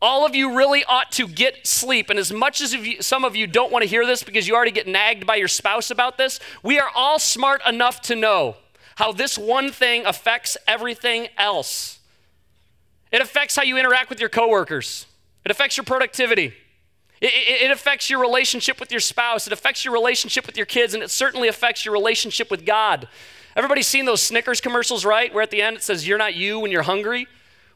All 0.04 0.26
of 0.26 0.34
you 0.34 0.54
really 0.54 0.84
ought 0.84 1.10
to 1.12 1.26
get 1.26 1.66
sleep. 1.66 2.10
And 2.10 2.18
as 2.18 2.30
much 2.30 2.60
as 2.60 2.74
you, 2.74 3.00
some 3.00 3.24
of 3.24 3.34
you 3.34 3.46
don't 3.46 3.72
want 3.72 3.84
to 3.84 3.88
hear 3.88 4.04
this 4.04 4.22
because 4.22 4.46
you 4.46 4.54
already 4.54 4.70
get 4.70 4.86
nagged 4.86 5.26
by 5.26 5.36
your 5.36 5.48
spouse 5.48 5.90
about 5.90 6.18
this, 6.18 6.38
we 6.62 6.78
are 6.78 6.90
all 6.94 7.18
smart 7.18 7.62
enough 7.66 8.02
to 8.02 8.14
know 8.14 8.56
how 8.96 9.12
this 9.12 9.38
one 9.38 9.72
thing 9.72 10.04
affects 10.04 10.58
everything 10.68 11.28
else. 11.38 12.00
It 13.12 13.22
affects 13.22 13.56
how 13.56 13.62
you 13.62 13.78
interact 13.78 14.10
with 14.10 14.20
your 14.20 14.28
coworkers, 14.28 15.06
it 15.42 15.50
affects 15.50 15.78
your 15.78 15.84
productivity. 15.84 16.52
It, 17.22 17.70
affects 17.70 18.10
your 18.10 18.20
relationship 18.20 18.78
with 18.78 18.90
your 18.90 19.00
spouse. 19.00 19.46
It 19.46 19.52
affects 19.54 19.82
your 19.82 19.94
relationship 19.94 20.46
with 20.46 20.58
your 20.58 20.66
kids, 20.66 20.92
and 20.92 21.02
it 21.02 21.10
certainly 21.10 21.48
affects 21.48 21.82
your 21.82 21.94
relationship 21.94 22.50
with 22.50 22.66
God. 22.66 23.08
Everybody's 23.56 23.86
seen 23.86 24.04
those 24.04 24.20
Snickers 24.20 24.60
commercials, 24.60 25.06
right? 25.06 25.32
Where 25.32 25.42
at 25.42 25.50
the 25.50 25.62
end 25.62 25.76
it 25.76 25.82
says, 25.82 26.06
You're 26.06 26.18
not 26.18 26.34
you 26.34 26.58
when 26.58 26.70
you're 26.70 26.82
hungry. 26.82 27.26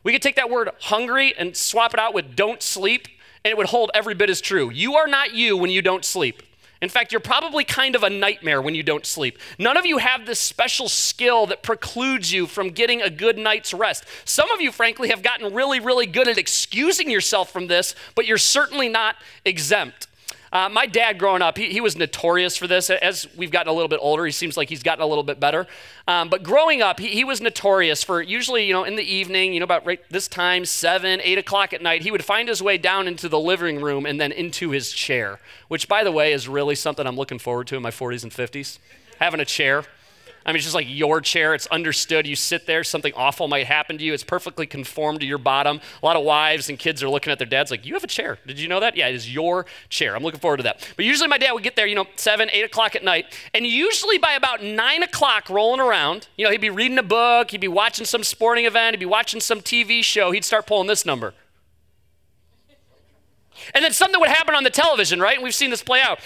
We 0.02 0.12
could 0.12 0.22
take 0.22 0.36
that 0.36 0.50
word 0.50 0.70
hungry 0.80 1.34
and 1.36 1.56
swap 1.56 1.94
it 1.94 2.00
out 2.00 2.14
with 2.14 2.36
don't 2.36 2.62
sleep, 2.62 3.08
and 3.44 3.50
it 3.50 3.56
would 3.56 3.68
hold 3.68 3.90
every 3.94 4.14
bit 4.14 4.30
as 4.30 4.40
true. 4.40 4.70
You 4.70 4.94
are 4.96 5.06
not 5.06 5.34
you 5.34 5.56
when 5.56 5.70
you 5.70 5.82
don't 5.82 6.04
sleep. 6.04 6.42
In 6.80 6.88
fact, 6.88 7.10
you're 7.10 7.20
probably 7.20 7.64
kind 7.64 7.96
of 7.96 8.04
a 8.04 8.10
nightmare 8.10 8.62
when 8.62 8.74
you 8.74 8.82
don't 8.84 9.04
sleep. 9.04 9.38
None 9.58 9.76
of 9.76 9.84
you 9.84 9.98
have 9.98 10.26
this 10.26 10.38
special 10.38 10.88
skill 10.88 11.46
that 11.46 11.62
precludes 11.62 12.32
you 12.32 12.46
from 12.46 12.70
getting 12.70 13.02
a 13.02 13.10
good 13.10 13.36
night's 13.36 13.74
rest. 13.74 14.04
Some 14.24 14.50
of 14.52 14.60
you, 14.60 14.70
frankly, 14.70 15.08
have 15.08 15.22
gotten 15.22 15.52
really, 15.52 15.80
really 15.80 16.06
good 16.06 16.28
at 16.28 16.38
excusing 16.38 17.10
yourself 17.10 17.52
from 17.52 17.66
this, 17.66 17.94
but 18.14 18.26
you're 18.26 18.38
certainly 18.38 18.88
not 18.88 19.16
exempt. 19.44 20.07
Uh, 20.52 20.68
my 20.68 20.86
dad, 20.86 21.18
growing 21.18 21.42
up, 21.42 21.58
he, 21.58 21.70
he, 21.70 21.80
was 21.80 21.96
notorious 21.96 22.56
for 22.56 22.66
this. 22.66 22.90
As 22.90 23.28
we've 23.36 23.50
gotten 23.50 23.68
a 23.68 23.72
little 23.72 23.88
bit 23.88 24.00
older, 24.02 24.24
he 24.24 24.32
seems 24.32 24.56
like 24.56 24.68
he's 24.68 24.82
gotten 24.82 25.02
a 25.02 25.06
little 25.06 25.24
bit 25.24 25.38
better. 25.38 25.66
Um, 26.06 26.28
but 26.28 26.42
growing 26.42 26.80
up, 26.80 26.98
he, 26.98 27.08
he, 27.08 27.24
was 27.24 27.40
notorious 27.40 28.02
for 28.02 28.22
usually, 28.22 28.66
you 28.66 28.72
know, 28.72 28.84
in 28.84 28.96
the 28.96 29.02
evening, 29.02 29.52
you 29.52 29.60
know, 29.60 29.64
about 29.64 29.84
right 29.84 30.00
this 30.10 30.26
time, 30.26 30.64
seven, 30.64 31.20
eight 31.22 31.38
o'clock 31.38 31.72
at 31.72 31.82
night, 31.82 32.02
he 32.02 32.10
would 32.10 32.24
find 32.24 32.48
his 32.48 32.62
way 32.62 32.78
down 32.78 33.06
into 33.06 33.28
the 33.28 33.38
living 33.38 33.82
room 33.82 34.06
and 34.06 34.20
then 34.20 34.32
into 34.32 34.70
his 34.70 34.92
chair, 34.92 35.38
which, 35.68 35.86
by 35.88 36.02
the 36.02 36.12
way, 36.12 36.32
is 36.32 36.48
really 36.48 36.74
something 36.74 37.06
I'm 37.06 37.16
looking 37.16 37.38
forward 37.38 37.66
to 37.68 37.76
in 37.76 37.82
my 37.82 37.90
40s 37.90 38.22
and 38.22 38.32
50s. 38.32 38.78
Having 39.18 39.40
a 39.40 39.44
chair. 39.44 39.84
I 40.48 40.50
mean, 40.50 40.56
it's 40.56 40.64
just 40.64 40.74
like 40.74 40.86
your 40.88 41.20
chair. 41.20 41.52
It's 41.52 41.66
understood. 41.66 42.26
You 42.26 42.34
sit 42.34 42.64
there, 42.64 42.82
something 42.82 43.12
awful 43.14 43.48
might 43.48 43.66
happen 43.66 43.98
to 43.98 44.04
you. 44.04 44.14
It's 44.14 44.24
perfectly 44.24 44.66
conformed 44.66 45.20
to 45.20 45.26
your 45.26 45.36
bottom. 45.36 45.78
A 46.02 46.06
lot 46.06 46.16
of 46.16 46.24
wives 46.24 46.70
and 46.70 46.78
kids 46.78 47.02
are 47.02 47.08
looking 47.10 47.30
at 47.30 47.36
their 47.36 47.46
dads 47.46 47.70
like, 47.70 47.84
You 47.84 47.92
have 47.92 48.02
a 48.02 48.06
chair. 48.06 48.38
Did 48.46 48.58
you 48.58 48.66
know 48.66 48.80
that? 48.80 48.96
Yeah, 48.96 49.08
it 49.08 49.14
is 49.14 49.30
your 49.30 49.66
chair. 49.90 50.16
I'm 50.16 50.22
looking 50.22 50.40
forward 50.40 50.56
to 50.56 50.62
that. 50.62 50.88
But 50.96 51.04
usually 51.04 51.28
my 51.28 51.36
dad 51.36 51.52
would 51.52 51.62
get 51.62 51.76
there, 51.76 51.86
you 51.86 51.94
know, 51.94 52.06
seven, 52.16 52.48
eight 52.50 52.64
o'clock 52.64 52.96
at 52.96 53.04
night. 53.04 53.26
And 53.52 53.66
usually 53.66 54.16
by 54.16 54.32
about 54.32 54.62
nine 54.64 55.02
o'clock 55.02 55.50
rolling 55.50 55.80
around, 55.80 56.28
you 56.38 56.46
know, 56.46 56.50
he'd 56.50 56.62
be 56.62 56.70
reading 56.70 56.96
a 56.96 57.02
book, 57.02 57.50
he'd 57.50 57.60
be 57.60 57.68
watching 57.68 58.06
some 58.06 58.24
sporting 58.24 58.64
event, 58.64 58.94
he'd 58.94 59.00
be 59.00 59.04
watching 59.04 59.40
some 59.40 59.60
TV 59.60 60.02
show. 60.02 60.30
He'd 60.30 60.46
start 60.46 60.66
pulling 60.66 60.86
this 60.86 61.04
number. 61.04 61.34
And 63.74 63.84
then 63.84 63.92
something 63.92 64.18
would 64.18 64.30
happen 64.30 64.54
on 64.54 64.64
the 64.64 64.70
television, 64.70 65.20
right? 65.20 65.34
And 65.34 65.44
we've 65.44 65.54
seen 65.54 65.68
this 65.68 65.82
play 65.82 66.00
out. 66.00 66.20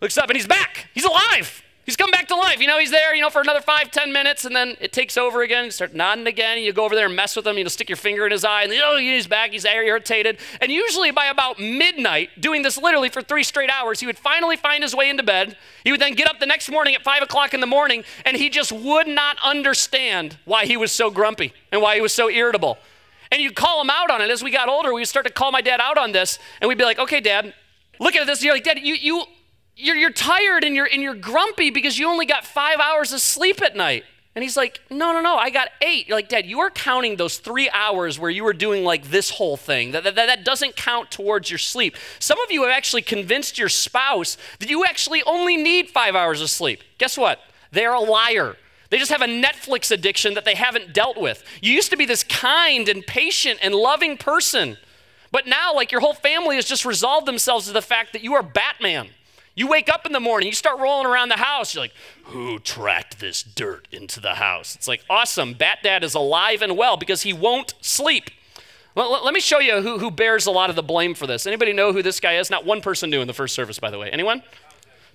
Looks 0.00 0.18
up 0.18 0.28
and 0.28 0.36
he's 0.36 0.48
back. 0.48 0.88
He's 0.94 1.04
alive. 1.04 1.62
He's 1.86 1.96
come 1.96 2.10
back 2.10 2.28
to 2.28 2.36
life. 2.36 2.60
You 2.60 2.66
know, 2.66 2.78
he's 2.78 2.90
there, 2.90 3.14
you 3.14 3.22
know, 3.22 3.30
for 3.30 3.40
another 3.40 3.60
five, 3.60 3.90
ten 3.90 4.12
minutes, 4.12 4.44
and 4.44 4.54
then 4.54 4.76
it 4.80 4.92
takes 4.92 5.16
over 5.16 5.42
again. 5.42 5.64
You 5.64 5.70
start 5.70 5.94
nodding 5.94 6.26
again. 6.26 6.58
You 6.58 6.72
go 6.72 6.84
over 6.84 6.94
there 6.94 7.06
and 7.06 7.16
mess 7.16 7.34
with 7.34 7.46
him. 7.46 7.58
You 7.58 7.64
know, 7.64 7.68
stick 7.68 7.88
your 7.88 7.96
finger 7.96 8.26
in 8.26 8.32
his 8.32 8.44
eye, 8.44 8.62
and 8.62 8.72
know, 8.72 8.96
he's 8.96 9.26
back. 9.26 9.50
He's 9.50 9.64
irritated. 9.64 10.38
And 10.60 10.70
usually 10.70 11.10
by 11.10 11.26
about 11.26 11.58
midnight, 11.58 12.30
doing 12.38 12.62
this 12.62 12.78
literally 12.78 13.08
for 13.08 13.22
three 13.22 13.42
straight 13.42 13.70
hours, 13.70 14.00
he 14.00 14.06
would 14.06 14.18
finally 14.18 14.56
find 14.56 14.82
his 14.82 14.94
way 14.94 15.08
into 15.08 15.22
bed. 15.22 15.56
He 15.82 15.90
would 15.90 16.00
then 16.00 16.14
get 16.14 16.28
up 16.28 16.38
the 16.38 16.46
next 16.46 16.70
morning 16.70 16.94
at 16.94 17.02
five 17.02 17.22
o'clock 17.22 17.54
in 17.54 17.60
the 17.60 17.66
morning, 17.66 18.04
and 18.24 18.36
he 18.36 18.50
just 18.50 18.70
would 18.72 19.08
not 19.08 19.38
understand 19.42 20.36
why 20.44 20.66
he 20.66 20.76
was 20.76 20.92
so 20.92 21.10
grumpy 21.10 21.52
and 21.72 21.80
why 21.80 21.94
he 21.94 22.00
was 22.00 22.12
so 22.12 22.28
irritable. 22.28 22.78
And 23.32 23.40
you'd 23.40 23.56
call 23.56 23.80
him 23.80 23.90
out 23.90 24.10
on 24.10 24.20
it. 24.20 24.30
As 24.30 24.44
we 24.44 24.50
got 24.50 24.68
older, 24.68 24.92
we'd 24.92 25.06
start 25.06 25.26
to 25.26 25.32
call 25.32 25.50
my 25.50 25.60
dad 25.60 25.80
out 25.80 25.98
on 25.98 26.12
this, 26.12 26.38
and 26.60 26.68
we'd 26.68 26.78
be 26.78 26.84
like, 26.84 26.98
okay, 26.98 27.20
dad, 27.20 27.54
look 27.98 28.14
at 28.16 28.26
this. 28.26 28.42
You're 28.42 28.54
like, 28.54 28.64
Dad, 28.64 28.78
you, 28.80 28.94
you 28.94 29.24
you're, 29.80 29.96
you're 29.96 30.12
tired 30.12 30.64
and 30.64 30.76
you're, 30.76 30.88
and 30.90 31.02
you're 31.02 31.14
grumpy 31.14 31.70
because 31.70 31.98
you 31.98 32.08
only 32.08 32.26
got 32.26 32.44
five 32.44 32.78
hours 32.78 33.12
of 33.12 33.20
sleep 33.20 33.62
at 33.62 33.76
night. 33.76 34.04
And 34.34 34.44
he's 34.44 34.56
like, 34.56 34.80
No, 34.90 35.12
no, 35.12 35.20
no, 35.20 35.36
I 35.36 35.50
got 35.50 35.68
eight. 35.82 36.06
You're 36.06 36.16
like, 36.16 36.28
Dad, 36.28 36.46
you 36.46 36.60
are 36.60 36.70
counting 36.70 37.16
those 37.16 37.38
three 37.38 37.68
hours 37.70 38.18
where 38.18 38.30
you 38.30 38.44
were 38.44 38.52
doing 38.52 38.84
like 38.84 39.10
this 39.10 39.30
whole 39.30 39.56
thing. 39.56 39.90
That, 39.92 40.04
that, 40.04 40.14
that 40.14 40.44
doesn't 40.44 40.76
count 40.76 41.10
towards 41.10 41.50
your 41.50 41.58
sleep. 41.58 41.96
Some 42.20 42.40
of 42.40 42.50
you 42.50 42.62
have 42.62 42.70
actually 42.70 43.02
convinced 43.02 43.58
your 43.58 43.68
spouse 43.68 44.36
that 44.60 44.70
you 44.70 44.84
actually 44.84 45.22
only 45.24 45.56
need 45.56 45.90
five 45.90 46.14
hours 46.14 46.40
of 46.40 46.50
sleep. 46.50 46.82
Guess 46.98 47.18
what? 47.18 47.40
They're 47.72 47.92
a 47.92 48.00
liar. 48.00 48.56
They 48.90 48.98
just 48.98 49.10
have 49.12 49.22
a 49.22 49.26
Netflix 49.26 49.90
addiction 49.90 50.34
that 50.34 50.44
they 50.44 50.54
haven't 50.54 50.92
dealt 50.92 51.16
with. 51.16 51.44
You 51.60 51.72
used 51.72 51.90
to 51.90 51.96
be 51.96 52.06
this 52.06 52.24
kind 52.24 52.88
and 52.88 53.06
patient 53.06 53.60
and 53.62 53.74
loving 53.74 54.16
person. 54.16 54.76
But 55.32 55.46
now, 55.46 55.74
like, 55.74 55.92
your 55.92 56.00
whole 56.00 56.14
family 56.14 56.56
has 56.56 56.64
just 56.64 56.84
resolved 56.84 57.26
themselves 57.26 57.66
to 57.66 57.72
the 57.72 57.82
fact 57.82 58.12
that 58.14 58.22
you 58.22 58.34
are 58.34 58.42
Batman. 58.42 59.10
You 59.54 59.66
wake 59.66 59.88
up 59.88 60.06
in 60.06 60.12
the 60.12 60.20
morning, 60.20 60.46
you 60.46 60.54
start 60.54 60.78
rolling 60.78 61.06
around 61.06 61.28
the 61.28 61.36
house. 61.36 61.74
You're 61.74 61.84
like, 61.84 61.94
who 62.24 62.58
tracked 62.58 63.20
this 63.20 63.42
dirt 63.42 63.88
into 63.90 64.20
the 64.20 64.34
house? 64.34 64.74
It's 64.74 64.88
like, 64.88 65.04
awesome. 65.10 65.54
Bat 65.54 65.78
Dad 65.82 66.04
is 66.04 66.14
alive 66.14 66.62
and 66.62 66.76
well 66.76 66.96
because 66.96 67.22
he 67.22 67.32
won't 67.32 67.74
sleep. 67.80 68.30
Well, 68.94 69.22
let 69.24 69.34
me 69.34 69.40
show 69.40 69.60
you 69.60 69.82
who, 69.82 69.98
who 69.98 70.10
bears 70.10 70.46
a 70.46 70.50
lot 70.50 70.68
of 70.70 70.76
the 70.76 70.82
blame 70.82 71.14
for 71.14 71.26
this. 71.26 71.46
Anybody 71.46 71.72
know 71.72 71.92
who 71.92 72.02
this 72.02 72.20
guy 72.20 72.36
is? 72.36 72.50
Not 72.50 72.64
one 72.64 72.80
person 72.80 73.10
knew 73.10 73.20
in 73.20 73.28
the 73.28 73.34
first 73.34 73.54
service, 73.54 73.78
by 73.78 73.90
the 73.90 73.98
way. 73.98 74.10
Anyone? 74.10 74.42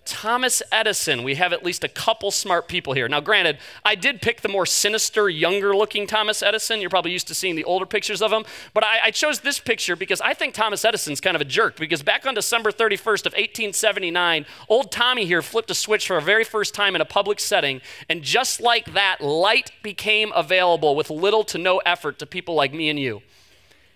Thomas 0.05 0.61
Edison. 0.71 1.23
We 1.23 1.35
have 1.35 1.51
at 1.51 1.65
least 1.65 1.83
a 1.83 1.87
couple 1.87 2.29
smart 2.29 2.67
people 2.67 2.93
here. 2.93 3.07
Now, 3.07 3.19
granted, 3.21 3.57
I 3.83 3.95
did 3.95 4.21
pick 4.21 4.41
the 4.41 4.47
more 4.47 4.65
sinister, 4.65 5.27
younger 5.29 5.75
looking 5.75 6.05
Thomas 6.05 6.43
Edison. 6.43 6.79
You're 6.79 6.91
probably 6.91 7.11
used 7.11 7.27
to 7.27 7.35
seeing 7.35 7.55
the 7.55 7.63
older 7.63 7.87
pictures 7.87 8.21
of 8.21 8.31
him. 8.31 8.45
But 8.73 8.83
I, 8.83 9.05
I, 9.05 9.11
chose 9.11 9.39
this 9.39 9.59
picture 9.59 9.95
because 9.95 10.21
I 10.21 10.33
think 10.35 10.53
Thomas 10.53 10.85
Edison's 10.85 11.19
kind 11.19 11.35
of 11.35 11.41
a 11.41 11.45
jerk. 11.45 11.77
Because 11.77 12.03
back 12.03 12.27
on 12.27 12.35
December 12.35 12.71
31st 12.71 13.25
of 13.25 13.33
1879, 13.33 14.45
old 14.69 14.91
Tommy 14.91 15.25
here 15.25 15.41
flipped 15.41 15.71
a 15.71 15.75
switch 15.75 16.07
for 16.07 16.17
a 16.17 16.21
very 16.21 16.43
first 16.43 16.75
time 16.75 16.95
in 16.95 17.01
a 17.01 17.05
public 17.05 17.39
setting. 17.39 17.81
And 18.07 18.21
just 18.21 18.61
like 18.61 18.93
that, 18.93 19.21
light 19.21 19.71
became 19.81 20.31
available 20.35 20.95
with 20.95 21.09
little 21.09 21.43
to 21.45 21.57
no 21.57 21.79
effort 21.79 22.19
to 22.19 22.27
people 22.27 22.53
like 22.53 22.73
me 22.73 22.89
and 22.89 22.99
you. 22.99 23.23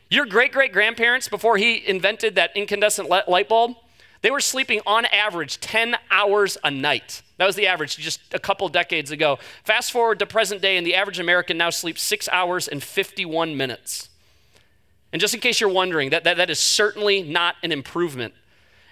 Your 0.09 0.25
great 0.25 0.51
great 0.51 0.73
grandparents, 0.73 1.29
before 1.29 1.57
he 1.57 1.87
invented 1.87 2.33
that 2.33 2.55
incandescent 2.55 3.07
light 3.09 3.47
bulb, 3.47 3.75
they 4.21 4.31
were 4.31 4.41
sleeping 4.41 4.81
on 4.85 5.05
average 5.05 5.59
10 5.59 5.95
hours 6.11 6.57
a 6.63 6.71
night. 6.71 7.21
That 7.37 7.45
was 7.45 7.55
the 7.55 7.67
average 7.67 7.97
just 7.97 8.19
a 8.33 8.39
couple 8.39 8.67
decades 8.67 9.11
ago. 9.11 9.39
Fast 9.63 9.91
forward 9.91 10.19
to 10.19 10.25
present 10.25 10.61
day, 10.61 10.75
and 10.75 10.85
the 10.85 10.95
average 10.95 11.19
American 11.19 11.57
now 11.57 11.69
sleeps 11.69 12.01
six 12.01 12.27
hours 12.29 12.67
and 12.67 12.83
51 12.83 13.55
minutes. 13.55 14.09
And 15.13 15.19
just 15.21 15.33
in 15.33 15.39
case 15.39 15.61
you're 15.61 15.69
wondering, 15.69 16.09
that, 16.09 16.25
that, 16.25 16.37
that 16.37 16.49
is 16.49 16.59
certainly 16.59 17.23
not 17.23 17.55
an 17.63 17.71
improvement. 17.71 18.33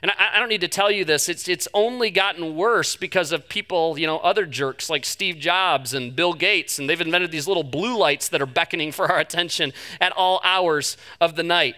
And 0.01 0.11
I, 0.11 0.35
I, 0.35 0.39
don't 0.39 0.49
need 0.49 0.61
to 0.61 0.67
tell 0.67 0.91
you 0.91 1.03
this, 1.03 1.27
it's, 1.27 1.47
it's 1.47 1.67
only 1.73 2.09
gotten 2.09 2.55
worse 2.55 2.95
because 2.95 3.31
of 3.31 3.49
people, 3.49 3.97
you 3.97 4.07
know, 4.07 4.19
other 4.19 4.45
jerks 4.45 4.89
like 4.89 5.05
Steve 5.05 5.37
Jobs 5.37 5.93
and 5.93 6.15
Bill 6.15 6.33
Gates, 6.33 6.79
and 6.79 6.89
they've 6.89 7.01
invented 7.01 7.31
these 7.31 7.47
little 7.47 7.63
blue 7.63 7.97
lights 7.97 8.29
that 8.29 8.41
are 8.41 8.47
beckoning 8.47 8.91
for 8.91 9.11
our 9.11 9.19
attention 9.19 9.73
at 9.99 10.11
all 10.13 10.39
hours 10.43 10.97
of 11.19 11.35
the 11.35 11.43
night. 11.43 11.75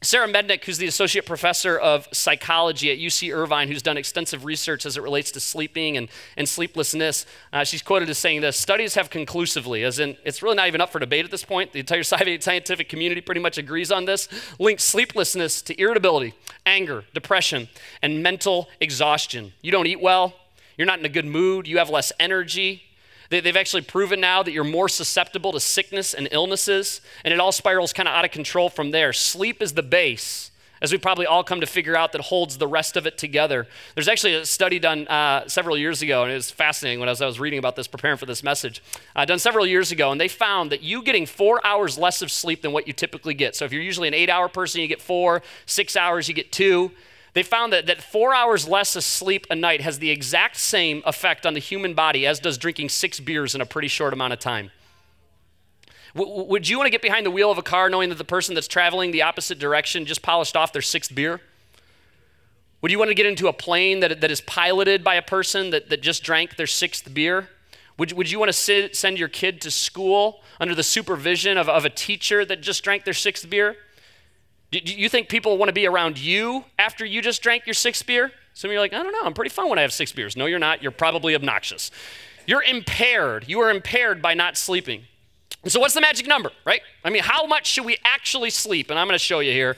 Sarah 0.00 0.28
Mednick, 0.28 0.64
who's 0.64 0.78
the 0.78 0.86
associate 0.86 1.26
professor 1.26 1.76
of 1.76 2.06
psychology 2.12 2.92
at 2.92 2.98
UC 2.98 3.34
Irvine, 3.34 3.66
who's 3.66 3.82
done 3.82 3.96
extensive 3.96 4.44
research 4.44 4.86
as 4.86 4.96
it 4.96 5.02
relates 5.02 5.32
to 5.32 5.40
sleeping 5.40 5.96
and, 5.96 6.08
and 6.36 6.48
sleeplessness, 6.48 7.26
uh, 7.52 7.64
she's 7.64 7.82
quoted 7.82 8.08
as 8.08 8.16
saying 8.16 8.40
this 8.40 8.56
Studies 8.56 8.94
have 8.94 9.10
conclusively, 9.10 9.82
as 9.82 9.98
in, 9.98 10.16
it's 10.24 10.40
really 10.40 10.54
not 10.54 10.68
even 10.68 10.80
up 10.80 10.92
for 10.92 11.00
debate 11.00 11.24
at 11.24 11.32
this 11.32 11.44
point, 11.44 11.72
the 11.72 11.80
entire 11.80 12.02
scientific 12.04 12.88
community 12.88 13.20
pretty 13.20 13.40
much 13.40 13.58
agrees 13.58 13.90
on 13.90 14.04
this, 14.04 14.28
linked 14.60 14.82
sleeplessness 14.82 15.62
to 15.62 15.80
irritability, 15.80 16.32
anger, 16.64 17.02
depression, 17.12 17.68
and 18.00 18.22
mental 18.22 18.68
exhaustion. 18.80 19.52
You 19.62 19.72
don't 19.72 19.88
eat 19.88 20.00
well, 20.00 20.32
you're 20.76 20.86
not 20.86 21.00
in 21.00 21.04
a 21.06 21.08
good 21.08 21.26
mood, 21.26 21.66
you 21.66 21.78
have 21.78 21.90
less 21.90 22.12
energy, 22.20 22.84
They've 23.30 23.56
actually 23.56 23.82
proven 23.82 24.20
now 24.20 24.42
that 24.42 24.52
you're 24.52 24.64
more 24.64 24.88
susceptible 24.88 25.52
to 25.52 25.60
sickness 25.60 26.14
and 26.14 26.28
illnesses, 26.30 27.02
and 27.24 27.34
it 27.34 27.38
all 27.38 27.52
spirals 27.52 27.92
kind 27.92 28.08
of 28.08 28.14
out 28.14 28.24
of 28.24 28.30
control 28.30 28.70
from 28.70 28.90
there. 28.90 29.12
Sleep 29.12 29.60
is 29.60 29.74
the 29.74 29.82
base, 29.82 30.50
as 30.80 30.92
we 30.92 30.98
probably 30.98 31.26
all 31.26 31.44
come 31.44 31.60
to 31.60 31.66
figure 31.66 31.94
out, 31.94 32.12
that 32.12 32.22
holds 32.22 32.56
the 32.56 32.66
rest 32.66 32.96
of 32.96 33.06
it 33.06 33.18
together. 33.18 33.66
There's 33.94 34.08
actually 34.08 34.34
a 34.34 34.46
study 34.46 34.78
done 34.78 35.06
uh, 35.08 35.46
several 35.46 35.76
years 35.76 36.00
ago, 36.00 36.22
and 36.22 36.32
it 36.32 36.36
was 36.36 36.50
fascinating 36.50 37.00
when 37.00 37.08
I 37.10 37.12
was, 37.12 37.20
I 37.20 37.26
was 37.26 37.38
reading 37.38 37.58
about 37.58 37.76
this, 37.76 37.86
preparing 37.86 38.16
for 38.16 38.24
this 38.26 38.42
message. 38.42 38.82
Uh, 39.14 39.26
done 39.26 39.38
several 39.38 39.66
years 39.66 39.92
ago, 39.92 40.10
and 40.10 40.18
they 40.18 40.28
found 40.28 40.72
that 40.72 40.82
you 40.82 41.02
getting 41.02 41.26
four 41.26 41.60
hours 41.66 41.98
less 41.98 42.22
of 42.22 42.30
sleep 42.30 42.62
than 42.62 42.72
what 42.72 42.86
you 42.86 42.94
typically 42.94 43.34
get. 43.34 43.54
So 43.54 43.66
if 43.66 43.72
you're 43.74 43.82
usually 43.82 44.08
an 44.08 44.14
eight 44.14 44.30
hour 44.30 44.48
person, 44.48 44.80
you 44.80 44.86
get 44.86 45.02
four, 45.02 45.42
six 45.66 45.96
hours, 45.96 46.28
you 46.28 46.34
get 46.34 46.50
two. 46.50 46.92
They 47.34 47.42
found 47.42 47.72
that, 47.72 47.86
that 47.86 48.02
four 48.02 48.34
hours 48.34 48.66
less 48.66 48.96
of 48.96 49.04
sleep 49.04 49.46
a 49.50 49.54
night 49.54 49.80
has 49.80 49.98
the 49.98 50.10
exact 50.10 50.56
same 50.56 51.02
effect 51.04 51.46
on 51.46 51.54
the 51.54 51.60
human 51.60 51.94
body 51.94 52.26
as 52.26 52.40
does 52.40 52.58
drinking 52.58 52.88
six 52.88 53.20
beers 53.20 53.54
in 53.54 53.60
a 53.60 53.66
pretty 53.66 53.88
short 53.88 54.12
amount 54.12 54.32
of 54.32 54.38
time. 54.38 54.70
W- 56.14 56.44
would 56.44 56.68
you 56.68 56.78
want 56.78 56.86
to 56.86 56.90
get 56.90 57.02
behind 57.02 57.26
the 57.26 57.30
wheel 57.30 57.50
of 57.50 57.58
a 57.58 57.62
car 57.62 57.90
knowing 57.90 58.08
that 58.08 58.18
the 58.18 58.24
person 58.24 58.54
that's 58.54 58.68
traveling 58.68 59.10
the 59.10 59.22
opposite 59.22 59.58
direction 59.58 60.06
just 60.06 60.22
polished 60.22 60.56
off 60.56 60.72
their 60.72 60.82
sixth 60.82 61.14
beer? 61.14 61.40
Would 62.80 62.92
you 62.92 62.98
want 62.98 63.08
to 63.08 63.14
get 63.14 63.26
into 63.26 63.48
a 63.48 63.52
plane 63.52 64.00
that, 64.00 64.20
that 64.20 64.30
is 64.30 64.40
piloted 64.40 65.02
by 65.02 65.16
a 65.16 65.22
person 65.22 65.70
that, 65.70 65.90
that 65.90 66.00
just 66.00 66.22
drank 66.22 66.56
their 66.56 66.66
sixth 66.66 67.12
beer? 67.12 67.48
Would, 67.98 68.12
would 68.12 68.30
you 68.30 68.38
want 68.38 68.48
to 68.50 68.52
sit, 68.52 68.94
send 68.94 69.18
your 69.18 69.28
kid 69.28 69.60
to 69.62 69.70
school 69.70 70.40
under 70.60 70.74
the 70.74 70.84
supervision 70.84 71.58
of, 71.58 71.68
of 71.68 71.84
a 71.84 71.90
teacher 71.90 72.44
that 72.44 72.60
just 72.60 72.84
drank 72.84 73.04
their 73.04 73.14
sixth 73.14 73.50
beer? 73.50 73.76
Do 74.70 74.80
you 74.80 75.08
think 75.08 75.28
people 75.28 75.56
want 75.56 75.68
to 75.68 75.72
be 75.72 75.86
around 75.86 76.18
you 76.18 76.64
after 76.78 77.04
you 77.04 77.22
just 77.22 77.42
drank 77.42 77.66
your 77.66 77.74
sixth 77.74 78.06
beer? 78.06 78.32
Some 78.52 78.68
of 78.68 78.72
you 78.72 78.78
are 78.78 78.82
like, 78.82 78.92
I 78.92 79.02
don't 79.02 79.12
know, 79.12 79.22
I'm 79.22 79.32
pretty 79.32 79.50
fun 79.50 79.70
when 79.70 79.78
I 79.78 79.82
have 79.82 79.92
six 79.92 80.12
beers. 80.12 80.36
No, 80.36 80.46
you're 80.46 80.58
not. 80.58 80.82
You're 80.82 80.92
probably 80.92 81.34
obnoxious. 81.34 81.90
You're 82.46 82.62
impaired. 82.62 83.44
You 83.46 83.60
are 83.60 83.70
impaired 83.70 84.20
by 84.20 84.34
not 84.34 84.56
sleeping. 84.56 85.04
So, 85.66 85.80
what's 85.80 85.94
the 85.94 86.00
magic 86.00 86.26
number, 86.26 86.50
right? 86.64 86.80
I 87.04 87.10
mean, 87.10 87.22
how 87.22 87.46
much 87.46 87.66
should 87.66 87.84
we 87.84 87.96
actually 88.04 88.50
sleep? 88.50 88.90
And 88.90 88.98
I'm 88.98 89.06
going 89.06 89.14
to 89.14 89.24
show 89.24 89.40
you 89.40 89.52
here. 89.52 89.76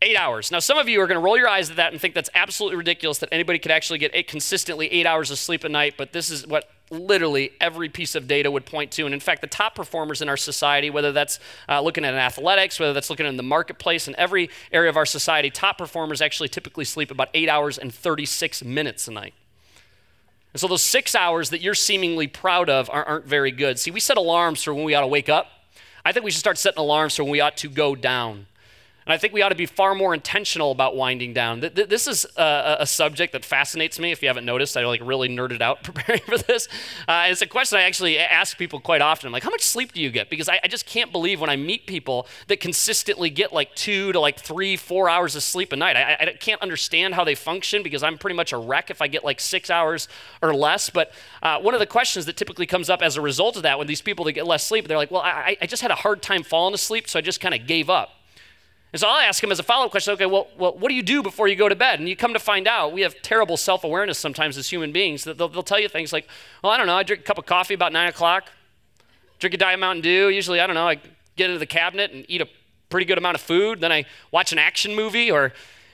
Eight 0.00 0.16
hours. 0.16 0.52
Now, 0.52 0.60
some 0.60 0.78
of 0.78 0.88
you 0.88 1.00
are 1.00 1.08
going 1.08 1.16
to 1.16 1.24
roll 1.24 1.36
your 1.36 1.48
eyes 1.48 1.70
at 1.70 1.76
that 1.76 1.92
and 1.92 2.00
think 2.00 2.14
that's 2.14 2.30
absolutely 2.32 2.76
ridiculous 2.76 3.18
that 3.18 3.30
anybody 3.32 3.58
could 3.58 3.72
actually 3.72 3.98
get 3.98 4.12
eight, 4.14 4.28
consistently 4.28 4.86
eight 4.92 5.06
hours 5.06 5.32
of 5.32 5.38
sleep 5.38 5.64
a 5.64 5.68
night, 5.68 5.94
but 5.98 6.12
this 6.12 6.30
is 6.30 6.46
what 6.46 6.70
literally 6.90 7.50
every 7.60 7.88
piece 7.88 8.14
of 8.14 8.28
data 8.28 8.48
would 8.48 8.64
point 8.64 8.92
to. 8.92 9.04
And 9.04 9.12
in 9.12 9.18
fact, 9.18 9.40
the 9.40 9.48
top 9.48 9.74
performers 9.74 10.22
in 10.22 10.28
our 10.28 10.36
society, 10.36 10.88
whether 10.88 11.10
that's 11.10 11.40
uh, 11.68 11.80
looking 11.80 12.04
at 12.04 12.14
athletics, 12.14 12.78
whether 12.78 12.92
that's 12.92 13.10
looking 13.10 13.26
in 13.26 13.36
the 13.36 13.42
marketplace, 13.42 14.06
in 14.06 14.14
every 14.16 14.50
area 14.70 14.88
of 14.88 14.96
our 14.96 15.06
society, 15.06 15.50
top 15.50 15.78
performers 15.78 16.22
actually 16.22 16.48
typically 16.48 16.84
sleep 16.84 17.10
about 17.10 17.28
eight 17.34 17.48
hours 17.48 17.76
and 17.76 17.92
36 17.92 18.62
minutes 18.62 19.08
a 19.08 19.10
night. 19.10 19.34
And 20.52 20.60
so 20.60 20.68
those 20.68 20.82
six 20.82 21.14
hours 21.14 21.50
that 21.50 21.60
you're 21.60 21.74
seemingly 21.74 22.26
proud 22.26 22.70
of 22.70 22.88
aren't 22.90 23.26
very 23.26 23.50
good. 23.50 23.78
See, 23.78 23.90
we 23.90 24.00
set 24.00 24.16
alarms 24.16 24.62
for 24.62 24.72
when 24.72 24.84
we 24.84 24.94
ought 24.94 25.02
to 25.02 25.06
wake 25.06 25.28
up. 25.28 25.48
I 26.04 26.12
think 26.12 26.24
we 26.24 26.30
should 26.30 26.40
start 26.40 26.56
setting 26.56 26.80
alarms 26.80 27.16
for 27.16 27.24
when 27.24 27.32
we 27.32 27.40
ought 27.40 27.56
to 27.58 27.68
go 27.68 27.94
down. 27.94 28.46
And 29.08 29.14
I 29.14 29.16
think 29.16 29.32
we 29.32 29.40
ought 29.40 29.48
to 29.48 29.54
be 29.54 29.64
far 29.64 29.94
more 29.94 30.12
intentional 30.12 30.70
about 30.70 30.94
winding 30.94 31.32
down. 31.32 31.60
This 31.60 32.06
is 32.06 32.26
a, 32.36 32.84
subject 32.84 33.32
that 33.32 33.42
fascinates 33.42 33.98
me. 33.98 34.12
If 34.12 34.20
you 34.20 34.28
haven't 34.28 34.44
noticed, 34.44 34.76
I 34.76 34.84
like 34.84 35.00
really 35.02 35.30
nerded 35.30 35.62
out 35.62 35.82
preparing 35.82 36.20
for 36.20 36.36
this. 36.36 36.68
Uh, 37.08 37.28
it's 37.28 37.40
a 37.40 37.46
question 37.46 37.78
I 37.78 37.82
actually 37.84 38.18
ask 38.18 38.58
people 38.58 38.80
quite 38.80 39.00
often. 39.00 39.28
I'm 39.28 39.32
like, 39.32 39.44
how 39.44 39.50
much 39.50 39.62
sleep 39.62 39.92
do 39.92 40.02
you 40.02 40.10
get? 40.10 40.28
Because 40.28 40.46
I, 40.50 40.60
just 40.68 40.84
can't 40.84 41.10
believe 41.10 41.40
when 41.40 41.48
I 41.48 41.56
meet 41.56 41.86
people 41.86 42.26
that 42.48 42.60
consistently 42.60 43.30
get 43.30 43.50
like 43.50 43.74
two 43.74 44.12
to 44.12 44.20
like 44.20 44.38
three, 44.38 44.76
four 44.76 45.08
hours 45.08 45.34
of 45.34 45.42
sleep 45.42 45.72
a 45.72 45.76
night. 45.76 45.96
I, 45.96 46.36
can't 46.38 46.60
understand 46.60 47.14
how 47.14 47.24
they 47.24 47.34
function 47.34 47.82
because 47.82 48.02
I'm 48.02 48.18
pretty 48.18 48.36
much 48.36 48.52
a 48.52 48.58
wreck 48.58 48.90
if 48.90 49.00
I 49.00 49.08
get 49.08 49.24
like 49.24 49.40
six 49.40 49.70
hours 49.70 50.06
or 50.42 50.54
less. 50.54 50.90
But 50.90 51.12
uh, 51.42 51.60
one 51.60 51.72
of 51.72 51.80
the 51.80 51.86
questions 51.86 52.26
that 52.26 52.36
typically 52.36 52.66
comes 52.66 52.90
up 52.90 53.00
as 53.00 53.16
a 53.16 53.22
result 53.22 53.56
of 53.56 53.62
that 53.62 53.78
when 53.78 53.86
these 53.86 54.02
people 54.02 54.26
that 54.26 54.32
get 54.32 54.46
less 54.46 54.64
sleep, 54.64 54.86
they're 54.86 54.98
like, 54.98 55.10
well, 55.10 55.22
I 55.22 55.56
just 55.66 55.80
had 55.80 55.90
a 55.90 55.96
hard 55.96 56.20
time 56.20 56.42
falling 56.42 56.74
asleep, 56.74 57.08
so 57.08 57.18
I 57.18 57.22
just 57.22 57.40
kind 57.40 57.54
of 57.54 57.66
gave 57.66 57.88
up. 57.88 58.17
And 58.92 59.00
so 59.00 59.06
I'll 59.06 59.20
ask 59.20 59.42
him 59.42 59.52
as 59.52 59.58
a 59.58 59.62
follow 59.62 59.84
up 59.86 59.90
question 59.90 60.14
okay, 60.14 60.26
well, 60.26 60.48
well, 60.56 60.72
what 60.76 60.88
do 60.88 60.94
you 60.94 61.02
do 61.02 61.22
before 61.22 61.46
you 61.46 61.56
go 61.56 61.68
to 61.68 61.76
bed? 61.76 62.00
And 62.00 62.08
you 62.08 62.16
come 62.16 62.32
to 62.32 62.38
find 62.38 62.66
out, 62.66 62.92
we 62.92 63.02
have 63.02 63.20
terrible 63.22 63.56
self 63.56 63.84
awareness 63.84 64.18
sometimes 64.18 64.56
as 64.56 64.70
human 64.70 64.92
beings 64.92 65.24
that 65.24 65.36
they'll, 65.36 65.48
they'll, 65.48 65.62
tell 65.62 65.78
you 65.78 65.88
things 65.88 66.12
like, 66.12 66.26
well, 66.62 66.72
I 66.72 66.78
don't 66.78 66.86
know, 66.86 66.96
I 66.96 67.02
drink 67.02 67.22
a 67.22 67.24
cup 67.24 67.38
of 67.38 67.44
coffee 67.44 67.74
about 67.74 67.92
9 67.92 68.08
o'clock, 68.08 68.50
drink 69.38 69.54
a 69.54 69.58
Diet 69.58 69.78
Mountain 69.78 70.02
Dew. 70.02 70.30
Usually, 70.30 70.60
I 70.60 70.66
don't 70.66 70.74
know, 70.74 70.88
I 70.88 71.00
get 71.36 71.50
into 71.50 71.58
the 71.58 71.66
cabinet 71.66 72.12
and 72.12 72.24
eat 72.28 72.40
a 72.40 72.48
pretty 72.88 73.04
good 73.04 73.18
amount 73.18 73.34
of 73.34 73.42
food. 73.42 73.80
Then 73.80 73.92
I 73.92 74.06
watch 74.30 74.52
an 74.52 74.58
action 74.58 74.94
movie 74.94 75.30
or 75.30 75.52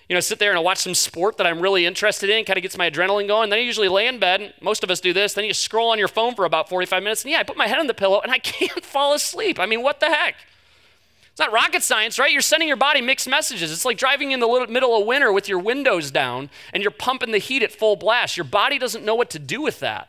you 0.09 0.15
know, 0.15 0.21
sit 0.21 0.39
there 0.39 0.51
and 0.51 0.59
I 0.59 0.63
watch 0.63 0.79
some 0.79 0.95
sport 0.95 1.39
that 1.39 1.47
I'm 1.47 1.61
really 1.61 1.87
interested 1.87 2.29
in, 2.29 2.45
kind 2.45 2.59
of 2.59 2.63
gets 2.63 2.77
my 2.77 2.91
adrenaline 2.91 3.27
going. 3.27 3.49
Then 3.49 3.59
I 3.59 3.63
usually 3.63 3.89
lay 3.89 4.07
in 4.07 4.19
bed. 4.19 4.53
Most 4.61 4.85
of 4.85 4.91
us 4.91 5.01
do 5.01 5.13
this. 5.15 5.33
Then 5.33 5.45
you 5.45 5.55
scroll 5.55 5.91
on 5.91 5.99
your 5.99 6.09
phone 6.09 6.35
for 6.35 6.45
about 6.45 6.69
45 6.69 7.03
minutes. 7.03 7.25
And 7.25 7.33
yeah, 7.33 7.39
I 7.39 7.43
put 7.43 7.57
my 7.57 7.67
head 7.67 7.79
on 7.79 7.87
the 7.87 7.95
pillow 7.95 8.21
and 8.21 8.31
I 8.31 8.39
can't 8.41 8.85
fall 8.85 9.15
asleep. 9.15 9.59
I 9.59 9.67
mean, 9.67 9.83
what 9.83 10.01
the 10.01 10.07
heck? 10.07 10.35
It's 11.35 11.41
not 11.41 11.51
rocket 11.51 11.83
science, 11.83 12.17
right? 12.17 12.31
You're 12.31 12.41
sending 12.41 12.69
your 12.69 12.77
body 12.77 13.01
mixed 13.01 13.29
messages. 13.29 13.73
It's 13.73 13.85
like 13.85 13.99
driving 13.99 14.31
in 14.31 14.39
the 14.39 14.67
middle 14.71 14.97
of 14.97 15.05
winter 15.05 15.33
with 15.33 15.49
your 15.49 15.59
windows 15.59 16.13
down 16.13 16.49
and 16.73 16.81
you're 16.81 16.93
pumping 16.93 17.33
the 17.33 17.39
heat 17.39 17.65
at 17.65 17.73
full 17.73 17.97
blast. 17.97 18.37
Your 18.37 18.45
body 18.45 18.79
doesn't 18.79 19.05
know 19.05 19.17
what 19.17 19.31
to 19.31 19.41
do 19.41 19.61
with 19.61 19.81
that. 19.81 20.09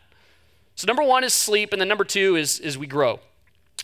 So, 0.75 0.85
number 0.85 1.01
one 1.01 1.23
is 1.23 1.33
sleep, 1.33 1.71
and 1.71 1.81
then 1.81 1.87
number 1.87 2.03
two 2.03 2.35
is, 2.35 2.59
is 2.59 2.77
we 2.77 2.85
grow. 2.85 3.21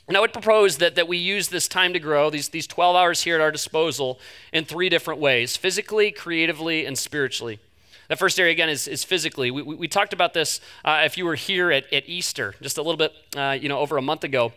And 0.07 0.15
I 0.15 0.19
would 0.19 0.33
propose 0.33 0.77
that, 0.77 0.93
that 0.93 1.07
we 1.07 1.17
use 1.17 1.47
this 1.47 1.67
time 1.67 1.93
to 1.93 1.99
grow, 1.99 2.29
these, 2.29 2.49
these 2.49 2.67
12 2.67 2.95
hours 2.95 3.23
here 3.23 3.33
at 3.33 3.41
our 3.41 3.51
disposal, 3.51 4.19
in 4.53 4.63
three 4.63 4.89
different 4.89 5.19
ways 5.19 5.57
physically, 5.57 6.11
creatively, 6.11 6.85
and 6.85 6.95
spiritually. 6.95 7.59
The 8.07 8.17
first 8.17 8.39
area, 8.39 8.51
again, 8.51 8.69
is, 8.69 8.87
is 8.87 9.03
physically. 9.03 9.49
We, 9.49 9.63
we, 9.63 9.73
we 9.73 9.87
talked 9.87 10.13
about 10.13 10.35
this 10.35 10.61
uh, 10.85 11.01
if 11.05 11.17
you 11.17 11.25
were 11.25 11.33
here 11.33 11.71
at, 11.71 11.91
at 11.91 12.07
Easter 12.07 12.53
just 12.61 12.77
a 12.77 12.83
little 12.83 12.97
bit, 12.97 13.13
uh, 13.35 13.57
you 13.59 13.67
know, 13.67 13.79
over 13.79 13.97
a 13.97 14.01
month 14.01 14.23
ago. 14.23 14.53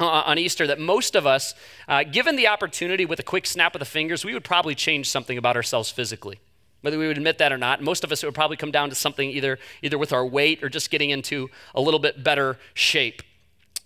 On 0.04 0.38
Easter 0.38 0.66
that 0.66 0.78
most 0.78 1.14
of 1.14 1.26
us, 1.26 1.54
uh, 1.86 2.04
given 2.04 2.36
the 2.36 2.48
opportunity 2.48 3.04
with 3.04 3.20
a 3.20 3.22
quick 3.22 3.44
snap 3.44 3.74
of 3.74 3.80
the 3.80 3.84
fingers, 3.84 4.24
we 4.24 4.32
would 4.32 4.44
probably 4.44 4.74
change 4.74 5.10
something 5.10 5.36
about 5.36 5.56
ourselves 5.56 5.90
physically. 5.90 6.40
Whether 6.80 6.98
we 6.98 7.06
would 7.06 7.18
admit 7.18 7.36
that 7.38 7.52
or 7.52 7.58
not, 7.58 7.82
most 7.82 8.02
of 8.02 8.10
us 8.10 8.22
it 8.22 8.26
would 8.26 8.34
probably 8.34 8.56
come 8.56 8.70
down 8.70 8.88
to 8.88 8.94
something 8.94 9.28
either, 9.28 9.58
either 9.82 9.98
with 9.98 10.14
our 10.14 10.24
weight 10.24 10.64
or 10.64 10.70
just 10.70 10.90
getting 10.90 11.10
into 11.10 11.50
a 11.74 11.82
little 11.82 12.00
bit 12.00 12.24
better 12.24 12.58
shape. 12.72 13.22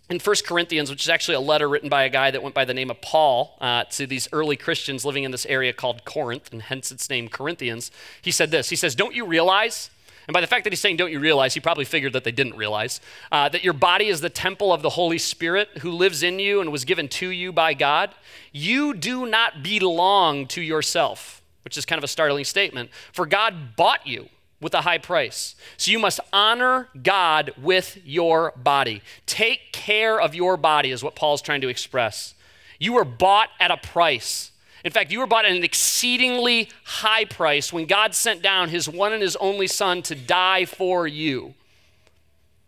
In 0.08 0.20
1 0.20 0.36
Corinthians, 0.46 0.88
which 0.88 1.02
is 1.02 1.08
actually 1.08 1.34
a 1.34 1.40
letter 1.40 1.68
written 1.68 1.88
by 1.88 2.04
a 2.04 2.10
guy 2.10 2.30
that 2.30 2.42
went 2.42 2.54
by 2.54 2.64
the 2.64 2.74
name 2.74 2.90
of 2.90 3.00
Paul 3.00 3.56
uh, 3.60 3.84
to 3.84 4.06
these 4.06 4.28
early 4.32 4.54
Christians 4.54 5.04
living 5.04 5.24
in 5.24 5.32
this 5.32 5.46
area 5.46 5.72
called 5.72 6.04
Corinth, 6.04 6.52
and 6.52 6.62
hence 6.62 6.92
its 6.92 7.10
name 7.10 7.28
Corinthians, 7.28 7.90
he 8.22 8.30
said 8.30 8.52
this 8.52 8.68
He 8.68 8.76
says, 8.76 8.94
Don't 8.94 9.14
you 9.14 9.26
realize 9.26 9.90
and 10.26 10.32
by 10.34 10.40
the 10.40 10.46
fact 10.46 10.64
that 10.64 10.72
he's 10.72 10.80
saying, 10.80 10.96
don't 10.96 11.12
you 11.12 11.20
realize, 11.20 11.54
he 11.54 11.60
probably 11.60 11.84
figured 11.84 12.12
that 12.14 12.24
they 12.24 12.32
didn't 12.32 12.56
realize 12.56 13.00
uh, 13.30 13.48
that 13.50 13.62
your 13.62 13.72
body 13.72 14.06
is 14.06 14.20
the 14.20 14.30
temple 14.30 14.72
of 14.72 14.82
the 14.82 14.90
Holy 14.90 15.18
Spirit 15.18 15.68
who 15.80 15.90
lives 15.90 16.22
in 16.22 16.38
you 16.38 16.60
and 16.60 16.72
was 16.72 16.84
given 16.84 17.08
to 17.08 17.28
you 17.28 17.52
by 17.52 17.74
God. 17.74 18.14
You 18.52 18.94
do 18.94 19.26
not 19.26 19.62
belong 19.62 20.46
to 20.48 20.62
yourself, 20.62 21.42
which 21.62 21.76
is 21.76 21.84
kind 21.84 21.98
of 21.98 22.04
a 22.04 22.08
startling 22.08 22.44
statement, 22.44 22.90
for 23.12 23.26
God 23.26 23.76
bought 23.76 24.06
you 24.06 24.28
with 24.60 24.72
a 24.72 24.80
high 24.80 24.98
price. 24.98 25.56
So 25.76 25.90
you 25.90 25.98
must 25.98 26.20
honor 26.32 26.88
God 27.02 27.52
with 27.60 27.98
your 28.02 28.52
body. 28.56 29.02
Take 29.26 29.72
care 29.72 30.18
of 30.18 30.34
your 30.34 30.56
body, 30.56 30.90
is 30.90 31.02
what 31.02 31.14
Paul's 31.14 31.42
trying 31.42 31.60
to 31.60 31.68
express. 31.68 32.34
You 32.78 32.94
were 32.94 33.04
bought 33.04 33.50
at 33.60 33.70
a 33.70 33.76
price. 33.76 34.52
In 34.84 34.92
fact, 34.92 35.10
you 35.10 35.18
were 35.18 35.26
bought 35.26 35.46
at 35.46 35.52
an 35.52 35.64
exceedingly 35.64 36.68
high 36.84 37.24
price 37.24 37.72
when 37.72 37.86
God 37.86 38.14
sent 38.14 38.42
down 38.42 38.68
his 38.68 38.86
one 38.86 39.14
and 39.14 39.22
his 39.22 39.34
only 39.36 39.66
son 39.66 40.02
to 40.02 40.14
die 40.14 40.66
for 40.66 41.06
you, 41.06 41.54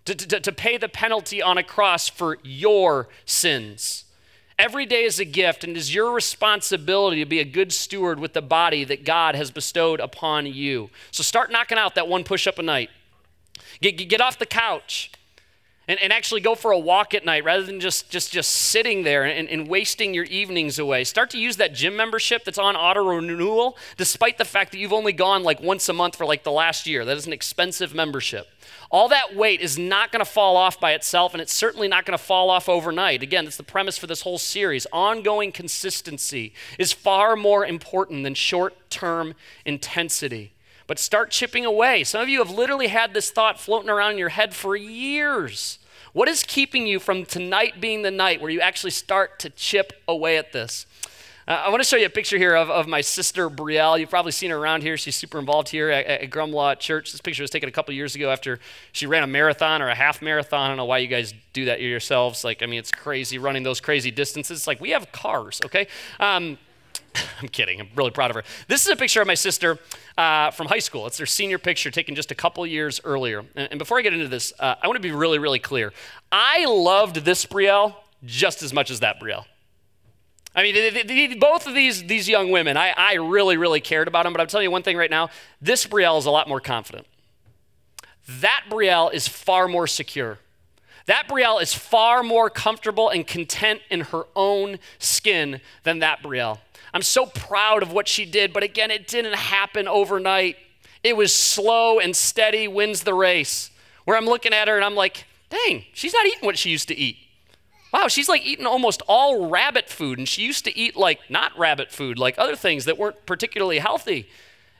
to, 0.07 0.15
to, 0.15 0.41
to 0.41 0.53
pay 0.53 0.79
the 0.79 0.89
penalty 0.89 1.43
on 1.43 1.59
a 1.59 1.63
cross 1.63 2.09
for 2.09 2.39
your 2.43 3.09
sins. 3.27 4.05
Every 4.59 4.87
day 4.87 5.05
is 5.05 5.21
a 5.21 5.27
gift, 5.27 5.65
and 5.65 5.77
it 5.77 5.79
is 5.79 5.95
your 5.95 6.13
responsibility 6.13 7.23
to 7.23 7.29
be 7.29 7.41
a 7.41 7.45
good 7.45 7.71
steward 7.71 8.19
with 8.19 8.33
the 8.33 8.41
body 8.41 8.85
that 8.85 9.05
God 9.05 9.35
has 9.35 9.51
bestowed 9.51 10.01
upon 10.01 10.47
you. 10.47 10.89
So 11.11 11.23
start 11.23 11.53
knocking 11.53 11.77
out 11.77 11.95
that 11.97 12.09
one 12.09 12.25
push 12.25 12.47
up 12.47 12.59
a 12.59 12.63
night. 12.63 12.89
Get, 13.83 13.93
get 13.93 14.23
off 14.23 14.39
the 14.39 14.47
couch 14.47 15.11
and, 15.89 16.01
and 16.01 16.13
actually 16.13 16.41
go 16.41 16.55
for 16.55 16.71
a 16.73 16.79
walk 16.79 17.15
at 17.15 17.25
night 17.25 17.45
rather 17.45 17.63
than 17.63 17.81
just, 17.81 18.11
just, 18.11 18.33
just 18.33 18.51
sitting 18.51 19.03
there 19.05 19.25
and, 19.25 19.49
and 19.49 19.69
wasting 19.69 20.15
your 20.15 20.25
evenings 20.25 20.79
away. 20.79 21.05
Start 21.05 21.31
to 21.31 21.39
use 21.39 21.57
that 21.57 21.75
gym 21.75 21.97
membership 21.97 22.45
that's 22.45 22.59
on 22.59 22.77
auto 22.77 23.05
renewal, 23.05 23.77
despite 23.97 24.39
the 24.39 24.45
fact 24.45 24.73
that 24.73 24.79
you've 24.79 24.93
only 24.93 25.13
gone 25.13 25.43
like 25.43 25.61
once 25.61 25.89
a 25.89 25.93
month 25.93 26.17
for 26.17 26.27
like 26.27 26.43
the 26.43 26.53
last 26.53 26.87
year. 26.87 27.05
That 27.05 27.17
is 27.17 27.27
an 27.27 27.33
expensive 27.33 27.95
membership. 27.95 28.49
All 28.91 29.09
that 29.09 29.35
weight 29.35 29.61
is 29.61 29.79
not 29.79 30.13
going 30.13 30.25
to 30.25 30.31
fall 30.31 30.57
off 30.57 30.79
by 30.79 30.93
itself, 30.93 31.35
and 31.35 31.41
it's 31.41 31.53
certainly 31.53 31.89
not 31.89 32.05
going 32.05 32.17
to 32.17 32.23
fall 32.25 32.51
off 32.51 32.69
overnight. 32.69 33.23
Again, 33.23 33.45
that's 33.45 33.57
the 33.57 33.63
premise 33.63 33.99
for 33.99 34.07
this 34.07 34.23
whole 34.23 34.39
series. 34.39 34.87
Ongoing 34.93 35.53
consistency 35.53 36.53
is 36.79 36.93
far 36.93 37.37
more 37.37 37.67
important 37.67 38.23
than 38.25 38.35
short 38.35 38.91
term 38.91 39.35
intensity. 39.65 40.53
But 40.87 40.99
start 40.99 41.31
chipping 41.31 41.65
away. 41.65 42.05
Some 42.05 42.21
of 42.21 42.29
you 42.29 42.39
have 42.39 42.51
literally 42.51 42.89
had 42.89 43.13
this 43.13 43.31
thought 43.31 43.59
floating 43.59 43.91
around 43.91 44.13
in 44.13 44.19
your 44.19 44.29
head 44.31 44.55
for 44.55 44.77
years. 44.77 45.79
What 46.13 46.29
is 46.29 46.45
keeping 46.45 46.87
you 46.87 46.99
from 46.99 47.25
tonight 47.25 47.81
being 47.81 48.03
the 48.03 48.11
night 48.11 48.41
where 48.41 48.51
you 48.51 48.61
actually 48.61 48.93
start 48.93 49.39
to 49.41 49.51
chip 49.51 49.93
away 50.09 50.39
at 50.39 50.53
this? 50.53 50.87
Uh, 51.49 51.63
I 51.65 51.69
want 51.69 51.81
to 51.81 51.89
show 51.89 51.97
you 51.97 52.07
a 52.07 52.11
picture 52.11 52.39
here 52.39 52.57
of, 52.57 52.71
of 52.71 52.89
my 52.89 53.01
sister 53.01 53.49
Brielle. 53.49 54.01
You've 54.01 54.11
probably 54.11 54.33
seen 54.33 54.51
her 54.51 54.57
around 54.57 54.83
here. 54.83 54.97
She's 54.97 55.15
super 55.15 55.39
involved 55.39 55.69
here 55.69 55.91
at, 55.91 56.07
at 56.07 56.31
Grumlaw 56.31 56.77
Church. 56.81 57.13
This 57.13 57.21
picture 57.21 57.45
was 57.45 57.51
taken 57.51 57.69
a 57.69 57.73
couple 57.73 57.95
years 57.95 58.17
ago 58.17 58.31
after 58.31 58.59
she 58.91 59.07
ran 59.07 59.23
a 59.23 59.29
marathon 59.29 59.81
or 59.81 59.89
a 59.89 59.95
half 59.95 60.21
marathon. 60.21 60.63
I 60.63 60.69
don't 60.69 60.77
know 60.77 60.87
why 60.87 60.99
you 60.99 61.07
guys 61.07 61.35
do 61.53 61.67
that 61.67 61.81
yourselves. 61.81 62.43
Like, 62.43 62.65
I 62.65 62.67
mean, 62.67 62.81
it's 62.81 62.91
crazy 62.91 63.39
running 63.39 63.63
those 63.63 63.81
crazy 63.81 64.11
distances. 64.11 64.67
Like, 64.67 64.81
we 64.81 64.91
have 64.91 65.13
cars, 65.13 65.61
okay? 65.67 65.87
Um, 66.19 66.59
I'm 67.43 67.49
kidding. 67.49 67.81
I'm 67.81 67.89
really 67.95 68.11
proud 68.11 68.31
of 68.31 68.37
her. 68.37 68.45
This 68.69 68.83
is 68.87 68.89
a 68.89 68.97
picture 68.97 69.21
of 69.21 69.27
my 69.27 69.35
sister 69.35 69.79
uh, 70.17 70.51
from 70.51 70.67
high 70.69 70.79
school. 70.79 71.07
It's 71.07 71.17
their 71.17 71.27
senior 71.27 71.59
picture 71.59 71.91
taken 71.91 72.15
just 72.15 72.31
a 72.31 72.35
couple 72.35 72.67
years 72.67 73.01
earlier. 73.05 73.41
And, 73.55 73.69
and 73.73 73.79
before 73.79 73.99
I 73.99 74.03
get 74.03 74.13
into 74.13 74.29
this, 74.29 74.53
uh, 74.59 74.77
I 74.81 74.87
want 74.87 74.97
to 74.97 75.03
be 75.03 75.13
really, 75.13 75.39
really 75.39 75.59
clear. 75.59 75.93
I 76.33 76.65
loved 76.67 77.17
this 77.17 77.47
Brielle 77.47 77.95
just 78.25 78.63
as 78.63 78.73
much 78.73 78.91
as 78.91 79.01
that 79.01 79.21
Brielle. 79.21 79.45
I 80.55 80.63
mean, 80.63 81.39
both 81.39 81.67
of 81.67 81.75
these, 81.75 82.05
these 82.05 82.27
young 82.29 82.51
women, 82.51 82.79
I, 82.79 82.95
I 82.97 83.15
really, 83.15 83.59
really 83.59 83.81
cared 83.81 84.09
about 84.09 84.25
them. 84.25 84.33
But 84.33 84.41
I'm 84.41 84.47
telling 84.47 84.65
you 84.65 84.71
one 84.71 84.83
thing 84.83 84.97
right 84.97 85.11
now 85.11 85.29
this 85.61 85.87
Brielle 85.87 86.19
is 86.19 86.27
a 86.27 86.31
lot 86.31 86.49
more 86.49 86.61
confident. 86.61 87.07
That 88.41 88.65
Brielle 88.71 89.13
is 89.13 89.29
far 89.29 89.69
more 89.69 89.87
secure. 89.87 90.39
That 91.07 91.29
Brielle 91.29 91.63
is 91.63 91.73
far 91.73 92.25
more 92.25 92.51
comfortable 92.51 93.09
and 93.09 93.25
content 93.27 93.81
in 93.91 94.01
her 94.01 94.25
own 94.35 94.79
skin 94.99 95.61
than 95.85 96.01
that 96.01 96.23
Brielle. 96.23 96.59
I'm 96.95 97.03
so 97.03 97.27
proud 97.27 97.83
of 97.83 97.93
what 97.93 98.09
she 98.09 98.25
did, 98.25 98.53
but 98.53 98.63
again, 98.63 98.91
it 98.91 99.07
didn't 99.07 99.35
happen 99.35 99.87
overnight. 99.89 100.57
It 101.03 101.17
was 101.17 101.35
slow 101.35 101.99
and 101.99 102.17
steady 102.17 102.69
wins 102.69 103.03
the 103.03 103.15
race. 103.15 103.71
Where 104.05 104.17
I'm 104.17 104.27
looking 104.27 104.53
at 104.53 104.69
her 104.69 104.77
and 104.77 104.85
I'm 104.85 104.95
like, 104.95 105.25
dang, 105.51 105.85
she's 105.93 106.13
not 106.13 106.27
eating 106.27 106.45
what 106.47 106.59
she 106.59 106.71
used 106.71 106.89
to 106.89 106.97
eat. 106.97 107.17
Wow, 107.93 108.09
she's 108.09 108.29
like 108.29 108.45
eating 108.45 108.67
almost 108.67 109.03
all 109.09 109.49
rabbit 109.49 109.89
food, 109.89 110.19
and 110.19 110.29
she 110.29 110.43
used 110.43 110.65
to 110.65 110.77
eat 110.77 110.97
like 110.97 111.21
not 111.31 111.57
rabbit 111.59 111.91
food, 111.91 112.19
like 112.19 112.35
other 112.39 112.57
things 112.57 112.85
that 112.85 112.99
weren't 112.99 113.25
particularly 113.27 113.79
healthy. 113.79 114.29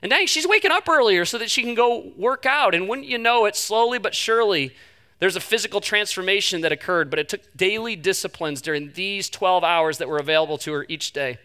And 0.01 0.11
dang, 0.11 0.27
she's 0.27 0.47
waking 0.47 0.71
up 0.71 0.87
earlier 0.87 1.25
so 1.25 1.37
that 1.37 1.49
she 1.49 1.63
can 1.63 1.73
go 1.73 2.11
work 2.15 2.45
out. 2.45 2.75
And 2.75 2.87
wouldn't 2.87 3.07
you 3.07 3.17
know 3.17 3.45
it, 3.45 3.55
slowly 3.55 3.97
but 3.97 4.13
surely, 4.13 4.75
there's 5.19 5.35
a 5.35 5.41
physical 5.41 5.81
transformation 5.81 6.61
that 6.61 6.71
occurred, 6.71 7.09
but 7.09 7.17
it 7.17 7.29
took 7.29 7.41
daily 7.55 7.95
disciplines 7.95 8.61
during 8.61 8.91
these 8.93 9.29
12 9.29 9.63
hours 9.63 9.97
that 9.97 10.07
were 10.07 10.19
available 10.19 10.57
to 10.59 10.73
her 10.73 10.85
each 10.87 11.11
day. 11.11 11.39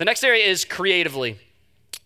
The 0.00 0.06
next 0.06 0.24
area 0.24 0.46
is 0.46 0.64
creatively. 0.64 1.38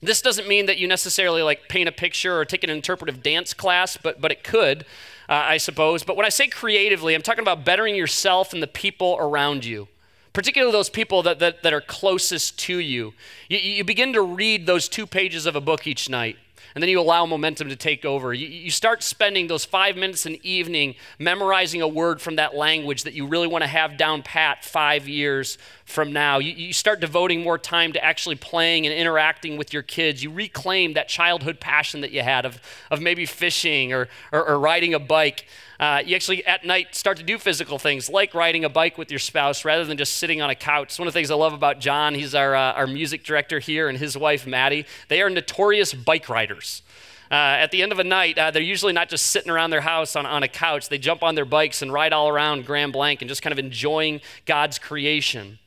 This 0.02 0.20
doesn't 0.20 0.48
mean 0.48 0.66
that 0.66 0.78
you 0.78 0.88
necessarily 0.88 1.42
like 1.42 1.68
paint 1.68 1.88
a 1.88 1.92
picture 1.92 2.36
or 2.36 2.44
take 2.44 2.64
an 2.64 2.70
interpretive 2.70 3.22
dance 3.22 3.54
class, 3.54 3.96
but, 3.96 4.20
but 4.20 4.32
it 4.32 4.42
could, 4.42 4.80
uh, 5.28 5.34
I 5.46 5.58
suppose. 5.58 6.02
But 6.02 6.16
when 6.16 6.26
I 6.26 6.28
say 6.28 6.48
creatively, 6.48 7.14
I'm 7.14 7.22
talking 7.22 7.42
about 7.42 7.64
bettering 7.64 7.94
yourself 7.94 8.52
and 8.52 8.60
the 8.60 8.66
people 8.66 9.16
around 9.20 9.64
you, 9.64 9.86
particularly 10.32 10.72
those 10.72 10.90
people 10.90 11.22
that, 11.22 11.38
that, 11.38 11.62
that 11.62 11.72
are 11.72 11.80
closest 11.80 12.58
to 12.58 12.78
you. 12.78 13.14
you. 13.48 13.58
You 13.58 13.84
begin 13.84 14.12
to 14.14 14.22
read 14.22 14.66
those 14.66 14.88
two 14.88 15.06
pages 15.06 15.46
of 15.46 15.54
a 15.54 15.60
book 15.60 15.86
each 15.86 16.08
night 16.08 16.36
and 16.74 16.82
then 16.82 16.88
you 16.88 17.00
allow 17.00 17.24
momentum 17.24 17.68
to 17.68 17.76
take 17.76 18.04
over. 18.04 18.34
You, 18.34 18.46
you 18.46 18.70
start 18.70 19.02
spending 19.02 19.46
those 19.46 19.64
five 19.64 19.96
minutes 19.96 20.26
an 20.26 20.38
evening 20.42 20.96
memorizing 21.18 21.82
a 21.82 21.88
word 21.88 22.20
from 22.20 22.36
that 22.36 22.54
language 22.54 23.04
that 23.04 23.14
you 23.14 23.26
really 23.26 23.46
want 23.46 23.62
to 23.62 23.68
have 23.68 23.96
down 23.96 24.22
pat 24.22 24.64
five 24.64 25.08
years 25.08 25.56
from 25.84 26.12
now. 26.12 26.38
You, 26.38 26.52
you 26.52 26.72
start 26.72 27.00
devoting 27.00 27.42
more 27.42 27.58
time 27.58 27.92
to 27.92 28.04
actually 28.04 28.36
playing 28.36 28.86
and 28.86 28.94
interacting 28.94 29.56
with 29.56 29.72
your 29.72 29.82
kids. 29.82 30.22
You 30.22 30.32
reclaim 30.32 30.94
that 30.94 31.08
childhood 31.08 31.60
passion 31.60 32.00
that 32.00 32.10
you 32.10 32.22
had 32.22 32.44
of, 32.44 32.60
of 32.90 33.00
maybe 33.00 33.26
fishing 33.26 33.92
or, 33.92 34.08
or, 34.32 34.48
or 34.48 34.58
riding 34.58 34.94
a 34.94 34.98
bike. 34.98 35.46
Uh, 35.80 36.02
you 36.04 36.14
actually 36.14 36.44
at 36.46 36.64
night 36.64 36.94
start 36.94 37.16
to 37.16 37.22
do 37.22 37.38
physical 37.38 37.78
things 37.78 38.08
like 38.08 38.34
riding 38.34 38.64
a 38.64 38.68
bike 38.68 38.96
with 38.96 39.10
your 39.10 39.18
spouse 39.18 39.64
rather 39.64 39.84
than 39.84 39.96
just 39.96 40.14
sitting 40.14 40.40
on 40.40 40.50
a 40.50 40.54
couch. 40.54 40.88
It's 40.88 40.98
one 40.98 41.08
of 41.08 41.14
the 41.14 41.18
things 41.18 41.30
I 41.30 41.34
love 41.34 41.52
about 41.52 41.80
John. 41.80 42.14
He's 42.14 42.34
our, 42.34 42.54
uh, 42.54 42.72
our 42.72 42.86
music 42.86 43.24
director 43.24 43.58
here, 43.58 43.88
and 43.88 43.98
his 43.98 44.16
wife, 44.16 44.46
Maddie. 44.46 44.86
They 45.08 45.20
are 45.22 45.30
notorious 45.30 45.92
bike 45.92 46.28
riders. 46.28 46.82
Uh, 47.30 47.34
at 47.34 47.70
the 47.70 47.82
end 47.82 47.90
of 47.90 47.98
a 47.98 48.04
night, 48.04 48.38
uh, 48.38 48.50
they're 48.50 48.62
usually 48.62 48.92
not 48.92 49.08
just 49.08 49.26
sitting 49.26 49.50
around 49.50 49.70
their 49.70 49.80
house 49.80 50.14
on, 50.14 50.26
on 50.26 50.42
a 50.42 50.48
couch. 50.48 50.88
They 50.88 50.98
jump 50.98 51.22
on 51.22 51.34
their 51.34 51.44
bikes 51.44 51.82
and 51.82 51.92
ride 51.92 52.12
all 52.12 52.28
around 52.28 52.66
Grand 52.66 52.92
Blanc 52.92 53.22
and 53.22 53.28
just 53.28 53.42
kind 53.42 53.52
of 53.52 53.58
enjoying 53.58 54.20
God's 54.46 54.78
creation. 54.78 55.58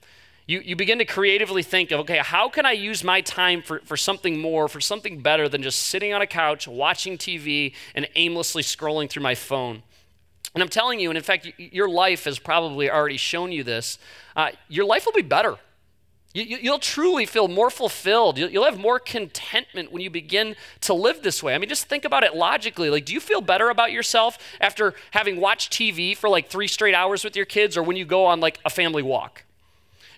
You, 0.46 0.62
you 0.62 0.78
begin 0.78 1.00
to 1.00 1.06
creatively 1.06 1.62
think 1.64 1.92
of, 1.92 2.00
okay, 2.02 2.20
how 2.20 2.48
can 2.48 2.66
I 2.66 2.72
use 2.72 3.04
my 3.04 3.20
time 3.20 3.62
for, 3.62 3.80
for 3.80 3.98
something 3.98 4.40
more, 4.40 4.70
for 4.70 4.80
something 4.80 5.20
better 5.20 5.50
than 5.50 5.62
just 5.62 5.82
sitting 5.82 6.14
on 6.14 6.22
a 6.22 6.28
couch, 6.28 6.70
watching 6.70 7.18
TV, 7.18 7.74
and 7.94 8.08
aimlessly 8.16 8.64
scrolling 8.64 9.10
through 9.10 9.24
my 9.24 9.36
phone? 9.36 9.84
And 10.58 10.64
I'm 10.64 10.70
telling 10.70 11.00
you, 11.00 11.12
and 11.12 11.18
in 11.20 11.24
fact, 11.24 11.52
your 11.60 11.88
life 11.88 12.24
has 12.24 12.40
probably 12.40 12.90
already 12.90 13.18
shown 13.18 13.52
you 13.52 13.64
this, 13.64 14.00
uh, 14.36 14.50
your 14.68 14.86
life 14.86 15.06
will 15.06 15.14
be 15.14 15.22
better. 15.22 15.58
You, 16.34 16.72
will 16.72 16.80
truly 16.80 17.28
feel 17.28 17.48
more 17.48 17.70
fulfilled. 17.70 18.40
You'll, 18.40 18.50
you'll 18.50 18.66
have 18.66 18.80
more 18.80 18.98
contentment 18.98 19.92
when 19.92 20.02
you 20.02 20.10
begin 20.10 20.56
to 20.82 20.96
live 20.96 21.22
this 21.22 21.44
way. 21.44 21.54
I 21.54 21.60
mean, 21.60 21.70
just 21.70 21.86
think 21.86 22.06
about 22.06 22.24
it 22.24 22.36
logically. 22.36 22.90
Like, 22.90 23.06
do 23.06 23.14
you 23.14 23.20
feel 23.20 23.40
better 23.40 23.70
about 23.70 23.92
yourself 23.92 24.40
after 24.60 24.96
having 25.12 25.40
watched 25.40 25.72
TV 25.72 26.18
for 26.18 26.28
like 26.28 26.50
three 26.50 26.68
straight 26.68 26.96
hours 26.96 27.24
with 27.24 27.36
your 27.36 27.46
kids 27.46 27.78
or 27.78 27.84
when 27.84 27.96
you 27.96 28.06
go 28.06 28.26
on 28.26 28.40
like 28.40 28.58
a 28.66 28.72
family 28.72 29.04
walk? 29.04 29.44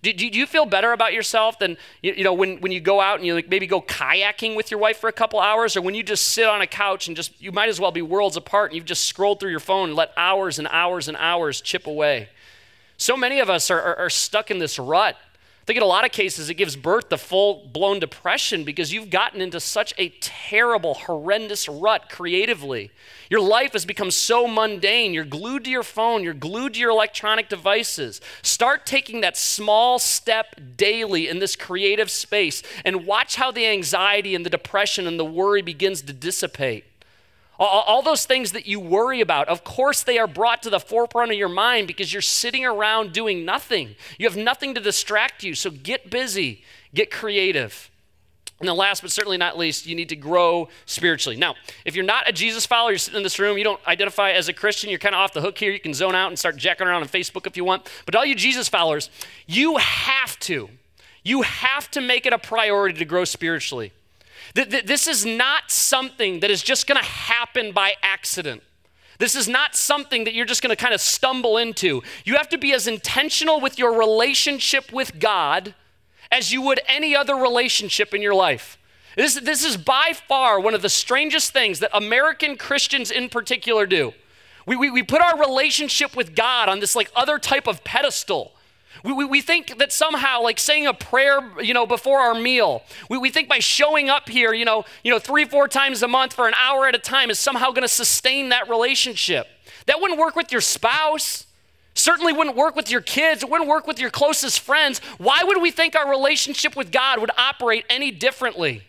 Do, 0.01 0.13
do, 0.13 0.29
do 0.29 0.37
you 0.39 0.45
feel 0.45 0.65
better 0.65 0.93
about 0.93 1.13
yourself 1.13 1.59
than, 1.59 1.77
you, 2.01 2.13
you, 2.13 2.23
know, 2.23 2.33
when, 2.33 2.61
when 2.61 2.71
you 2.71 2.79
go 2.79 3.01
out 3.01 3.17
and 3.17 3.25
you 3.25 3.33
like 3.33 3.49
maybe 3.49 3.67
go 3.67 3.81
kayaking 3.81 4.55
with 4.55 4.71
your 4.71 4.79
wife 4.79 4.97
for 4.97 5.09
a 5.09 5.13
couple 5.13 5.39
hours 5.39 5.75
or 5.75 5.81
when 5.81 5.95
you 5.95 6.03
just 6.03 6.27
sit 6.27 6.47
on 6.47 6.61
a 6.61 6.67
couch 6.67 7.07
and 7.07 7.17
just, 7.17 7.41
you 7.41 7.51
might 7.51 7.69
as 7.69 7.79
well 7.79 7.91
be 7.91 8.01
worlds 8.01 8.37
apart 8.37 8.71
and 8.71 8.77
you've 8.77 8.85
just 8.85 9.05
scrolled 9.05 9.39
through 9.39 9.51
your 9.51 9.59
phone 9.59 9.89
and 9.89 9.95
let 9.95 10.11
hours 10.15 10.57
and 10.57 10.67
hours 10.69 11.07
and 11.07 11.17
hours 11.17 11.59
chip 11.61 11.85
away. 11.87 12.29
So 12.97 13.17
many 13.17 13.39
of 13.39 13.49
us 13.49 13.69
are, 13.69 13.81
are, 13.81 13.95
are 13.95 14.09
stuck 14.09 14.51
in 14.51 14.59
this 14.59 14.79
rut 14.79 15.17
think 15.69 15.77
in 15.77 15.83
a 15.83 15.85
lot 15.85 16.03
of 16.03 16.11
cases 16.11 16.49
it 16.49 16.55
gives 16.55 16.75
birth 16.75 17.09
to 17.09 17.17
full 17.17 17.67
blown 17.71 17.99
depression 17.99 18.63
because 18.63 18.91
you've 18.91 19.11
gotten 19.11 19.39
into 19.39 19.59
such 19.59 19.93
a 19.99 20.09
terrible, 20.19 20.95
horrendous 20.95 21.69
rut 21.69 22.09
creatively. 22.09 22.89
Your 23.29 23.41
life 23.41 23.73
has 23.73 23.85
become 23.85 24.09
so 24.09 24.47
mundane. 24.47 25.13
You're 25.13 25.25
glued 25.25 25.65
to 25.65 25.69
your 25.69 25.83
phone, 25.83 26.23
you're 26.23 26.33
glued 26.33 26.73
to 26.73 26.79
your 26.79 26.89
electronic 26.89 27.49
devices. 27.49 28.19
Start 28.41 28.87
taking 28.87 29.21
that 29.21 29.37
small 29.37 29.99
step 29.99 30.59
daily 30.75 31.27
in 31.27 31.37
this 31.37 31.55
creative 31.55 32.09
space 32.09 32.63
and 32.83 33.05
watch 33.05 33.35
how 33.35 33.51
the 33.51 33.67
anxiety 33.67 34.33
and 34.33 34.43
the 34.43 34.49
depression 34.49 35.05
and 35.05 35.19
the 35.19 35.25
worry 35.25 35.61
begins 35.61 36.01
to 36.01 36.13
dissipate. 36.13 36.83
All, 37.59 37.81
all, 37.81 38.01
those 38.01 38.25
things 38.25 38.53
that 38.53 38.67
you 38.67 38.79
worry 38.79 39.19
about, 39.19 39.49
of 39.49 39.65
course, 39.65 40.01
they 40.01 40.17
are 40.17 40.27
brought 40.27 40.63
to 40.63 40.69
the 40.69 40.79
forefront 40.79 41.31
of 41.31 41.37
your 41.37 41.49
mind 41.49 41.87
because 41.87 42.13
you're 42.13 42.21
sitting 42.21 42.65
around 42.65 43.11
doing 43.11 43.43
nothing. 43.43 43.95
You 44.17 44.27
have 44.27 44.37
nothing 44.37 44.73
to 44.75 44.81
distract 44.81 45.43
you. 45.43 45.53
So 45.55 45.69
get 45.69 46.09
busy, 46.09 46.63
get 46.93 47.11
creative. 47.11 47.91
And 48.59 48.67
then, 48.67 48.77
last 48.77 49.01
but 49.01 49.11
certainly 49.11 49.37
not 49.37 49.57
least, 49.57 49.85
you 49.85 49.95
need 49.95 50.09
to 50.09 50.15
grow 50.15 50.69
spiritually. 50.85 51.37
Now, 51.37 51.55
if 51.83 51.95
you're 51.95 52.05
not 52.05 52.29
a 52.29 52.31
Jesus 52.31 52.65
follower, 52.65 52.91
you're 52.91 52.97
sitting 52.97 53.17
in 53.17 53.23
this 53.23 53.39
room, 53.39 53.57
you 53.57 53.63
don't 53.63 53.85
identify 53.87 54.31
as 54.31 54.47
a 54.47 54.53
Christian, 54.53 54.89
you're 54.89 54.99
kind 54.99 55.15
of 55.15 55.19
off 55.19 55.33
the 55.33 55.41
hook 55.41 55.57
here. 55.57 55.71
You 55.71 55.79
can 55.79 55.93
zone 55.93 56.15
out 56.15 56.27
and 56.27 56.39
start 56.39 56.55
jacking 56.55 56.87
around 56.87 57.01
on 57.01 57.07
Facebook 57.09 57.45
if 57.45 57.57
you 57.57 57.65
want. 57.65 57.89
But 58.05 58.15
all 58.15 58.25
you 58.25 58.35
Jesus 58.35 58.69
followers, 58.69 59.09
you 59.47 59.77
have 59.77 60.37
to, 60.39 60.69
you 61.23 61.41
have 61.41 61.91
to 61.91 62.01
make 62.01 62.25
it 62.25 62.31
a 62.31 62.37
priority 62.37 62.99
to 62.99 63.05
grow 63.05 63.25
spiritually. 63.25 63.91
This 64.53 65.07
is 65.07 65.25
not 65.25 65.69
something 65.69 66.39
that 66.39 66.49
is 66.49 66.63
just 66.63 66.87
going 66.87 66.99
to 66.99 67.05
happen 67.05 67.71
by 67.71 67.93
accident. 68.01 68.63
This 69.19 69.35
is 69.35 69.47
not 69.49 69.75
something 69.75 70.23
that 70.23 70.33
you're 70.33 70.45
just 70.45 70.61
going 70.61 70.75
to 70.75 70.81
kind 70.81 70.93
of 70.93 71.01
stumble 71.01 71.57
into. 71.57 72.01
You 72.23 72.35
have 72.35 72.49
to 72.49 72.57
be 72.57 72.73
as 72.73 72.87
intentional 72.87 73.59
with 73.59 73.77
your 73.77 73.97
relationship 73.97 74.93
with 74.93 75.19
God 75.19 75.75
as 76.31 76.51
you 76.51 76.61
would 76.61 76.79
any 76.87 77.15
other 77.15 77.35
relationship 77.35 78.13
in 78.13 78.21
your 78.21 78.33
life. 78.33 78.77
This, 79.15 79.35
this 79.35 79.65
is 79.65 79.75
by 79.75 80.13
far 80.13 80.59
one 80.59 80.73
of 80.73 80.81
the 80.81 80.89
strangest 80.89 81.51
things 81.51 81.79
that 81.79 81.89
American 81.93 82.55
Christians 82.55 83.11
in 83.11 83.27
particular 83.27 83.85
do. 83.85 84.13
We, 84.65 84.77
we, 84.77 84.89
we 84.89 85.03
put 85.03 85.21
our 85.21 85.37
relationship 85.37 86.15
with 86.15 86.35
God 86.35 86.69
on 86.69 86.79
this 86.79 86.95
like 86.95 87.11
other 87.15 87.39
type 87.39 87.67
of 87.67 87.83
pedestal. 87.83 88.53
We, 89.03 89.13
we, 89.13 89.25
we, 89.25 89.41
think 89.41 89.77
that 89.77 89.91
somehow, 89.91 90.41
like 90.41 90.59
saying 90.59 90.87
a 90.87 90.93
prayer, 90.93 91.39
you 91.61 91.73
know, 91.73 91.85
before 91.85 92.19
our 92.19 92.35
meal, 92.35 92.83
we, 93.09 93.17
we 93.17 93.29
think 93.29 93.47
by 93.47 93.59
showing 93.59 94.09
up 94.09 94.29
here, 94.29 94.53
you 94.53 94.65
know, 94.65 94.83
you 95.03 95.11
know, 95.11 95.19
three, 95.19 95.45
four 95.45 95.67
times 95.67 96.03
a 96.03 96.07
month 96.07 96.33
for 96.33 96.47
an 96.47 96.53
hour 96.61 96.87
at 96.87 96.95
a 96.95 96.99
time 96.99 97.29
is 97.29 97.39
somehow 97.39 97.69
going 97.69 97.83
to 97.83 97.87
sustain 97.87 98.49
that 98.49 98.69
relationship. 98.69 99.47
That 99.85 100.01
wouldn't 100.01 100.19
work 100.19 100.35
with 100.35 100.51
your 100.51 100.61
spouse. 100.61 101.45
Certainly 101.93 102.33
wouldn't 102.33 102.55
work 102.55 102.75
with 102.75 102.91
your 102.91 103.01
kids. 103.01 103.43
It 103.43 103.49
wouldn't 103.49 103.69
work 103.69 103.87
with 103.87 103.99
your 103.99 104.09
closest 104.09 104.59
friends. 104.59 104.99
Why 105.17 105.43
would 105.43 105.61
we 105.61 105.71
think 105.71 105.95
our 105.95 106.09
relationship 106.09 106.75
with 106.75 106.91
God 106.91 107.19
would 107.19 107.31
operate 107.37 107.85
any 107.89 108.11
differently? 108.11 108.83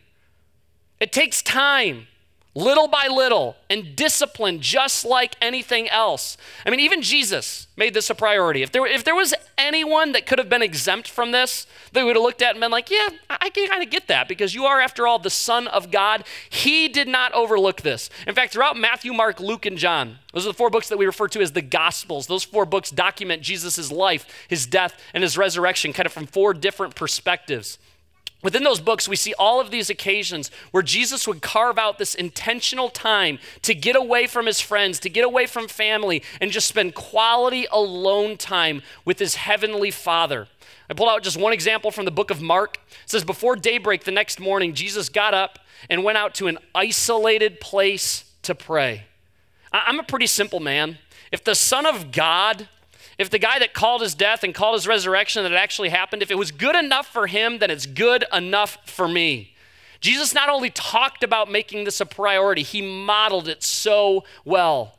It 1.01 1.13
takes 1.13 1.43
time 1.43 2.07
little 2.55 2.89
by 2.89 3.07
little, 3.07 3.57
and 3.69 3.95
discipline 3.95 4.61
just 4.61 5.05
like 5.05 5.37
anything 5.41 5.89
else. 5.89 6.37
I 6.67 6.71
mean, 6.71 6.81
even 6.81 7.01
Jesus 7.01 7.69
made 7.77 7.95
this 7.95 8.11
a 8.11 8.15
priority. 8.15 8.63
If 8.63 8.73
there, 8.73 8.85
if 8.87 9.05
there 9.05 9.15
was 9.15 9.35
anyone 9.57 10.13
that 10.13 10.27
could 10.27 10.39
have 10.39 10.49
been 10.49 10.63
exempt 10.63 11.09
from 11.09 11.31
this, 11.31 11.67
they 11.93 12.03
would 12.03 12.17
have 12.17 12.23
looked 12.23 12.43
at 12.43 12.51
and 12.51 12.61
been 12.61 12.73
like, 12.73 12.91
yeah, 12.91 13.09
I 13.29 13.51
can 13.51 13.69
kind 13.69 13.83
of 13.85 13.91
get 13.91 14.09
that 14.09 14.27
because 14.27 14.55
you 14.55 14.65
are, 14.65 14.81
after 14.81 15.07
all, 15.07 15.21
the 15.21 15.31
Son 15.31 15.69
of 15.69 15.93
God. 15.93 16.25
He 16.49 16.89
did 16.89 17.07
not 17.07 17.33
overlook 17.35 17.83
this. 17.83 18.11
In 18.27 18.35
fact, 18.35 18.53
throughout 18.53 18.77
Matthew, 18.77 19.13
Mark, 19.13 19.39
Luke, 19.39 19.65
and 19.65 19.79
John, 19.79 20.19
those 20.33 20.45
are 20.45 20.51
the 20.51 20.55
four 20.55 20.71
books 20.71 20.89
that 20.89 20.99
we 20.99 21.07
refer 21.07 21.29
to 21.29 21.41
as 21.41 21.53
the 21.53 21.63
Gospels. 21.63 22.27
Those 22.27 22.45
four 22.45 22.67
books 22.67 22.91
document 22.91 23.43
Jesus' 23.43 23.93
life, 23.93 24.27
his 24.49 24.67
death, 24.67 25.01
and 25.15 25.23
his 25.23 25.39
resurrection, 25.39 25.93
kind 25.93 26.07
of 26.07 26.13
from 26.13 26.27
four 26.27 26.53
different 26.53 26.97
perspectives. 26.97 27.79
Within 28.43 28.65
those 28.65 28.81
books, 28.81 29.07
we 29.07 29.17
see 29.17 29.35
all 29.39 29.61
of 29.61 29.71
these 29.71 29.91
occasions 29.91 30.51
where 30.71 30.83
Jesus 30.83 31.29
would 31.29 31.43
carve 31.43 31.79
out 31.79 31.99
this 31.99 32.15
intentional 32.15 32.89
time 32.89 33.39
to 33.63 33.75
get 33.75 33.97
away 33.97 34.27
from 34.27 34.47
his 34.47 34.61
friends, 34.61 34.99
to 35.01 35.11
get 35.11 35.25
away 35.25 35.47
from 35.47 35.69
family, 35.69 36.23
and 36.41 36.51
just 36.51 36.67
spend 36.67 36.95
quality 36.95 37.67
alone 37.71 38.39
time 38.39 38.81
with 39.05 39.19
his 39.19 39.35
heavenly 39.35 39.91
Father. 39.91 40.49
I 40.89 40.95
pulled 40.95 41.11
out 41.11 41.23
just 41.23 41.37
one 41.37 41.53
example 41.53 41.91
from 41.91 42.07
the 42.07 42.11
book 42.11 42.31
of 42.31 42.41
Mark. 42.41 42.79
It 43.05 43.11
says, 43.11 43.25
Before 43.25 43.57
daybreak 43.57 44.05
the 44.05 44.11
next 44.11 44.41
morning, 44.41 44.75
Jesus 44.75 45.11
got 45.11 45.35
up 45.35 45.59
and 45.91 46.03
went 46.03 46.19
out 46.19 46.35
to 46.37 46.47
an 46.47 46.59
isolated 46.75 47.61
place 47.61 48.25
to 48.43 48.55
pray. 48.55 49.05
I'm 49.73 50.01
a 50.01 50.03
pretty 50.03 50.27
simple 50.27 50.61
man. 50.61 50.99
If 51.31 51.45
the 51.45 51.55
Son 51.55 51.87
of 51.87 52.11
God 52.11 52.69
if 53.21 53.31
the 53.31 53.39
guy 53.39 53.59
that 53.59 53.75
called 53.75 54.01
his 54.01 54.15
death 54.15 54.43
and 54.43 54.55
called 54.55 54.75
his 54.75 54.87
resurrection 54.87 55.43
that 55.43 55.53
it 55.53 55.57
actually 55.57 55.91
happened, 55.91 56.23
if 56.23 56.31
it 56.31 56.39
was 56.39 56.51
good 56.51 56.75
enough 56.75 57.07
for 57.07 57.27
him, 57.27 57.59
then 57.59 57.71
it's 57.71 57.87
good 57.87 58.25
enough 58.33 58.79
for 58.87 59.07
me. 59.07 59.55
Jesus 60.01 60.33
not 60.33 60.49
only 60.49 60.71
talked 60.71 61.23
about 61.23 61.51
making 61.51 61.85
this 61.85 62.01
a 62.01 62.07
priority, 62.07 62.63
he 62.63 62.81
modeled 62.81 63.49
it 63.49 63.63
so 63.63 64.25
well. 64.45 64.97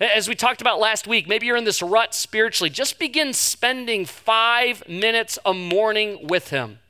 As 0.00 0.28
we 0.28 0.34
talked 0.34 0.60
about 0.60 0.80
last 0.80 1.06
week, 1.06 1.28
maybe 1.28 1.46
you're 1.46 1.56
in 1.56 1.64
this 1.64 1.80
rut 1.80 2.14
spiritually. 2.14 2.68
Just 2.68 2.98
begin 2.98 3.32
spending 3.32 4.04
five 4.04 4.86
minutes 4.88 5.38
a 5.44 5.54
morning 5.54 6.26
with 6.26 6.50
him. 6.50 6.80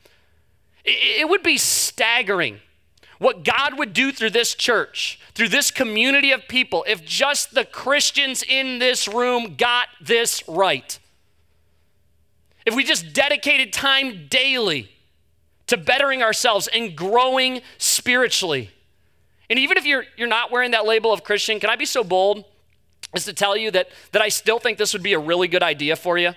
It 0.85 1.29
would 1.29 1.42
be 1.42 1.59
staggering 1.59 2.61
what 3.23 3.45
God 3.45 3.79
would 3.79 3.93
do 3.93 4.11
through 4.11 4.31
this 4.31 4.53
church, 4.53 5.21
through 5.35 5.49
this 5.49 5.71
community 5.71 6.33
of 6.33 6.49
people, 6.49 6.85
if 6.89 7.05
just 7.05 7.55
the 7.55 7.65
Christians 7.65 8.43
in 8.43 8.81
this 8.81 9.07
room 9.07 9.55
got 9.55 9.87
this 10.01 10.43
right. 10.49 10.99
If 12.67 12.75
we 12.75 12.83
just 12.83 13.13
dedicated 13.13 13.73
time 13.73 14.27
daily 14.29 14.91
to 15.69 15.77
bettering 15.77 16.21
ourselves 16.21 16.67
and 16.67 16.97
growing 16.97 17.61
spiritually. 17.79 18.73
And 19.49 19.57
even 19.57 19.77
if 19.77 19.87
you're, 19.87 20.05
you're 20.17 20.27
not 20.27 20.51
wearing 20.51 20.73
that 20.73 20.85
label 20.85 21.13
of 21.13 21.23
Christian, 21.23 21.61
can 21.61 21.71
I 21.71 21.77
be 21.77 21.87
so 21.87 22.03
bold 22.03 22.45
as 23.15 23.25
to 23.27 23.33
tell 23.33 23.57
you 23.57 23.71
that, 23.71 23.89
that 24.11 24.21
I 24.21 24.31
still 24.31 24.59
think 24.59 24.79
this 24.79 24.93
would 24.95 25.03
be 25.03 25.13
a 25.13 25.21
really 25.21 25.47
good 25.47 25.63
idea 25.63 25.95
for 25.95 26.19
you? 26.19 26.33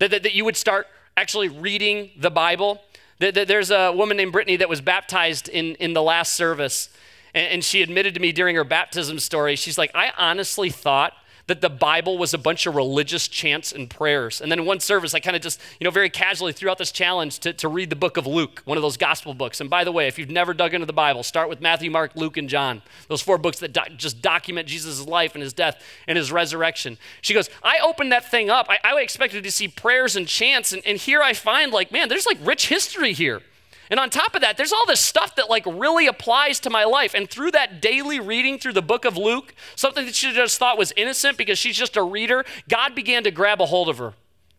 That, 0.00 0.10
that, 0.10 0.24
that 0.24 0.34
you 0.34 0.44
would 0.44 0.56
start 0.56 0.88
actually 1.16 1.48
reading 1.48 2.10
the 2.18 2.30
Bible. 2.30 2.82
There's 3.18 3.70
a 3.70 3.92
woman 3.92 4.16
named 4.16 4.32
Brittany 4.32 4.56
that 4.56 4.68
was 4.68 4.80
baptized 4.80 5.48
in, 5.48 5.74
in 5.76 5.94
the 5.94 6.02
last 6.02 6.34
service, 6.34 6.90
and 7.34 7.64
she 7.64 7.82
admitted 7.82 8.14
to 8.14 8.20
me 8.20 8.32
during 8.32 8.56
her 8.56 8.64
baptism 8.64 9.18
story, 9.18 9.56
she's 9.56 9.78
like, 9.78 9.90
I 9.94 10.12
honestly 10.16 10.70
thought 10.70 11.12
that 11.46 11.60
the 11.60 11.70
Bible 11.70 12.18
was 12.18 12.34
a 12.34 12.38
bunch 12.38 12.66
of 12.66 12.74
religious 12.74 13.28
chants 13.28 13.72
and 13.72 13.88
prayers. 13.88 14.40
And 14.40 14.50
then 14.50 14.58
in 14.58 14.66
one 14.66 14.80
service, 14.80 15.14
I 15.14 15.20
kind 15.20 15.36
of 15.36 15.42
just, 15.42 15.60
you 15.78 15.84
know, 15.84 15.90
very 15.90 16.10
casually 16.10 16.52
threw 16.52 16.70
out 16.70 16.78
this 16.78 16.90
challenge 16.90 17.38
to, 17.40 17.52
to 17.52 17.68
read 17.68 17.90
the 17.90 17.96
book 17.96 18.16
of 18.16 18.26
Luke, 18.26 18.62
one 18.64 18.76
of 18.76 18.82
those 18.82 18.96
gospel 18.96 19.32
books. 19.32 19.60
And 19.60 19.70
by 19.70 19.84
the 19.84 19.92
way, 19.92 20.08
if 20.08 20.18
you've 20.18 20.30
never 20.30 20.54
dug 20.54 20.74
into 20.74 20.86
the 20.86 20.92
Bible, 20.92 21.22
start 21.22 21.48
with 21.48 21.60
Matthew, 21.60 21.90
Mark, 21.90 22.12
Luke, 22.16 22.36
and 22.36 22.48
John. 22.48 22.82
Those 23.08 23.22
four 23.22 23.38
books 23.38 23.60
that 23.60 23.72
just 23.96 24.20
document 24.20 24.66
Jesus' 24.66 25.06
life 25.06 25.34
and 25.34 25.42
his 25.42 25.52
death 25.52 25.82
and 26.08 26.18
his 26.18 26.32
resurrection. 26.32 26.98
She 27.20 27.34
goes, 27.34 27.48
I 27.62 27.78
opened 27.82 28.10
that 28.10 28.28
thing 28.30 28.50
up. 28.50 28.66
I, 28.68 28.78
I 28.82 29.00
expected 29.00 29.44
to 29.44 29.52
see 29.52 29.68
prayers 29.68 30.16
and 30.16 30.26
chants. 30.26 30.72
And, 30.72 30.82
and 30.84 30.98
here 30.98 31.22
I 31.22 31.32
find, 31.32 31.72
like, 31.72 31.92
man, 31.92 32.08
there's 32.08 32.26
like 32.26 32.38
rich 32.42 32.68
history 32.68 33.12
here. 33.12 33.42
And 33.90 34.00
on 34.00 34.10
top 34.10 34.34
of 34.34 34.40
that, 34.40 34.56
there's 34.56 34.72
all 34.72 34.86
this 34.86 35.00
stuff 35.00 35.36
that 35.36 35.48
like 35.48 35.64
really 35.66 36.06
applies 36.06 36.60
to 36.60 36.70
my 36.70 36.84
life. 36.84 37.14
And 37.14 37.28
through 37.28 37.52
that 37.52 37.80
daily 37.80 38.20
reading 38.20 38.58
through 38.58 38.72
the 38.72 38.82
book 38.82 39.04
of 39.04 39.16
Luke, 39.16 39.54
something 39.76 40.06
that 40.06 40.14
she 40.14 40.32
just 40.32 40.58
thought 40.58 40.78
was 40.78 40.92
innocent 40.96 41.38
because 41.38 41.58
she's 41.58 41.76
just 41.76 41.96
a 41.96 42.02
reader, 42.02 42.44
God 42.68 42.94
began 42.94 43.24
to 43.24 43.30
grab 43.30 43.60
a 43.60 43.66
hold 43.66 43.88
of 43.88 43.98
her. 43.98 44.14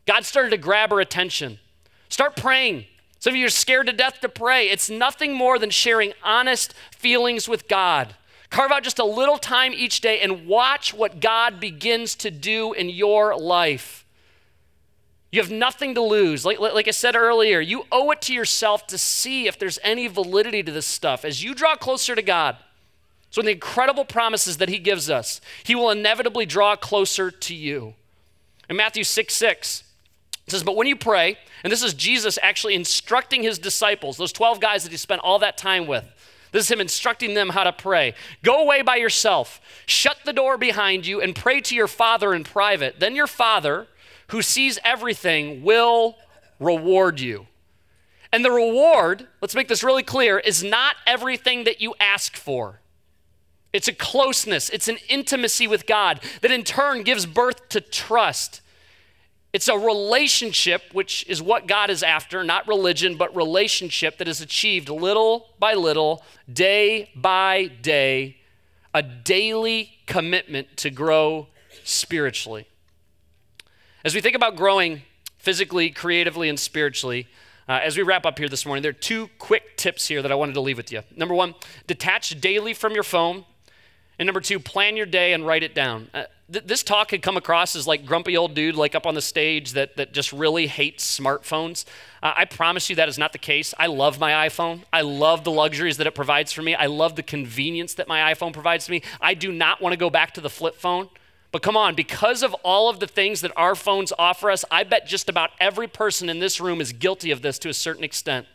God 0.06 0.24
started 0.24 0.52
to 0.52 0.58
grab 0.58 0.92
her 0.92 1.02
attention. 1.02 1.60
Start 2.10 2.38
praying. 2.38 2.86
Some 3.20 3.34
of 3.34 3.38
you 3.38 3.48
are 3.48 3.50
scared 3.50 3.88
to 3.88 3.94
death 3.94 4.22
to 4.22 4.30
pray. 4.30 4.70
It's 4.70 4.90
nothing 4.90 5.34
more 5.34 5.60
than 5.60 5.70
sharing 5.70 6.14
honest 6.24 6.74
feelings 6.92 7.50
with 7.50 7.68
God. 7.68 8.16
Carve 8.50 8.72
out 8.72 8.84
just 8.84 9.00
a 9.00 9.06
little 9.06 9.38
time 9.38 9.74
each 9.74 10.00
day 10.00 10.22
and 10.22 10.48
watch 10.48 10.94
what 10.94 11.20
God 11.20 11.60
begins 11.60 12.16
to 12.16 12.32
do 12.32 12.72
in 12.72 12.90
your 12.90 13.36
life. 13.38 14.06
You 15.32 15.42
have 15.42 15.52
nothing 15.52 15.94
to 15.96 16.02
lose. 16.02 16.46
Like, 16.46 16.60
like 16.60 16.88
I 16.88 16.92
said 16.92 17.16
earlier, 17.16 17.60
you 17.60 17.86
owe 17.92 18.12
it 18.12 18.22
to 18.24 18.34
yourself 18.34 18.88
to 18.88 18.98
see 18.98 19.48
if 19.48 19.60
there's 19.60 19.80
any 19.84 20.08
validity 20.08 20.64
to 20.64 20.72
this 20.72 20.86
stuff. 20.86 21.26
As 21.26 21.44
you 21.44 21.54
draw 21.54 21.76
closer 21.76 22.16
to 22.16 22.22
God, 22.22 22.58
so 23.30 23.42
in 23.42 23.46
the 23.46 23.52
incredible 23.52 24.06
promises 24.06 24.58
that 24.58 24.70
He 24.70 24.80
gives 24.80 25.10
us, 25.10 25.42
He 25.64 25.76
will 25.76 25.92
inevitably 25.92 26.46
draw 26.46 26.76
closer 26.76 27.30
to 27.30 27.54
you. 27.54 27.94
In 28.70 28.78
Matthew 28.78 29.04
6 29.04 29.34
6, 29.34 29.84
it 30.46 30.52
says, 30.52 30.64
But 30.64 30.78
when 30.78 30.88
you 30.88 30.96
pray, 30.96 31.38
and 31.64 31.72
this 31.72 31.84
is 31.84 31.94
Jesus 31.94 32.40
actually 32.42 32.76
instructing 32.76 33.44
His 33.44 33.60
disciples, 33.60 34.16
those 34.16 34.32
12 34.32 34.62
guys 34.62 34.84
that 34.84 34.92
He 34.92 34.98
spent 34.98 35.22
all 35.22 35.40
that 35.40 35.58
time 35.58 35.88
with, 35.88 36.06
this 36.54 36.64
is 36.64 36.72
Him 36.72 36.80
instructing 36.80 37.34
them 37.34 37.50
how 37.50 37.66
to 37.66 37.74
pray. 37.74 38.14
Go 38.44 38.62
away 38.62 38.82
by 38.82 38.96
yourself, 38.96 39.60
shut 39.86 40.20
the 40.24 40.32
door 40.32 40.58
behind 40.58 41.06
you, 41.06 41.22
and 41.22 41.36
pray 41.36 41.60
to 41.62 41.76
your 41.76 41.88
Father 41.88 42.34
in 42.34 42.46
private. 42.46 43.02
Then 43.02 43.14
your 43.14 43.28
Father, 43.28 43.88
who 44.30 44.42
sees 44.42 44.80
everything 44.84 45.64
will 45.64 46.16
reward 46.60 47.20
you. 47.20 47.48
And 48.32 48.44
the 48.44 48.52
reward, 48.52 49.28
let's 49.42 49.56
make 49.56 49.68
this 49.68 49.84
really 49.84 50.04
clear, 50.04 50.38
is 50.38 50.64
not 50.64 50.96
everything 51.06 51.64
that 51.64 51.82
you 51.82 51.96
ask 52.00 52.36
for. 52.36 52.82
It's 53.74 53.88
a 53.88 53.94
closeness, 53.94 54.70
it's 54.70 54.88
an 54.88 54.98
intimacy 55.10 55.68
with 55.68 55.86
God 55.86 56.22
that 56.42 56.52
in 56.52 56.64
turn 56.64 57.04
gives 57.04 57.26
birth 57.26 57.70
to 57.70 57.82
trust. 57.82 58.62
It's 59.54 59.68
a 59.68 59.78
relationship, 59.78 60.84
which 60.94 61.26
is 61.28 61.42
what 61.42 61.68
God 61.68 61.90
is 61.90 62.04
after, 62.04 62.44
not 62.44 62.68
religion, 62.68 63.18
but 63.18 63.36
relationship 63.36 64.18
that 64.18 64.28
is 64.28 64.42
achieved 64.42 64.90
little 64.90 65.48
by 65.58 65.74
little, 65.74 66.24
day 66.52 67.12
by 67.16 67.68
day, 67.68 68.38
a 68.94 69.02
daily 69.02 70.00
commitment 70.06 70.76
to 70.78 70.90
grow 70.90 71.48
spiritually. 71.84 72.68
As 74.08 74.16
we 74.16 74.22
think 74.22 74.38
about 74.38 74.56
growing 74.56 75.02
physically, 75.38 75.90
creatively, 75.90 76.48
and 76.48 76.58
spiritually, 76.58 77.28
uh, 77.68 77.82
as 77.84 77.98
we 77.98 78.04
wrap 78.04 78.26
up 78.26 78.40
here 78.40 78.48
this 78.48 78.66
morning, 78.66 78.82
there 78.82 78.92
are 78.92 78.94
two 78.94 79.30
quick 79.38 79.76
tips 79.76 80.08
here 80.08 80.22
that 80.22 80.32
I 80.32 80.36
wanted 80.36 80.54
to 80.54 80.62
leave 80.62 80.78
with 80.78 80.94
you. 80.94 81.02
Number 81.18 81.36
one, 81.36 81.56
detach 81.88 82.40
daily 82.40 82.74
from 82.74 82.94
your 82.94 83.04
phone. 83.04 83.44
And 84.18 84.26
number 84.26 84.40
two, 84.40 84.60
plan 84.60 84.96
your 84.96 85.08
day 85.08 85.34
and 85.34 85.46
write 85.46 85.62
it 85.62 85.76
down. 85.76 86.10
Uh, 86.14 86.24
th- 86.50 86.64
this 86.64 86.84
talk 86.84 87.12
had 87.12 87.22
come 87.22 87.36
across 87.36 87.76
as 87.76 87.86
like 87.86 88.06
grumpy 88.06 88.38
old 88.38 88.54
dude, 88.54 88.76
like 88.76 88.96
up 88.96 89.06
on 89.06 89.14
the 89.14 89.22
stage 89.22 89.74
that, 89.74 89.98
that 89.98 90.14
just 90.14 90.32
really 90.32 90.68
hates 90.68 91.20
smartphones. 91.20 91.84
Uh, 92.24 92.32
I 92.34 92.46
promise 92.46 92.90
you 92.90 92.96
that 92.96 93.10
is 93.10 93.18
not 93.18 93.34
the 93.34 93.40
case. 93.40 93.74
I 93.78 93.88
love 93.88 94.22
my 94.22 94.48
iPhone. 94.48 94.84
I 94.94 95.02
love 95.02 95.44
the 95.44 95.52
luxuries 95.52 95.98
that 95.98 96.08
it 96.08 96.16
provides 96.16 96.54
for 96.54 96.62
me. 96.62 96.76
I 96.76 96.86
love 96.86 97.18
the 97.18 97.24
convenience 97.24 97.96
that 97.96 98.08
my 98.08 98.34
iPhone 98.34 98.54
provides 98.54 98.86
to 98.86 98.92
me. 98.92 99.02
I 99.20 99.34
do 99.34 99.52
not 99.52 99.82
want 99.82 99.92
to 99.92 99.98
go 99.98 100.10
back 100.10 100.34
to 100.36 100.40
the 100.40 100.50
flip 100.50 100.76
phone. 100.76 101.10
But 101.58 101.64
come 101.64 101.76
on, 101.76 101.96
because 101.96 102.44
of 102.44 102.54
all 102.62 102.88
of 102.88 103.00
the 103.00 103.08
things 103.08 103.42
that 103.42 103.52
our 103.58 103.74
phones 103.74 104.14
offer 104.20 104.52
us, 104.52 104.64
I 104.70 104.84
bet 104.84 105.08
just 105.08 105.28
about 105.28 105.50
every 105.60 105.88
person 105.88 106.30
in 106.30 106.38
this 106.38 106.62
room 106.62 106.80
is 106.80 106.94
guilty 106.94 107.32
of 107.32 107.42
this 107.42 107.58
to 107.58 107.70
a 107.70 107.74
certain 107.74 108.04
extent. 108.04 108.46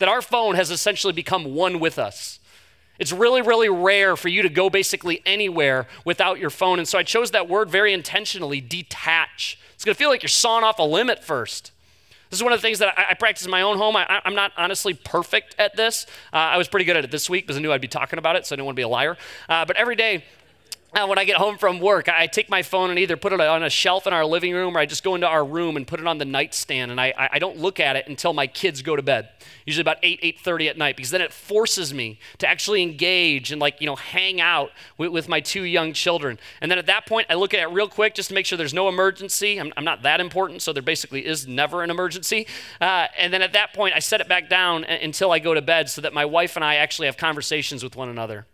That 0.00 0.10
our 0.10 0.20
phone 0.20 0.54
has 0.56 0.70
essentially 0.70 1.14
become 1.14 1.54
one 1.54 1.80
with 1.80 1.98
us. 1.98 2.40
It's 2.98 3.10
really, 3.10 3.40
really 3.40 3.70
rare 3.70 4.18
for 4.18 4.28
you 4.28 4.42
to 4.42 4.50
go 4.50 4.68
basically 4.68 5.22
anywhere 5.24 5.86
without 6.04 6.38
your 6.38 6.50
phone. 6.50 6.78
And 6.78 6.86
so 6.86 6.98
I 6.98 7.04
chose 7.04 7.30
that 7.30 7.48
word 7.48 7.70
very 7.70 7.94
intentionally 7.94 8.60
detach. 8.60 9.58
It's 9.72 9.82
going 9.82 9.94
to 9.94 9.98
feel 9.98 10.10
like 10.10 10.22
you're 10.22 10.28
sawing 10.28 10.62
off 10.62 10.78
a 10.78 10.82
limb 10.82 11.08
at 11.08 11.24
first. 11.24 11.72
This 12.28 12.38
is 12.38 12.44
one 12.44 12.52
of 12.52 12.58
the 12.58 12.62
things 12.62 12.80
that 12.80 12.98
I, 12.98 13.12
I 13.12 13.14
practice 13.14 13.46
in 13.46 13.50
my 13.50 13.62
own 13.62 13.78
home. 13.78 13.96
I, 13.96 14.20
am 14.26 14.34
not 14.34 14.52
honestly 14.58 14.92
perfect 14.92 15.54
at 15.58 15.74
this. 15.74 16.04
Uh, 16.34 16.36
I 16.36 16.58
was 16.58 16.68
pretty 16.68 16.84
good 16.84 16.98
at 16.98 17.04
it 17.04 17.10
this 17.10 17.30
week 17.30 17.44
because 17.44 17.56
I 17.56 17.60
knew 17.60 17.72
I'd 17.72 17.80
be 17.80 17.88
talking 17.88 18.18
about 18.18 18.36
it, 18.36 18.44
so 18.44 18.54
I 18.54 18.56
didn't 18.56 18.66
want 18.66 18.76
to 18.76 18.80
be 18.80 18.84
a 18.84 18.88
liar. 18.88 19.16
Uh, 19.48 19.64
but 19.64 19.76
every 19.76 19.96
day, 19.96 20.24
uh, 20.94 21.06
when 21.06 21.18
I 21.18 21.24
get 21.24 21.36
home 21.36 21.56
from 21.56 21.80
work, 21.80 22.08
I 22.08 22.26
take 22.26 22.50
my 22.50 22.62
phone 22.62 22.90
and 22.90 22.98
either 22.98 23.16
put 23.16 23.32
it 23.32 23.40
on 23.40 23.62
a 23.62 23.70
shelf 23.70 24.06
in 24.06 24.12
our 24.12 24.26
living 24.26 24.52
room 24.52 24.76
or 24.76 24.80
I 24.80 24.86
just 24.86 25.02
go 25.02 25.14
into 25.14 25.26
our 25.26 25.44
room 25.44 25.76
and 25.76 25.86
put 25.86 26.00
it 26.00 26.06
on 26.06 26.18
the 26.18 26.24
nightstand 26.26 26.90
and 26.90 27.00
I, 27.00 27.14
I 27.16 27.38
don't 27.38 27.58
look 27.58 27.80
at 27.80 27.96
it 27.96 28.06
until 28.08 28.34
my 28.34 28.46
kids 28.46 28.82
go 28.82 28.94
to 28.94 29.02
bed, 29.02 29.30
usually 29.64 29.80
about 29.80 29.96
8, 30.02 30.20
8.30 30.20 30.70
at 30.70 30.78
night 30.78 30.96
because 30.96 31.10
then 31.10 31.22
it 31.22 31.32
forces 31.32 31.94
me 31.94 32.18
to 32.38 32.46
actually 32.46 32.82
engage 32.82 33.52
and 33.52 33.60
like, 33.60 33.80
you 33.80 33.86
know, 33.86 33.96
hang 33.96 34.40
out 34.40 34.70
with, 34.98 35.10
with 35.12 35.28
my 35.28 35.40
two 35.40 35.62
young 35.62 35.94
children. 35.94 36.38
And 36.60 36.70
then 36.70 36.78
at 36.78 36.86
that 36.86 37.06
point, 37.06 37.26
I 37.30 37.34
look 37.34 37.54
at 37.54 37.60
it 37.60 37.72
real 37.72 37.88
quick 37.88 38.14
just 38.14 38.28
to 38.28 38.34
make 38.34 38.44
sure 38.44 38.58
there's 38.58 38.74
no 38.74 38.88
emergency. 38.88 39.58
I'm, 39.58 39.72
I'm 39.78 39.84
not 39.84 40.02
that 40.02 40.20
important, 40.20 40.60
so 40.60 40.74
there 40.74 40.82
basically 40.82 41.24
is 41.24 41.48
never 41.48 41.82
an 41.82 41.90
emergency. 41.90 42.46
Uh, 42.82 43.06
and 43.16 43.32
then 43.32 43.40
at 43.40 43.54
that 43.54 43.72
point, 43.72 43.94
I 43.94 44.00
set 44.00 44.20
it 44.20 44.28
back 44.28 44.50
down 44.50 44.84
until 44.84 45.32
I 45.32 45.38
go 45.38 45.54
to 45.54 45.62
bed 45.62 45.88
so 45.88 46.02
that 46.02 46.12
my 46.12 46.26
wife 46.26 46.56
and 46.56 46.64
I 46.64 46.76
actually 46.76 47.06
have 47.06 47.16
conversations 47.16 47.82
with 47.82 47.96
one 47.96 48.10
another. 48.10 48.46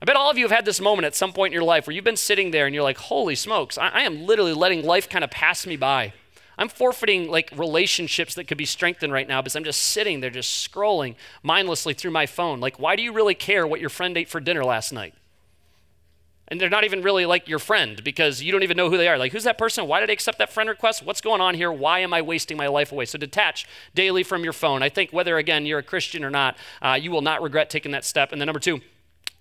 I 0.00 0.04
bet 0.04 0.16
all 0.16 0.30
of 0.30 0.38
you 0.38 0.44
have 0.44 0.52
had 0.52 0.64
this 0.64 0.80
moment 0.80 1.06
at 1.06 1.16
some 1.16 1.32
point 1.32 1.52
in 1.52 1.54
your 1.54 1.64
life 1.64 1.86
where 1.86 1.94
you've 1.94 2.04
been 2.04 2.16
sitting 2.16 2.52
there 2.52 2.66
and 2.66 2.74
you're 2.74 2.84
like, 2.84 2.98
holy 2.98 3.34
smokes, 3.34 3.76
I, 3.76 3.88
I 3.88 4.00
am 4.02 4.26
literally 4.26 4.52
letting 4.52 4.84
life 4.84 5.08
kind 5.08 5.24
of 5.24 5.30
pass 5.30 5.66
me 5.66 5.76
by. 5.76 6.12
I'm 6.56 6.68
forfeiting 6.68 7.28
like 7.28 7.52
relationships 7.56 8.34
that 8.34 8.48
could 8.48 8.58
be 8.58 8.64
strengthened 8.64 9.12
right 9.12 9.28
now 9.28 9.40
because 9.40 9.54
I'm 9.54 9.64
just 9.64 9.80
sitting 9.80 10.20
there 10.20 10.30
just 10.30 10.68
scrolling 10.68 11.14
mindlessly 11.42 11.94
through 11.94 12.10
my 12.10 12.26
phone. 12.26 12.60
Like, 12.60 12.78
why 12.78 12.96
do 12.96 13.02
you 13.02 13.12
really 13.12 13.34
care 13.34 13.66
what 13.66 13.80
your 13.80 13.90
friend 13.90 14.16
ate 14.16 14.28
for 14.28 14.40
dinner 14.40 14.64
last 14.64 14.92
night? 14.92 15.14
And 16.50 16.58
they're 16.58 16.70
not 16.70 16.84
even 16.84 17.02
really 17.02 17.26
like 17.26 17.46
your 17.46 17.58
friend 17.58 18.02
because 18.02 18.42
you 18.42 18.50
don't 18.50 18.62
even 18.62 18.76
know 18.76 18.88
who 18.90 18.96
they 18.96 19.06
are. 19.06 19.18
Like, 19.18 19.32
who's 19.32 19.44
that 19.44 19.58
person? 19.58 19.86
Why 19.86 20.00
did 20.00 20.08
they 20.08 20.14
accept 20.14 20.38
that 20.38 20.50
friend 20.50 20.68
request? 20.68 21.04
What's 21.04 21.20
going 21.20 21.42
on 21.42 21.54
here? 21.54 21.70
Why 21.70 21.98
am 22.00 22.14
I 22.14 22.22
wasting 22.22 22.56
my 22.56 22.68
life 22.68 22.90
away? 22.90 23.04
So, 23.04 23.18
detach 23.18 23.66
daily 23.94 24.22
from 24.22 24.44
your 24.44 24.54
phone. 24.54 24.82
I 24.82 24.88
think 24.88 25.12
whether, 25.12 25.36
again, 25.36 25.66
you're 25.66 25.78
a 25.78 25.82
Christian 25.82 26.24
or 26.24 26.30
not, 26.30 26.56
uh, 26.80 26.98
you 27.00 27.10
will 27.10 27.20
not 27.20 27.42
regret 27.42 27.68
taking 27.68 27.92
that 27.92 28.04
step. 28.04 28.32
And 28.32 28.40
then, 28.40 28.46
number 28.46 28.60
two, 28.60 28.80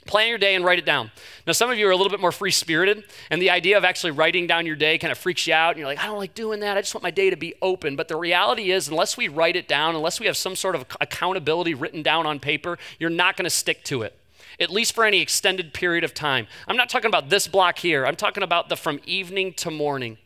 Plan 0.08 0.30
your 0.30 0.38
day 0.38 0.56
and 0.56 0.66
write 0.66 0.80
it 0.80 0.86
down. 0.86 1.12
Now, 1.46 1.54
some 1.54 1.70
of 1.70 1.78
you 1.78 1.88
are 1.88 1.92
a 1.92 1.96
little 1.96 2.10
bit 2.10 2.20
more 2.20 2.32
free 2.32 2.52
spirited, 2.52 3.04
and 3.30 3.42
the 3.42 3.50
idea 3.50 3.78
of 3.78 3.84
actually 3.84 4.12
writing 4.12 4.48
down 4.48 4.66
your 4.66 4.76
day 4.76 4.98
kind 4.98 5.12
of 5.12 5.18
freaks 5.18 5.46
you 5.46 5.54
out. 5.54 5.72
And 5.72 5.80
you're 5.80 5.88
like, 5.88 6.00
I 6.00 6.08
don't 6.08 6.18
like 6.18 6.34
doing 6.34 6.62
that. 6.62 6.78
I 6.78 6.82
just 6.82 6.96
want 6.96 7.04
my 7.04 7.12
day 7.12 7.30
to 7.30 7.36
be 7.36 7.54
open. 7.62 7.96
But 7.96 8.08
the 8.08 8.16
reality 8.16 8.72
is, 8.72 8.88
unless 8.88 9.18
we 9.18 9.28
write 9.28 9.56
it 9.56 9.68
down, 9.68 9.96
unless 9.96 10.20
we 10.20 10.26
have 10.26 10.38
some 10.38 10.56
sort 10.56 10.76
of 10.76 10.86
accountability 11.00 11.74
written 11.74 12.02
down 12.02 12.26
on 12.26 12.40
paper, 12.40 12.78
you're 13.00 13.10
not 13.10 13.38
going 13.38 13.44
to 13.44 13.50
stick 13.50 13.84
to 13.86 14.02
it, 14.02 14.18
at 14.60 14.70
least 14.70 14.96
for 14.96 15.04
any 15.04 15.22
extended 15.22 15.74
period 15.74 16.04
of 16.04 16.14
time. 16.14 16.48
I'm 16.68 16.78
not 16.78 16.90
talking 16.90 17.10
about 17.10 17.30
this 17.30 17.48
block 17.48 17.80
here, 17.80 18.06
I'm 18.06 18.16
talking 18.16 18.44
about 18.44 18.70
the 18.70 18.78
from 18.78 19.00
evening 19.06 19.54
to 19.56 19.70
morning. 19.70 20.18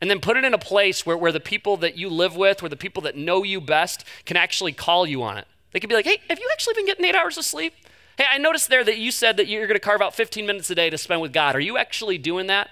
And 0.00 0.10
then 0.10 0.20
put 0.20 0.36
it 0.36 0.44
in 0.44 0.52
a 0.52 0.58
place 0.58 1.06
where, 1.06 1.16
where 1.16 1.32
the 1.32 1.40
people 1.40 1.78
that 1.78 1.96
you 1.96 2.10
live 2.10 2.36
with, 2.36 2.60
where 2.60 2.68
the 2.68 2.76
people 2.76 3.02
that 3.02 3.16
know 3.16 3.42
you 3.42 3.60
best, 3.60 4.04
can 4.26 4.36
actually 4.36 4.72
call 4.72 5.06
you 5.06 5.22
on 5.22 5.38
it. 5.38 5.46
They 5.72 5.80
can 5.80 5.88
be 5.88 5.94
like, 5.94 6.04
hey, 6.04 6.18
have 6.28 6.38
you 6.38 6.48
actually 6.52 6.74
been 6.74 6.86
getting 6.86 7.04
eight 7.04 7.14
hours 7.14 7.38
of 7.38 7.44
sleep? 7.44 7.72
Hey, 8.16 8.24
I 8.30 8.38
noticed 8.38 8.70
there 8.70 8.82
that 8.82 8.96
you 8.96 9.10
said 9.10 9.36
that 9.36 9.46
you're 9.46 9.66
going 9.66 9.74
to 9.74 9.80
carve 9.80 10.00
out 10.00 10.14
15 10.14 10.46
minutes 10.46 10.70
a 10.70 10.74
day 10.74 10.88
to 10.88 10.96
spend 10.96 11.20
with 11.20 11.34
God. 11.34 11.54
Are 11.54 11.60
you 11.60 11.76
actually 11.76 12.16
doing 12.16 12.46
that? 12.46 12.70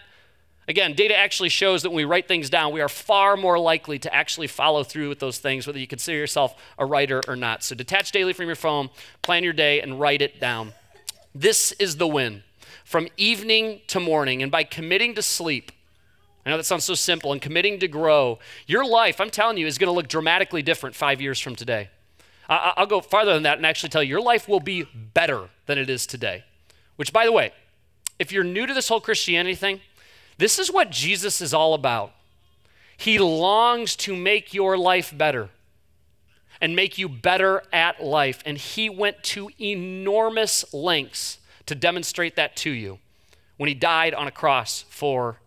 Again, 0.67 0.95
data 0.95 1.15
actually 1.15 1.51
shows 1.51 1.83
that 1.83 1.91
when 1.91 1.99
we 1.99 2.05
write 2.07 2.27
things 2.27 2.49
down, 2.49 2.73
we 2.73 2.81
are 2.81 2.89
far 2.89 3.37
more 3.37 3.59
likely 3.59 3.99
to 3.99 4.15
actually 4.15 4.47
follow 4.47 4.83
through 4.83 5.11
with 5.11 5.19
those 5.19 5.39
things, 5.39 5.67
whether 5.67 5.79
you 5.79 5.87
consider 5.87 6.17
yourself 6.17 6.55
a 6.79 6.87
writer 6.87 7.21
or 7.29 7.37
not. 7.37 7.63
So 7.63 7.75
detach 7.75 8.11
daily 8.11 8.33
from 8.33 8.47
your 8.47 8.57
phone, 8.57 8.89
plan 9.21 9.45
your 9.45 9.53
day, 9.53 9.83
and 9.83 10.01
write 10.01 10.23
it 10.23 10.41
down. 10.41 10.73
This 11.35 11.73
is 11.73 11.99
the 11.99 12.09
win 12.09 12.43
from 12.83 13.09
evening 13.19 13.83
to 13.89 14.01
morning. 14.01 14.43
And 14.43 14.51
by 14.51 14.65
committing 14.65 15.15
to 15.17 15.23
sleep, 15.23 15.73
I 16.47 16.51
know 16.51 16.57
that 16.57 16.65
sounds 16.65 16.85
so 16.85 16.95
simple, 16.95 17.33
and 17.33 17.43
committing 17.43 17.79
to 17.81 17.89
grow, 17.89 18.39
your 18.67 18.87
life, 18.87 19.21
I'm 19.21 19.31
telling 19.31 19.59
you, 19.59 19.67
is 19.67 19.77
going 19.77 19.89
to 19.89 19.93
look 19.93 20.09
dramatically 20.09 20.63
different 20.63 20.97
five 20.97 21.21
years 21.21 21.39
from 21.39 21.55
today. 21.55 21.91
I'll 22.49 22.87
go 22.87 23.01
farther 23.01 23.33
than 23.35 23.45
that 23.45 23.57
and 23.57 23.67
actually 23.67 23.89
tell 23.89 24.03
you 24.03 24.11
your 24.11 24.21
life 24.21 24.49
will 24.49 24.61
be 24.61 24.87
better 25.15 25.49
than 25.67 25.79
it 25.79 25.89
is 25.89 26.07
today. 26.07 26.45
Which, 26.97 27.13
by 27.13 27.25
the 27.25 27.33
way, 27.33 27.53
if 28.19 28.33
you're 28.33 28.45
new 28.45 28.67
to 28.67 28.75
this 28.75 28.89
whole 28.89 29.01
Christianity 29.01 29.55
thing, 29.55 29.81
this 30.39 30.59
is 30.59 30.71
what 30.71 30.91
Jesus 30.91 31.41
is 31.41 31.55
all 31.55 31.75
about. 31.75 32.13
He 32.97 33.19
longs 33.19 33.97
to 33.97 34.15
make 34.15 34.55
your 34.55 34.77
life 34.77 35.17
better 35.17 35.51
and 36.61 36.77
make 36.77 36.99
you 36.99 37.09
better 37.09 37.63
at 37.73 38.03
life. 38.03 38.43
And 38.47 38.59
he 38.59 38.89
went 38.89 39.23
to 39.25 39.51
enormous 39.61 40.73
lengths 40.73 41.39
to 41.67 41.75
demonstrate 41.75 42.37
that 42.37 42.57
to 42.57 42.71
you 42.71 42.99
when 43.57 43.69
he 43.69 43.75
died 43.75 44.15
on 44.15 44.27
a 44.27 44.33
cross 44.33 44.85
for 44.89 45.41